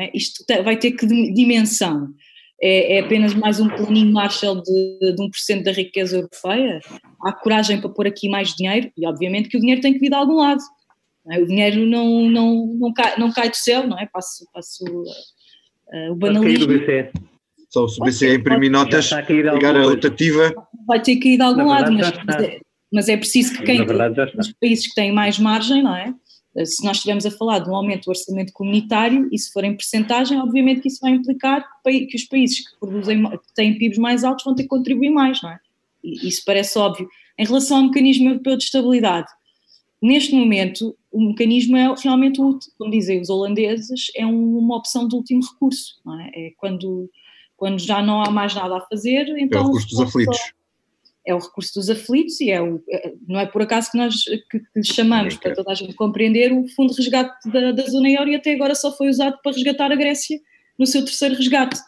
É? 0.00 0.16
Isto 0.16 0.44
vai 0.62 0.76
ter 0.76 0.92
que 0.92 1.06
dimensão? 1.06 2.14
é, 2.60 2.96
é 2.96 3.00
apenas 3.00 3.34
mais 3.34 3.60
um 3.60 3.68
planinho 3.68 4.12
Marshall 4.12 4.62
de, 4.62 5.14
de 5.14 5.22
1% 5.22 5.62
da 5.62 5.72
riqueza 5.72 6.16
europeia? 6.16 6.80
Há 7.22 7.32
coragem 7.32 7.78
para 7.78 7.90
pôr 7.90 8.06
aqui 8.06 8.28
mais 8.28 8.54
dinheiro? 8.54 8.90
E 8.96 9.06
obviamente 9.06 9.48
que 9.50 9.56
o 9.56 9.60
dinheiro 9.60 9.82
tem 9.82 9.92
que 9.92 9.98
vir 9.98 10.08
de 10.08 10.14
algum 10.14 10.36
lado. 10.36 10.62
É? 11.30 11.38
O 11.40 11.46
dinheiro 11.46 11.84
não, 11.86 12.30
não, 12.30 12.66
não, 12.78 12.92
cai, 12.92 13.18
não 13.18 13.32
cai 13.32 13.50
do 13.50 13.56
céu, 13.56 13.86
não 13.86 13.98
é? 13.98 14.06
Passo, 14.06 14.46
passo 14.52 14.84
uh, 14.84 16.12
o 16.12 16.14
banalismo. 16.14 16.72
Só 17.68 17.88
se 17.88 18.00
o 18.00 18.04
BCE 18.04 18.34
imprimir 18.36 18.70
notas, 18.70 19.10
ligar 19.28 19.76
a 19.76 19.82
rotativa. 19.82 20.54
Vai 20.86 21.02
ter 21.02 21.16
que 21.16 21.30
ir 21.30 21.36
de 21.36 21.42
algum 21.42 21.66
lado, 21.66 21.92
mas, 21.92 22.42
é, 22.42 22.60
mas, 22.94 23.08
é, 23.08 23.16
preciso 23.16 23.54
que 23.54 23.62
quem, 23.64 23.80
os 23.82 24.52
países 24.52 24.86
que 24.86 24.94
têm 24.94 25.12
mais 25.12 25.38
margem, 25.38 25.82
não 25.82 25.94
é? 25.94 26.14
Se 26.64 26.84
nós 26.84 26.98
estivermos 26.98 27.26
a 27.26 27.32
falar 27.32 27.58
de 27.58 27.68
um 27.68 27.74
aumento 27.74 28.04
do 28.04 28.10
orçamento 28.10 28.52
comunitário 28.52 29.28
e 29.32 29.38
se 29.38 29.52
for 29.52 29.64
em 29.64 29.76
percentagem, 29.76 30.38
obviamente 30.38 30.82
que 30.82 30.88
isso 30.88 31.00
vai 31.00 31.10
implicar 31.10 31.66
que 31.84 32.14
os 32.14 32.24
países 32.24 32.60
que, 32.60 32.78
produzem, 32.78 33.24
que 33.28 33.54
têm 33.56 33.76
PIBs 33.76 33.98
mais 33.98 34.22
altos 34.22 34.44
vão 34.44 34.54
ter 34.54 34.62
que 34.62 34.68
contribuir 34.68 35.10
mais, 35.10 35.42
não 35.42 35.50
é? 35.50 35.58
Isso 36.04 36.42
parece 36.46 36.78
óbvio. 36.78 37.08
Em 37.36 37.44
relação 37.44 37.78
ao 37.78 37.82
mecanismo 37.84 38.28
europeu 38.28 38.56
de 38.56 38.62
estabilidade, 38.62 39.26
neste 40.00 40.32
momento 40.32 40.96
o 41.10 41.28
mecanismo 41.28 41.76
é 41.76 41.92
realmente 42.00 42.40
útil, 42.40 42.72
como 42.78 42.92
dizem 42.92 43.20
os 43.20 43.28
holandeses, 43.28 44.12
é 44.14 44.24
uma 44.24 44.76
opção 44.76 45.08
de 45.08 45.16
último 45.16 45.40
recurso, 45.42 46.00
não 46.04 46.20
é? 46.20 46.30
é 46.34 46.50
quando 46.56 47.10
quando 47.56 47.78
já 47.78 48.02
não 48.02 48.22
há 48.22 48.30
mais 48.30 48.54
nada 48.54 48.76
a 48.76 48.80
fazer, 48.80 49.28
então. 49.38 49.60
É 49.60 49.62
o 49.62 49.66
recurso 49.66 49.88
dos 49.88 50.00
aflitos. 50.00 50.52
É 51.26 51.34
o 51.34 51.38
recurso 51.38 51.74
dos 51.74 51.88
aflitos 51.88 52.40
e 52.40 52.50
é 52.50 52.60
o, 52.60 52.82
é, 52.90 53.12
não 53.26 53.40
é 53.40 53.46
por 53.46 53.62
acaso 53.62 53.90
que 53.90 53.96
nós 53.96 54.24
que, 54.50 54.60
que 54.60 54.84
chamamos, 54.84 55.36
para 55.36 55.54
toda 55.54 55.72
a 55.72 55.74
gente 55.74 55.94
compreender, 55.94 56.52
o 56.52 56.68
fundo 56.68 56.92
de 56.92 57.00
resgate 57.00 57.50
da, 57.50 57.72
da 57.72 57.86
zona 57.86 58.10
euro 58.10 58.30
e 58.30 58.34
até 58.34 58.52
agora 58.52 58.74
só 58.74 58.94
foi 58.94 59.08
usado 59.08 59.38
para 59.42 59.52
resgatar 59.52 59.90
a 59.90 59.96
Grécia 59.96 60.38
no 60.78 60.86
seu 60.86 61.04
terceiro 61.04 61.34
resgate. 61.34 61.80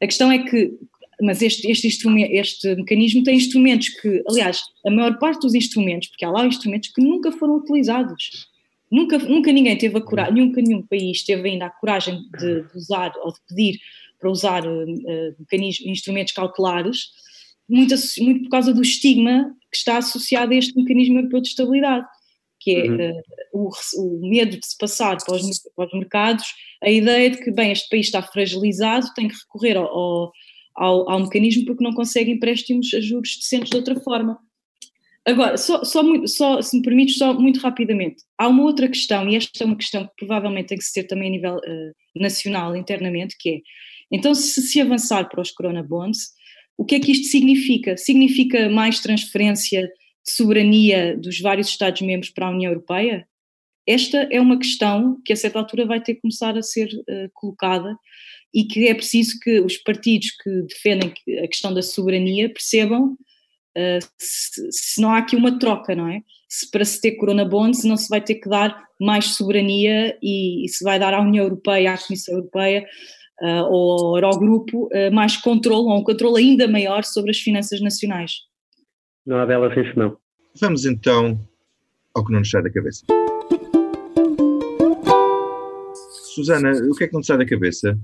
A 0.00 0.06
questão 0.06 0.32
é 0.32 0.38
que, 0.38 0.72
mas 1.20 1.42
este, 1.42 1.70
este, 1.70 1.86
este 1.86 2.74
mecanismo 2.74 3.22
tem 3.22 3.36
instrumentos 3.36 3.88
que, 3.90 4.22
aliás, 4.28 4.62
a 4.84 4.90
maior 4.90 5.18
parte 5.18 5.42
dos 5.42 5.54
instrumentos, 5.54 6.08
porque 6.08 6.24
há 6.24 6.30
lá 6.30 6.46
instrumentos 6.46 6.88
que 6.88 7.02
nunca 7.02 7.30
foram 7.32 7.56
utilizados. 7.56 8.48
Nunca, 8.90 9.18
nunca 9.18 9.52
ninguém 9.52 9.76
teve 9.76 9.98
a 9.98 10.00
coragem, 10.00 10.34
nunca 10.34 10.60
nenhum 10.60 10.82
país 10.82 11.22
teve 11.22 11.48
ainda 11.48 11.66
a 11.66 11.70
coragem 11.70 12.22
de, 12.38 12.62
de 12.62 12.76
usar 12.76 13.12
ou 13.22 13.32
de 13.32 13.38
pedir 13.48 13.78
para 14.18 14.30
usar 14.30 14.66
uh, 14.66 14.86
mecanismos, 15.38 15.86
instrumentos 15.86 16.32
cautelares, 16.32 17.10
muito, 17.70 17.94
muito 18.20 18.42
por 18.42 18.50
causa 18.50 18.74
do 18.74 18.82
estigma 18.82 19.54
que 19.70 19.76
está 19.76 19.98
associado 19.98 20.52
a 20.52 20.56
este 20.56 20.76
mecanismo 20.76 21.18
europeu 21.18 21.40
de 21.40 21.48
estabilidade, 21.48 22.06
que 22.58 22.72
é 22.72 22.90
uhum. 22.90 23.10
uh, 23.10 23.22
o, 23.52 23.70
o, 23.96 24.28
medo 24.28 24.58
de 24.58 24.66
se 24.66 24.76
passar 24.76 25.16
para 25.24 25.34
os, 25.34 25.42
para 25.74 25.86
os, 25.86 25.92
mercados, 25.92 26.44
a 26.82 26.90
ideia 26.90 27.30
de 27.30 27.38
que, 27.38 27.50
bem, 27.50 27.72
este 27.72 27.88
país 27.88 28.06
está 28.06 28.22
fragilizado, 28.22 29.12
tem 29.14 29.28
que 29.28 29.34
recorrer 29.34 29.76
ao, 29.76 30.32
ao, 30.76 31.10
ao 31.10 31.20
mecanismo 31.20 31.64
porque 31.64 31.84
não 31.84 31.94
consegue 31.94 32.32
empréstimos 32.32 32.92
a 32.92 33.00
juros 33.00 33.38
decentes 33.38 33.70
de 33.70 33.76
outra 33.76 33.98
forma. 34.00 34.38
Agora, 35.24 35.56
só, 35.56 35.84
só, 35.84 36.02
só, 36.26 36.62
se 36.62 36.76
me 36.76 36.82
permites, 36.82 37.18
só 37.18 37.32
muito 37.32 37.60
rapidamente, 37.60 38.24
há 38.36 38.48
uma 38.48 38.64
outra 38.64 38.88
questão, 38.88 39.28
e 39.28 39.36
esta 39.36 39.62
é 39.62 39.66
uma 39.66 39.76
questão 39.76 40.04
que 40.04 40.12
provavelmente 40.16 40.68
tem 40.68 40.78
que 40.78 40.84
se 40.84 40.94
ter 40.94 41.04
também 41.04 41.28
a 41.28 41.30
nível 41.30 41.56
uh, 41.56 42.20
nacional, 42.20 42.74
internamente, 42.74 43.36
que 43.38 43.50
é 43.50 43.60
então, 44.10 44.34
se 44.34 44.60
se 44.62 44.80
avançar 44.80 45.28
para 45.28 45.40
os 45.40 45.52
Corona 45.52 45.82
Bonds, 45.82 46.32
o 46.80 46.84
que 46.86 46.94
é 46.94 47.00
que 47.00 47.12
isto 47.12 47.26
significa? 47.26 47.94
Significa 47.98 48.70
mais 48.70 49.00
transferência 49.00 49.82
de 49.82 50.32
soberania 50.32 51.14
dos 51.14 51.38
vários 51.38 51.68
Estados-membros 51.68 52.30
para 52.30 52.46
a 52.46 52.50
União 52.50 52.72
Europeia? 52.72 53.28
Esta 53.86 54.26
é 54.30 54.40
uma 54.40 54.58
questão 54.58 55.20
que 55.22 55.34
a 55.34 55.36
certa 55.36 55.58
altura 55.58 55.84
vai 55.84 56.00
ter 56.00 56.14
que 56.14 56.22
começar 56.22 56.56
a 56.56 56.62
ser 56.62 56.86
uh, 56.86 57.28
colocada 57.34 57.94
e 58.54 58.64
que 58.64 58.88
é 58.88 58.94
preciso 58.94 59.38
que 59.42 59.60
os 59.60 59.76
partidos 59.76 60.30
que 60.42 60.62
defendem 60.62 61.12
a 61.44 61.48
questão 61.48 61.74
da 61.74 61.82
soberania 61.82 62.48
percebam 62.48 63.12
uh, 63.12 64.08
se, 64.18 64.72
se, 64.72 65.00
não 65.02 65.10
há 65.10 65.18
aqui 65.18 65.36
uma 65.36 65.58
troca, 65.58 65.94
não 65.94 66.08
é? 66.08 66.22
Se 66.48 66.70
para 66.70 66.86
se 66.86 66.98
ter 66.98 67.12
Corona 67.16 67.44
Bonds 67.44 67.84
não 67.84 67.98
se 67.98 68.08
vai 68.08 68.22
ter 68.22 68.36
que 68.36 68.48
dar 68.48 68.86
mais 68.98 69.26
soberania 69.34 70.16
e, 70.22 70.64
e 70.64 70.68
se 70.70 70.82
vai 70.82 70.98
dar 70.98 71.12
à 71.12 71.20
União 71.20 71.44
Europeia, 71.44 71.92
à 71.92 71.98
Comissão 71.98 72.36
Europeia, 72.36 72.86
uh, 73.42 73.64
ou 73.70 73.92
ao 73.92 74.16
Eurogrupo 74.16 74.86
uh, 74.86 75.12
mais 75.12 75.36
controle, 75.36 75.86
ou 75.86 75.98
um 75.98 76.04
controle 76.04 76.42
ainda 76.42 76.68
maior 76.68 77.04
sobre 77.04 77.30
as 77.30 77.38
finanças 77.38 77.80
nacionais. 77.80 78.32
Não 79.26 79.38
há 79.38 79.46
bela 79.46 79.72
sem 79.74 79.84
senão. 79.92 80.16
Vamos 80.60 80.84
então 80.84 81.38
ao 82.14 82.24
que 82.24 82.32
não 82.32 82.40
nos 82.40 82.50
sai 82.50 82.62
da 82.62 82.70
cabeça. 82.70 83.04
Susana, 86.34 86.72
o 86.90 86.94
que 86.94 87.04
é 87.04 87.06
que 87.08 87.12
não 87.12 87.20
te 87.20 87.26
sai 87.26 87.38
da 87.38 87.46
cabeça? 87.46 87.98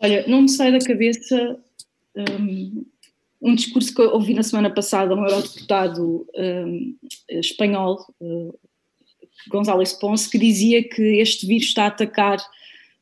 Olha, 0.00 0.26
não 0.28 0.42
me 0.42 0.48
sai 0.48 0.70
da 0.70 0.78
cabeça 0.78 1.58
um, 2.14 2.84
um 3.40 3.54
discurso 3.54 3.94
que 3.94 4.00
eu 4.00 4.10
ouvi 4.10 4.34
na 4.34 4.42
semana 4.42 4.70
passada 4.70 5.14
um 5.14 5.24
eurodeputado 5.24 6.26
um, 6.34 6.96
espanhol, 7.28 7.98
uh, 8.20 8.58
González 9.48 9.92
Ponce, 9.92 10.30
que 10.30 10.38
dizia 10.38 10.82
que 10.82 11.02
este 11.20 11.46
vírus 11.46 11.66
está 11.66 11.84
a 11.84 11.88
atacar 11.88 12.38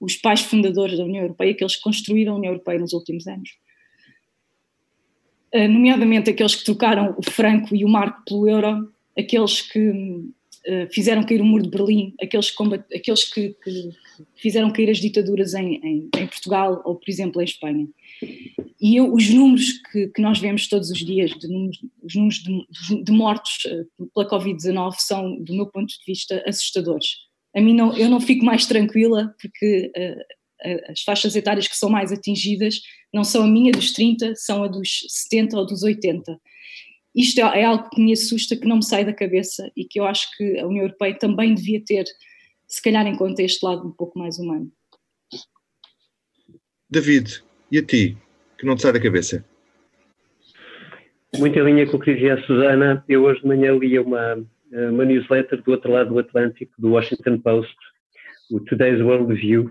os 0.00 0.16
pais 0.16 0.40
fundadores 0.40 0.98
da 0.98 1.04
União 1.04 1.22
Europeia, 1.22 1.52
aqueles 1.52 1.76
que 1.76 1.82
construíram 1.82 2.34
a 2.34 2.36
União 2.36 2.52
Europeia 2.52 2.78
nos 2.78 2.92
últimos 2.92 3.26
anos. 3.26 3.50
Uh, 5.54 5.68
nomeadamente 5.68 6.30
aqueles 6.30 6.54
que 6.54 6.64
trocaram 6.64 7.14
o 7.16 7.22
franco 7.30 7.74
e 7.74 7.84
o 7.84 7.88
marco 7.88 8.24
pelo 8.24 8.48
euro, 8.48 8.92
aqueles 9.16 9.62
que 9.62 9.88
uh, 9.88 10.92
fizeram 10.92 11.22
cair 11.22 11.40
o 11.40 11.44
muro 11.44 11.62
de 11.62 11.70
Berlim, 11.70 12.12
aqueles, 12.20 12.50
combat, 12.50 12.84
aqueles 12.92 13.24
que, 13.32 13.54
que, 13.62 13.90
fizeram 14.34 14.72
cair 14.72 14.90
as 14.90 14.98
ditaduras 14.98 15.54
em, 15.54 15.76
em, 15.76 16.08
em, 16.16 16.26
Portugal 16.26 16.82
ou, 16.84 16.96
por 16.96 17.08
exemplo, 17.08 17.40
em 17.40 17.44
Espanha. 17.44 17.88
E 18.80 18.96
eu, 18.96 19.14
os 19.14 19.30
números 19.30 19.70
que, 19.92 20.08
que, 20.08 20.20
nós 20.20 20.40
vemos 20.40 20.68
todos 20.68 20.90
os 20.90 20.98
dias, 20.98 21.30
de 21.30 21.46
números, 21.46 21.80
os 22.02 22.14
números 22.14 22.42
de, 22.42 23.04
de 23.04 23.12
mortos 23.12 23.64
uh, 23.66 24.06
pela 24.12 24.28
Covid-19 24.28 24.94
são, 24.98 25.36
do 25.40 25.54
meu 25.54 25.66
ponto 25.66 25.86
de 25.86 26.04
vista, 26.04 26.42
assustadores 26.46 27.24
a 27.54 27.60
mim 27.60 27.74
não, 27.74 27.96
eu 27.96 28.08
não 28.08 28.20
fico 28.20 28.44
mais 28.44 28.66
tranquila 28.66 29.34
porque 29.40 29.92
uh, 29.96 30.90
as 30.90 31.02
faixas 31.02 31.36
etárias 31.36 31.68
que 31.68 31.76
são 31.76 31.88
mais 31.88 32.10
atingidas 32.12 32.80
não 33.12 33.22
são 33.22 33.44
a 33.44 33.46
minha 33.46 33.70
dos 33.70 33.92
30, 33.92 34.34
são 34.34 34.64
a 34.64 34.68
dos 34.68 35.06
70 35.08 35.56
ou 35.56 35.66
dos 35.66 35.82
80. 35.82 36.38
Isto 37.14 37.40
é, 37.40 37.60
é 37.60 37.64
algo 37.64 37.88
que 37.90 38.02
me 38.02 38.12
assusta, 38.12 38.56
que 38.56 38.66
não 38.66 38.76
me 38.76 38.84
sai 38.84 39.04
da 39.04 39.12
cabeça 39.12 39.70
e 39.76 39.84
que 39.84 40.00
eu 40.00 40.04
acho 40.04 40.28
que 40.36 40.58
a 40.58 40.66
União 40.66 40.82
Europeia 40.84 41.16
também 41.16 41.54
devia 41.54 41.80
ter, 41.84 42.04
se 42.66 42.82
calhar, 42.82 43.06
em 43.06 43.16
conta 43.16 43.42
este 43.42 43.64
lado 43.64 43.86
um 43.86 43.92
pouco 43.92 44.18
mais 44.18 44.38
humano. 44.38 44.70
David, 46.90 47.42
e 47.70 47.78
a 47.78 47.82
ti, 47.82 48.16
que 48.58 48.66
não 48.66 48.74
te 48.74 48.82
sai 48.82 48.92
da 48.92 49.00
cabeça? 49.00 49.44
Muito 51.38 51.58
em 51.58 51.64
linha 51.64 51.86
com 51.86 51.96
o 51.96 52.00
que 52.00 52.14
dizia 52.14 52.34
a 52.34 52.42
Susana, 52.46 53.04
eu 53.08 53.24
hoje 53.24 53.40
de 53.40 53.46
manhã 53.46 53.72
li 53.72 53.98
uma, 53.98 54.44
uma 54.90 55.04
newsletter 55.04 55.62
do 55.62 55.70
outro 55.70 55.92
lado 55.92 56.10
do 56.10 56.18
Atlântico, 56.18 56.72
do 56.78 56.90
Washington 56.90 57.38
Post, 57.40 57.76
o 58.50 58.60
Today's 58.60 59.00
World 59.00 59.32
View, 59.34 59.70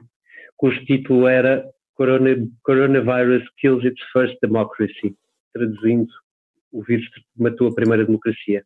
cujo 0.57 0.83
título 0.85 1.27
era 1.27 1.63
Corona, 1.95 2.35
Coronavirus 2.63 3.43
Kills 3.57 3.85
Its 3.85 4.01
First 4.11 4.37
Democracy, 4.41 5.15
traduzindo, 5.53 6.11
o 6.71 6.81
vírus 6.83 7.07
matou 7.37 7.67
a 7.67 7.75
primeira 7.75 8.05
democracia. 8.05 8.65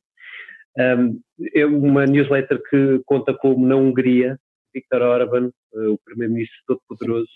Um, 0.78 1.20
é 1.56 1.66
uma 1.66 2.06
newsletter 2.06 2.62
que 2.70 3.02
conta 3.06 3.34
como 3.34 3.66
na 3.66 3.76
Hungria, 3.76 4.40
Viktor 4.74 5.02
Orban, 5.02 5.52
uh, 5.74 5.94
o 5.94 6.00
primeiro-ministro 6.06 6.58
todo-poderoso, 6.68 7.30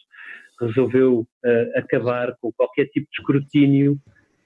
resolveu 0.59 1.21
uh, 1.21 1.79
acabar 1.79 2.35
com 2.39 2.51
qualquer 2.53 2.85
tipo 2.85 3.07
de 3.11 3.19
escrutínio 3.19 3.97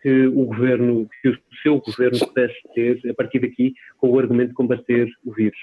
que 0.06 0.28
o 0.28 0.46
governo, 0.46 1.10
que 1.20 1.30
o 1.30 1.38
seu 1.64 1.80
governo 1.80 2.20
pudesse 2.20 2.54
ter 2.76 3.02
a 3.10 3.14
partir 3.16 3.40
daqui 3.40 3.74
com 3.98 4.12
o 4.12 4.20
argumento 4.20 4.50
de 4.50 4.54
combater 4.54 5.10
o 5.26 5.34
vírus. 5.34 5.58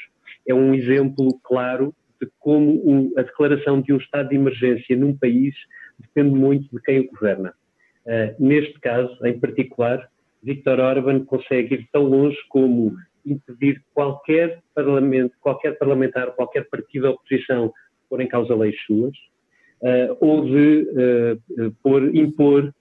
É 0.49 0.53
um 0.53 0.74
exemplo 0.74 1.38
claro 1.45 1.95
de 2.20 2.28
como 2.40 2.72
o, 2.84 3.12
a 3.16 3.22
declaração 3.22 3.80
de 3.80 3.93
um 3.93 3.99
estado 3.99 4.30
de 4.30 4.34
emergência 4.34 4.97
num 4.97 5.16
país 5.16 5.55
depende 5.97 6.34
muito 6.34 6.68
de 6.74 6.82
quem 6.82 7.03
o 7.03 7.11
governa. 7.12 7.55
Uh, 8.05 8.34
neste 8.45 8.80
caso, 8.80 9.16
em 9.24 9.38
particular, 9.38 10.11
Viktor 10.43 10.80
Orban 10.80 11.24
consegue 11.24 11.76
ir 11.76 11.88
tão 11.93 12.03
longe 12.03 12.36
como 12.49 12.97
impedir 13.24 13.80
qualquer 13.95 14.61
parlamento, 14.74 15.36
qualquer 15.40 15.78
parlamentar, 15.78 16.32
qualquer 16.32 16.68
partido 16.68 17.03
de 17.03 17.14
oposição 17.14 17.68
de 17.68 17.72
pôr 18.11 18.20
em 18.20 18.26
causa 18.26 18.57
leis 18.57 18.74
suas, 18.88 19.14
uh, 19.82 20.16
ou 20.20 20.45
de 20.45 20.88
uh, 21.61 21.72
pôr, 21.80 22.12
impor 22.12 22.64
eh, 22.64 22.72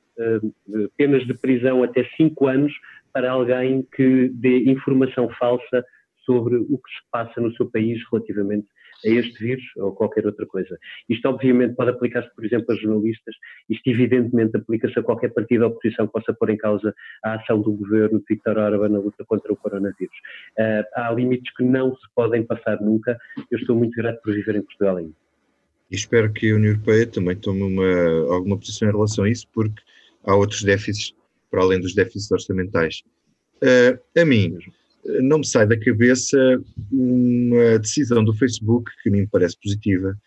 penas 0.98 1.26
de 1.26 1.34
prisão 1.34 1.84
até 1.84 2.04
cinco 2.18 2.48
anos 2.48 2.74
para 3.14 3.32
alguém 3.32 3.86
que 3.96 4.30
dê 4.30 4.64
informação 4.70 5.30
falsa 5.38 5.84
sobre 6.26 6.56
o 6.56 6.78
que 6.78 6.90
se 6.92 7.12
passa 7.12 7.42
no 7.42 7.54
seu 7.56 7.70
país 7.70 8.00
relativamente 8.12 8.68
a 9.06 9.10
este 9.10 9.44
vírus 9.44 9.64
ou 9.78 9.92
qualquer 9.94 10.26
outra 10.26 10.46
coisa. 10.46 10.78
Isto 11.10 11.28
obviamente 11.28 11.76
pode 11.76 11.90
aplicar-se, 11.90 12.34
por 12.36 12.46
exemplo, 12.46 12.68
a 12.70 12.76
jornalistas, 12.76 13.36
isto 13.70 13.90
evidentemente 13.90 14.56
aplica-se 14.56 14.98
a 15.00 15.04
qualquer 15.04 15.34
partido 15.34 15.62
da 15.62 15.68
oposição 15.68 16.06
que 16.06 16.14
possa 16.14 16.34
pôr 16.34 16.52
em 16.52 16.58
causa 16.58 16.94
a 17.24 17.36
ação 17.36 17.62
do 17.62 17.72
governo 17.72 18.20
de 18.20 18.26
Viktor 18.30 18.58
Orban 18.58 18.90
na 18.90 19.00
luta 19.00 19.26
contra 19.26 19.52
o 19.52 19.56
coronavírus. 19.56 20.16
Uh, 20.60 20.84
há 20.96 21.12
limites 21.12 21.54
que 21.56 21.64
não 21.64 21.96
se 21.96 22.08
podem 22.16 22.44
passar 22.44 22.80
nunca. 22.80 23.18
Eu 23.50 23.58
estou 23.58 23.76
muito 23.76 23.96
grato 23.96 24.22
por 24.22 24.34
viver 24.34 24.56
em 24.56 24.62
Portugal 24.62 24.98
ainda. 24.98 25.14
E 25.90 25.96
espero 25.96 26.32
que 26.32 26.52
a 26.52 26.56
União 26.56 26.72
Europeia 26.72 27.06
também 27.06 27.36
tome 27.36 27.64
uma, 27.64 28.34
alguma 28.34 28.58
posição 28.58 28.88
em 28.88 28.92
relação 28.92 29.26
a 29.26 29.30
isso, 29.30 29.46
porque 29.54 29.82
há 30.24 30.36
outros 30.36 30.64
déficits 30.64 31.14
para 31.50 31.62
além 31.62 31.80
dos 31.80 31.94
déficits 31.94 32.32
orçamentais. 32.32 33.04
Uh, 33.58 34.20
a 34.20 34.26
mim, 34.26 34.58
não 35.22 35.40
me 35.40 35.46
sai 35.46 35.68
da 35.68 35.78
cabeça 35.78 36.38
uma 36.92 37.80
decisão 37.80 38.24
do 38.24 38.34
Facebook 38.34 38.90
que 39.04 39.10
me 39.10 39.28
parece 39.28 39.58
positiva 39.62 40.18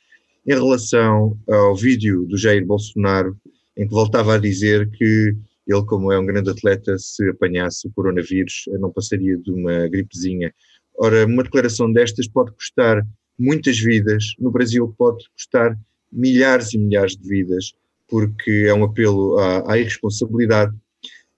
em 0.47 0.53
relação 0.53 1.39
ao 1.49 1.75
vídeo 1.75 2.27
do 2.27 2.37
Jair 2.37 2.65
Bolsonaro, 2.67 3.37
em 3.77 3.87
que 3.89 3.95
voltava 3.95 4.35
a 4.35 4.39
dizer 4.39 4.91
que 4.91 5.35
ele, 5.67 5.85
como 5.87 6.13
é 6.13 6.19
um 6.19 6.27
grande 6.27 6.51
atleta, 6.51 6.99
se 6.99 7.29
apanhasse 7.31 7.89
o 7.89 7.91
coronavírus, 7.93 8.65
não 8.79 8.93
passaria 8.93 9.39
de 9.39 9.51
uma 9.51 9.89
gripezinha. 9.89 10.53
Ora, 10.99 11.25
uma 11.25 11.43
declaração 11.43 11.91
destas 11.91 12.29
pode 12.29 12.53
custar 12.53 13.05
muitas 13.39 13.79
vidas, 13.79 14.35
no 14.39 14.51
Brasil 14.51 14.95
pode 14.99 15.25
custar 15.31 15.79
milhares 16.13 16.75
e 16.75 16.79
milhares 16.79 17.17
de 17.17 17.27
vidas, 17.27 17.73
porque 18.09 18.67
é 18.69 18.75
um 18.75 18.85
apelo 18.85 19.39
à, 19.39 19.73
à 19.73 19.79
irresponsabilidade. 19.79 20.75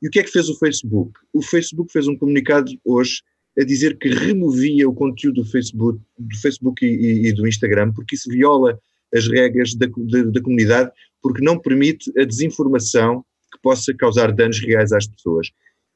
E 0.03 0.09
o 0.09 0.11
que 0.11 0.21
é 0.21 0.23
que 0.23 0.31
fez 0.31 0.49
o 0.49 0.59
Facebook? 0.59 1.19
O 1.33 1.43
Facebook 1.43 1.93
fez 1.93 2.07
um 2.07 2.17
comunicado 2.17 2.71
hoje 2.85 3.23
a 3.59 3.65
dizer 3.65 3.97
que 3.97 4.09
removia 4.09 4.89
o 4.89 4.95
conteúdo 4.95 5.43
do 5.43 5.51
Facebook, 5.51 5.99
do 6.19 6.37
Facebook 6.39 6.85
e, 6.85 7.29
e, 7.29 7.33
do 7.33 7.47
Instagram, 7.47 7.93
porque 7.93 8.15
isso 8.15 8.29
viola 8.29 8.79
as 9.15 9.27
regras 9.29 9.75
da, 9.75 9.87
da, 9.87 10.23
da 10.25 10.43
comunidade, 10.43 10.91
porque 11.23 11.43
não 11.43 11.59
permite 11.59 12.13
a 12.19 12.25
desinformação 12.25 13.25
que 13.53 13.61
possa 13.63 13.95
causar 13.95 14.33
danos 14.33 14.61
reais 14.61 14.93
às 14.93 15.07
pessoas. 15.07 15.49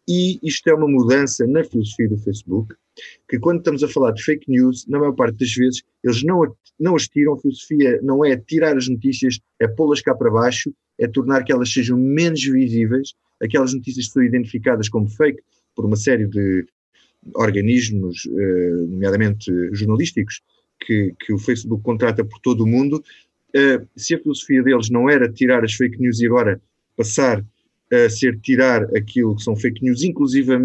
E 0.09 0.39
isto 0.43 0.69
é 0.69 0.75
uma 0.75 0.89
mudança 0.89 1.47
na 1.47 1.63
filosofia 1.63 2.09
do 2.09 2.19
Facebook, 2.19 2.75
que 3.29 3.39
quando 3.39 3.59
estamos 3.59 3.83
a 3.83 3.89
falar 3.89 4.13
de 4.13 4.23
fake 4.23 4.51
news, 4.51 4.87
na 4.89 4.99
maior 4.99 5.13
parte 5.13 5.37
das 5.39 5.53
vezes, 5.53 5.83
eles 6.03 6.23
não, 6.23 6.57
não 6.79 6.97
as 6.97 7.07
tiram. 7.07 7.35
A 7.35 7.39
filosofia 7.39 8.01
não 8.03 8.25
é 8.25 8.37
tirar 8.37 8.77
as 8.77 8.89
notícias, 8.89 9.39
é 9.61 9.69
pô-las 9.69 10.01
cá 10.01 10.15
para 10.15 10.31
baixo, 10.31 10.75
é 10.99 11.07
tornar 11.07 11.45
que 11.45 11.53
elas 11.53 11.73
sejam 11.73 11.97
menos 11.97 12.43
visíveis. 12.43 13.15
Aquelas 13.41 13.73
notícias 13.73 14.07
que 14.07 14.13
são 14.13 14.23
identificadas 14.23 14.89
como 14.89 15.09
fake 15.09 15.41
por 15.75 15.87
uma 15.87 15.97
série 15.97 16.27
de 16.27 16.67
organismos, 17.35 18.27
eh, 18.27 18.71
nomeadamente 18.89 19.51
jornalísticos, 19.73 20.43
que, 20.81 21.15
que 21.21 21.33
o 21.33 21.39
Facebook 21.39 21.83
contrata 21.83 22.25
por 22.25 22.39
todo 22.41 22.63
o 22.65 22.67
mundo, 22.67 23.03
uh, 23.55 23.89
se 23.97 24.15
a 24.15 24.19
filosofia 24.19 24.63
deles 24.63 24.91
não 24.91 25.09
era 25.09 25.31
tirar 25.31 25.63
as 25.65 25.75
fake 25.75 26.01
news 26.01 26.21
e 26.21 26.27
agora 26.27 26.61
passar 26.97 27.45
a 27.93 28.09
ser 28.09 28.39
tirar 28.41 28.85
aquilo 28.97 29.35
que 29.37 29.43
são 29.43 29.57
fake 29.57 29.83
news, 29.83 30.03
inclusive 30.03 30.57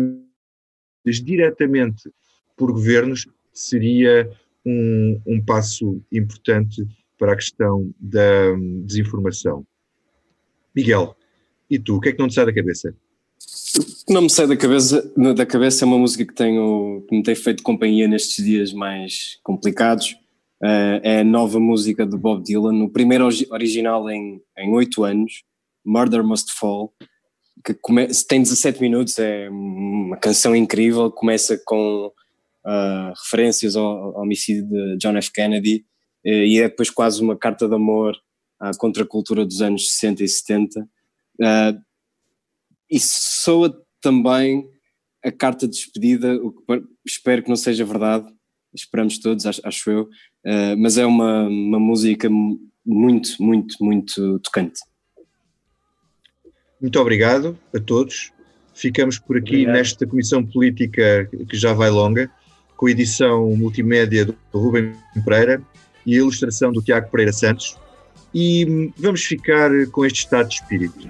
diretamente 1.23 2.09
por 2.57 2.71
governos, 2.71 3.27
seria 3.53 4.29
um, 4.65 5.21
um 5.25 5.43
passo 5.43 6.01
importante 6.11 6.85
para 7.17 7.33
a 7.33 7.35
questão 7.35 7.93
da 7.99 8.53
desinformação. 8.83 9.65
Miguel, 10.75 11.15
e 11.69 11.79
tu, 11.79 11.95
o 11.95 12.01
que 12.01 12.09
é 12.09 12.11
que 12.11 12.19
não 12.19 12.27
te 12.27 12.33
sai 12.33 12.45
da 12.45 12.53
cabeça? 12.53 12.93
Não 14.09 14.21
me 14.21 14.29
sai 14.29 14.47
da 14.47 14.57
cabeça, 14.57 15.13
da 15.35 15.45
cabeça 15.45 15.83
é 15.83 15.87
uma 15.87 15.97
música 15.97 16.25
que, 16.25 16.33
tenho, 16.33 17.05
que 17.07 17.15
me 17.15 17.23
tem 17.23 17.35
feito 17.35 17.63
companhia 17.63 18.07
nestes 18.07 18.43
dias 18.43 18.73
mais 18.73 19.39
complicados. 19.43 20.15
Uh, 20.61 20.99
é 21.03 21.19
a 21.19 21.23
nova 21.23 21.59
música 21.59 22.05
de 22.05 22.17
Bob 22.17 22.43
Dylan, 22.43 22.83
o 22.83 22.89
primeiro 22.89 23.27
original 23.51 24.09
em 24.09 24.41
oito 24.69 25.03
anos, 25.03 25.43
Murder 25.83 26.23
Must 26.23 26.53
Fall, 26.53 26.93
que 27.65 27.73
come, 27.73 28.07
tem 28.27 28.43
17 28.43 28.79
minutos, 28.79 29.17
é 29.17 29.49
uma 29.49 30.17
canção 30.17 30.55
incrível, 30.55 31.11
começa 31.11 31.59
com 31.65 32.07
uh, 32.07 33.13
referências 33.23 33.75
ao, 33.75 33.85
ao, 33.85 34.21
homicídio 34.21 34.67
de 34.67 34.97
John 34.97 35.17
F. 35.17 35.31
Kennedy 35.33 35.83
uh, 36.25 36.29
e 36.29 36.59
é 36.59 36.69
depois 36.69 36.91
quase 36.91 37.21
uma 37.21 37.35
carta 37.35 37.67
de 37.67 37.73
amor 37.73 38.15
à 38.59 38.71
contracultura 38.77 39.43
dos 39.43 39.61
anos 39.61 39.91
60 39.93 40.23
e 40.23 40.27
70. 40.27 40.79
Uh, 40.81 41.81
e 42.89 42.99
soa 42.99 43.75
também 43.99 44.69
a 45.23 45.31
carta 45.31 45.67
de 45.67 45.73
despedida, 45.73 46.35
o 46.35 46.51
que 46.51 46.83
espero 47.03 47.41
que 47.41 47.49
não 47.49 47.55
seja 47.55 47.83
verdade, 47.83 48.31
esperamos 48.75 49.17
todos, 49.17 49.47
acho, 49.47 49.61
acho 49.63 49.89
eu, 49.89 50.03
uh, 50.03 50.77
mas 50.77 50.99
é 50.99 51.05
uma, 51.05 51.47
uma 51.47 51.79
música 51.79 52.29
muito, 52.85 53.41
muito, 53.41 53.75
muito 53.81 54.39
tocante. 54.39 54.79
Muito 56.81 56.99
obrigado 56.99 57.57
a 57.73 57.79
todos. 57.79 58.31
Ficamos 58.73 59.17
por 59.17 59.37
aqui 59.37 59.55
obrigado. 59.55 59.73
nesta 59.75 60.05
comissão 60.05 60.45
política 60.45 61.29
que 61.49 61.57
já 61.57 61.73
vai 61.73 61.89
longa, 61.89 62.29
com 62.75 62.87
a 62.87 62.91
edição 62.91 63.49
multimédia 63.55 64.25
do 64.25 64.35
Rubem 64.53 64.93
Pereira 65.23 65.61
e 66.05 66.13
a 66.13 66.17
ilustração 66.17 66.71
do 66.71 66.81
Tiago 66.81 67.09
Pereira 67.09 67.31
Santos. 67.31 67.77
E 68.33 68.91
vamos 68.97 69.23
ficar 69.23 69.71
com 69.91 70.05
este 70.05 70.19
estado 70.19 70.49
de 70.49 70.55
espírito 70.55 71.09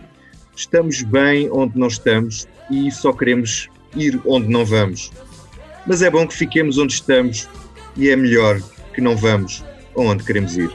estamos 0.55 1.01
bem 1.01 1.49
onde 1.51 1.77
não 1.77 1.87
estamos 1.87 2.47
e 2.71 2.89
só 2.91 3.11
queremos 3.11 3.69
ir 3.95 4.19
onde 4.25 4.47
não 4.47 4.65
vamos. 4.65 5.11
Mas 5.85 6.01
é 6.01 6.09
bom 6.09 6.25
que 6.27 6.33
fiquemos 6.33 6.77
onde 6.77 6.93
estamos 6.93 7.47
e 7.95 8.09
é 8.09 8.15
melhor 8.15 8.59
que 8.93 9.01
não 9.01 9.15
vamos 9.15 9.63
aonde 9.95 10.23
queremos 10.23 10.57
ir. 10.57 10.69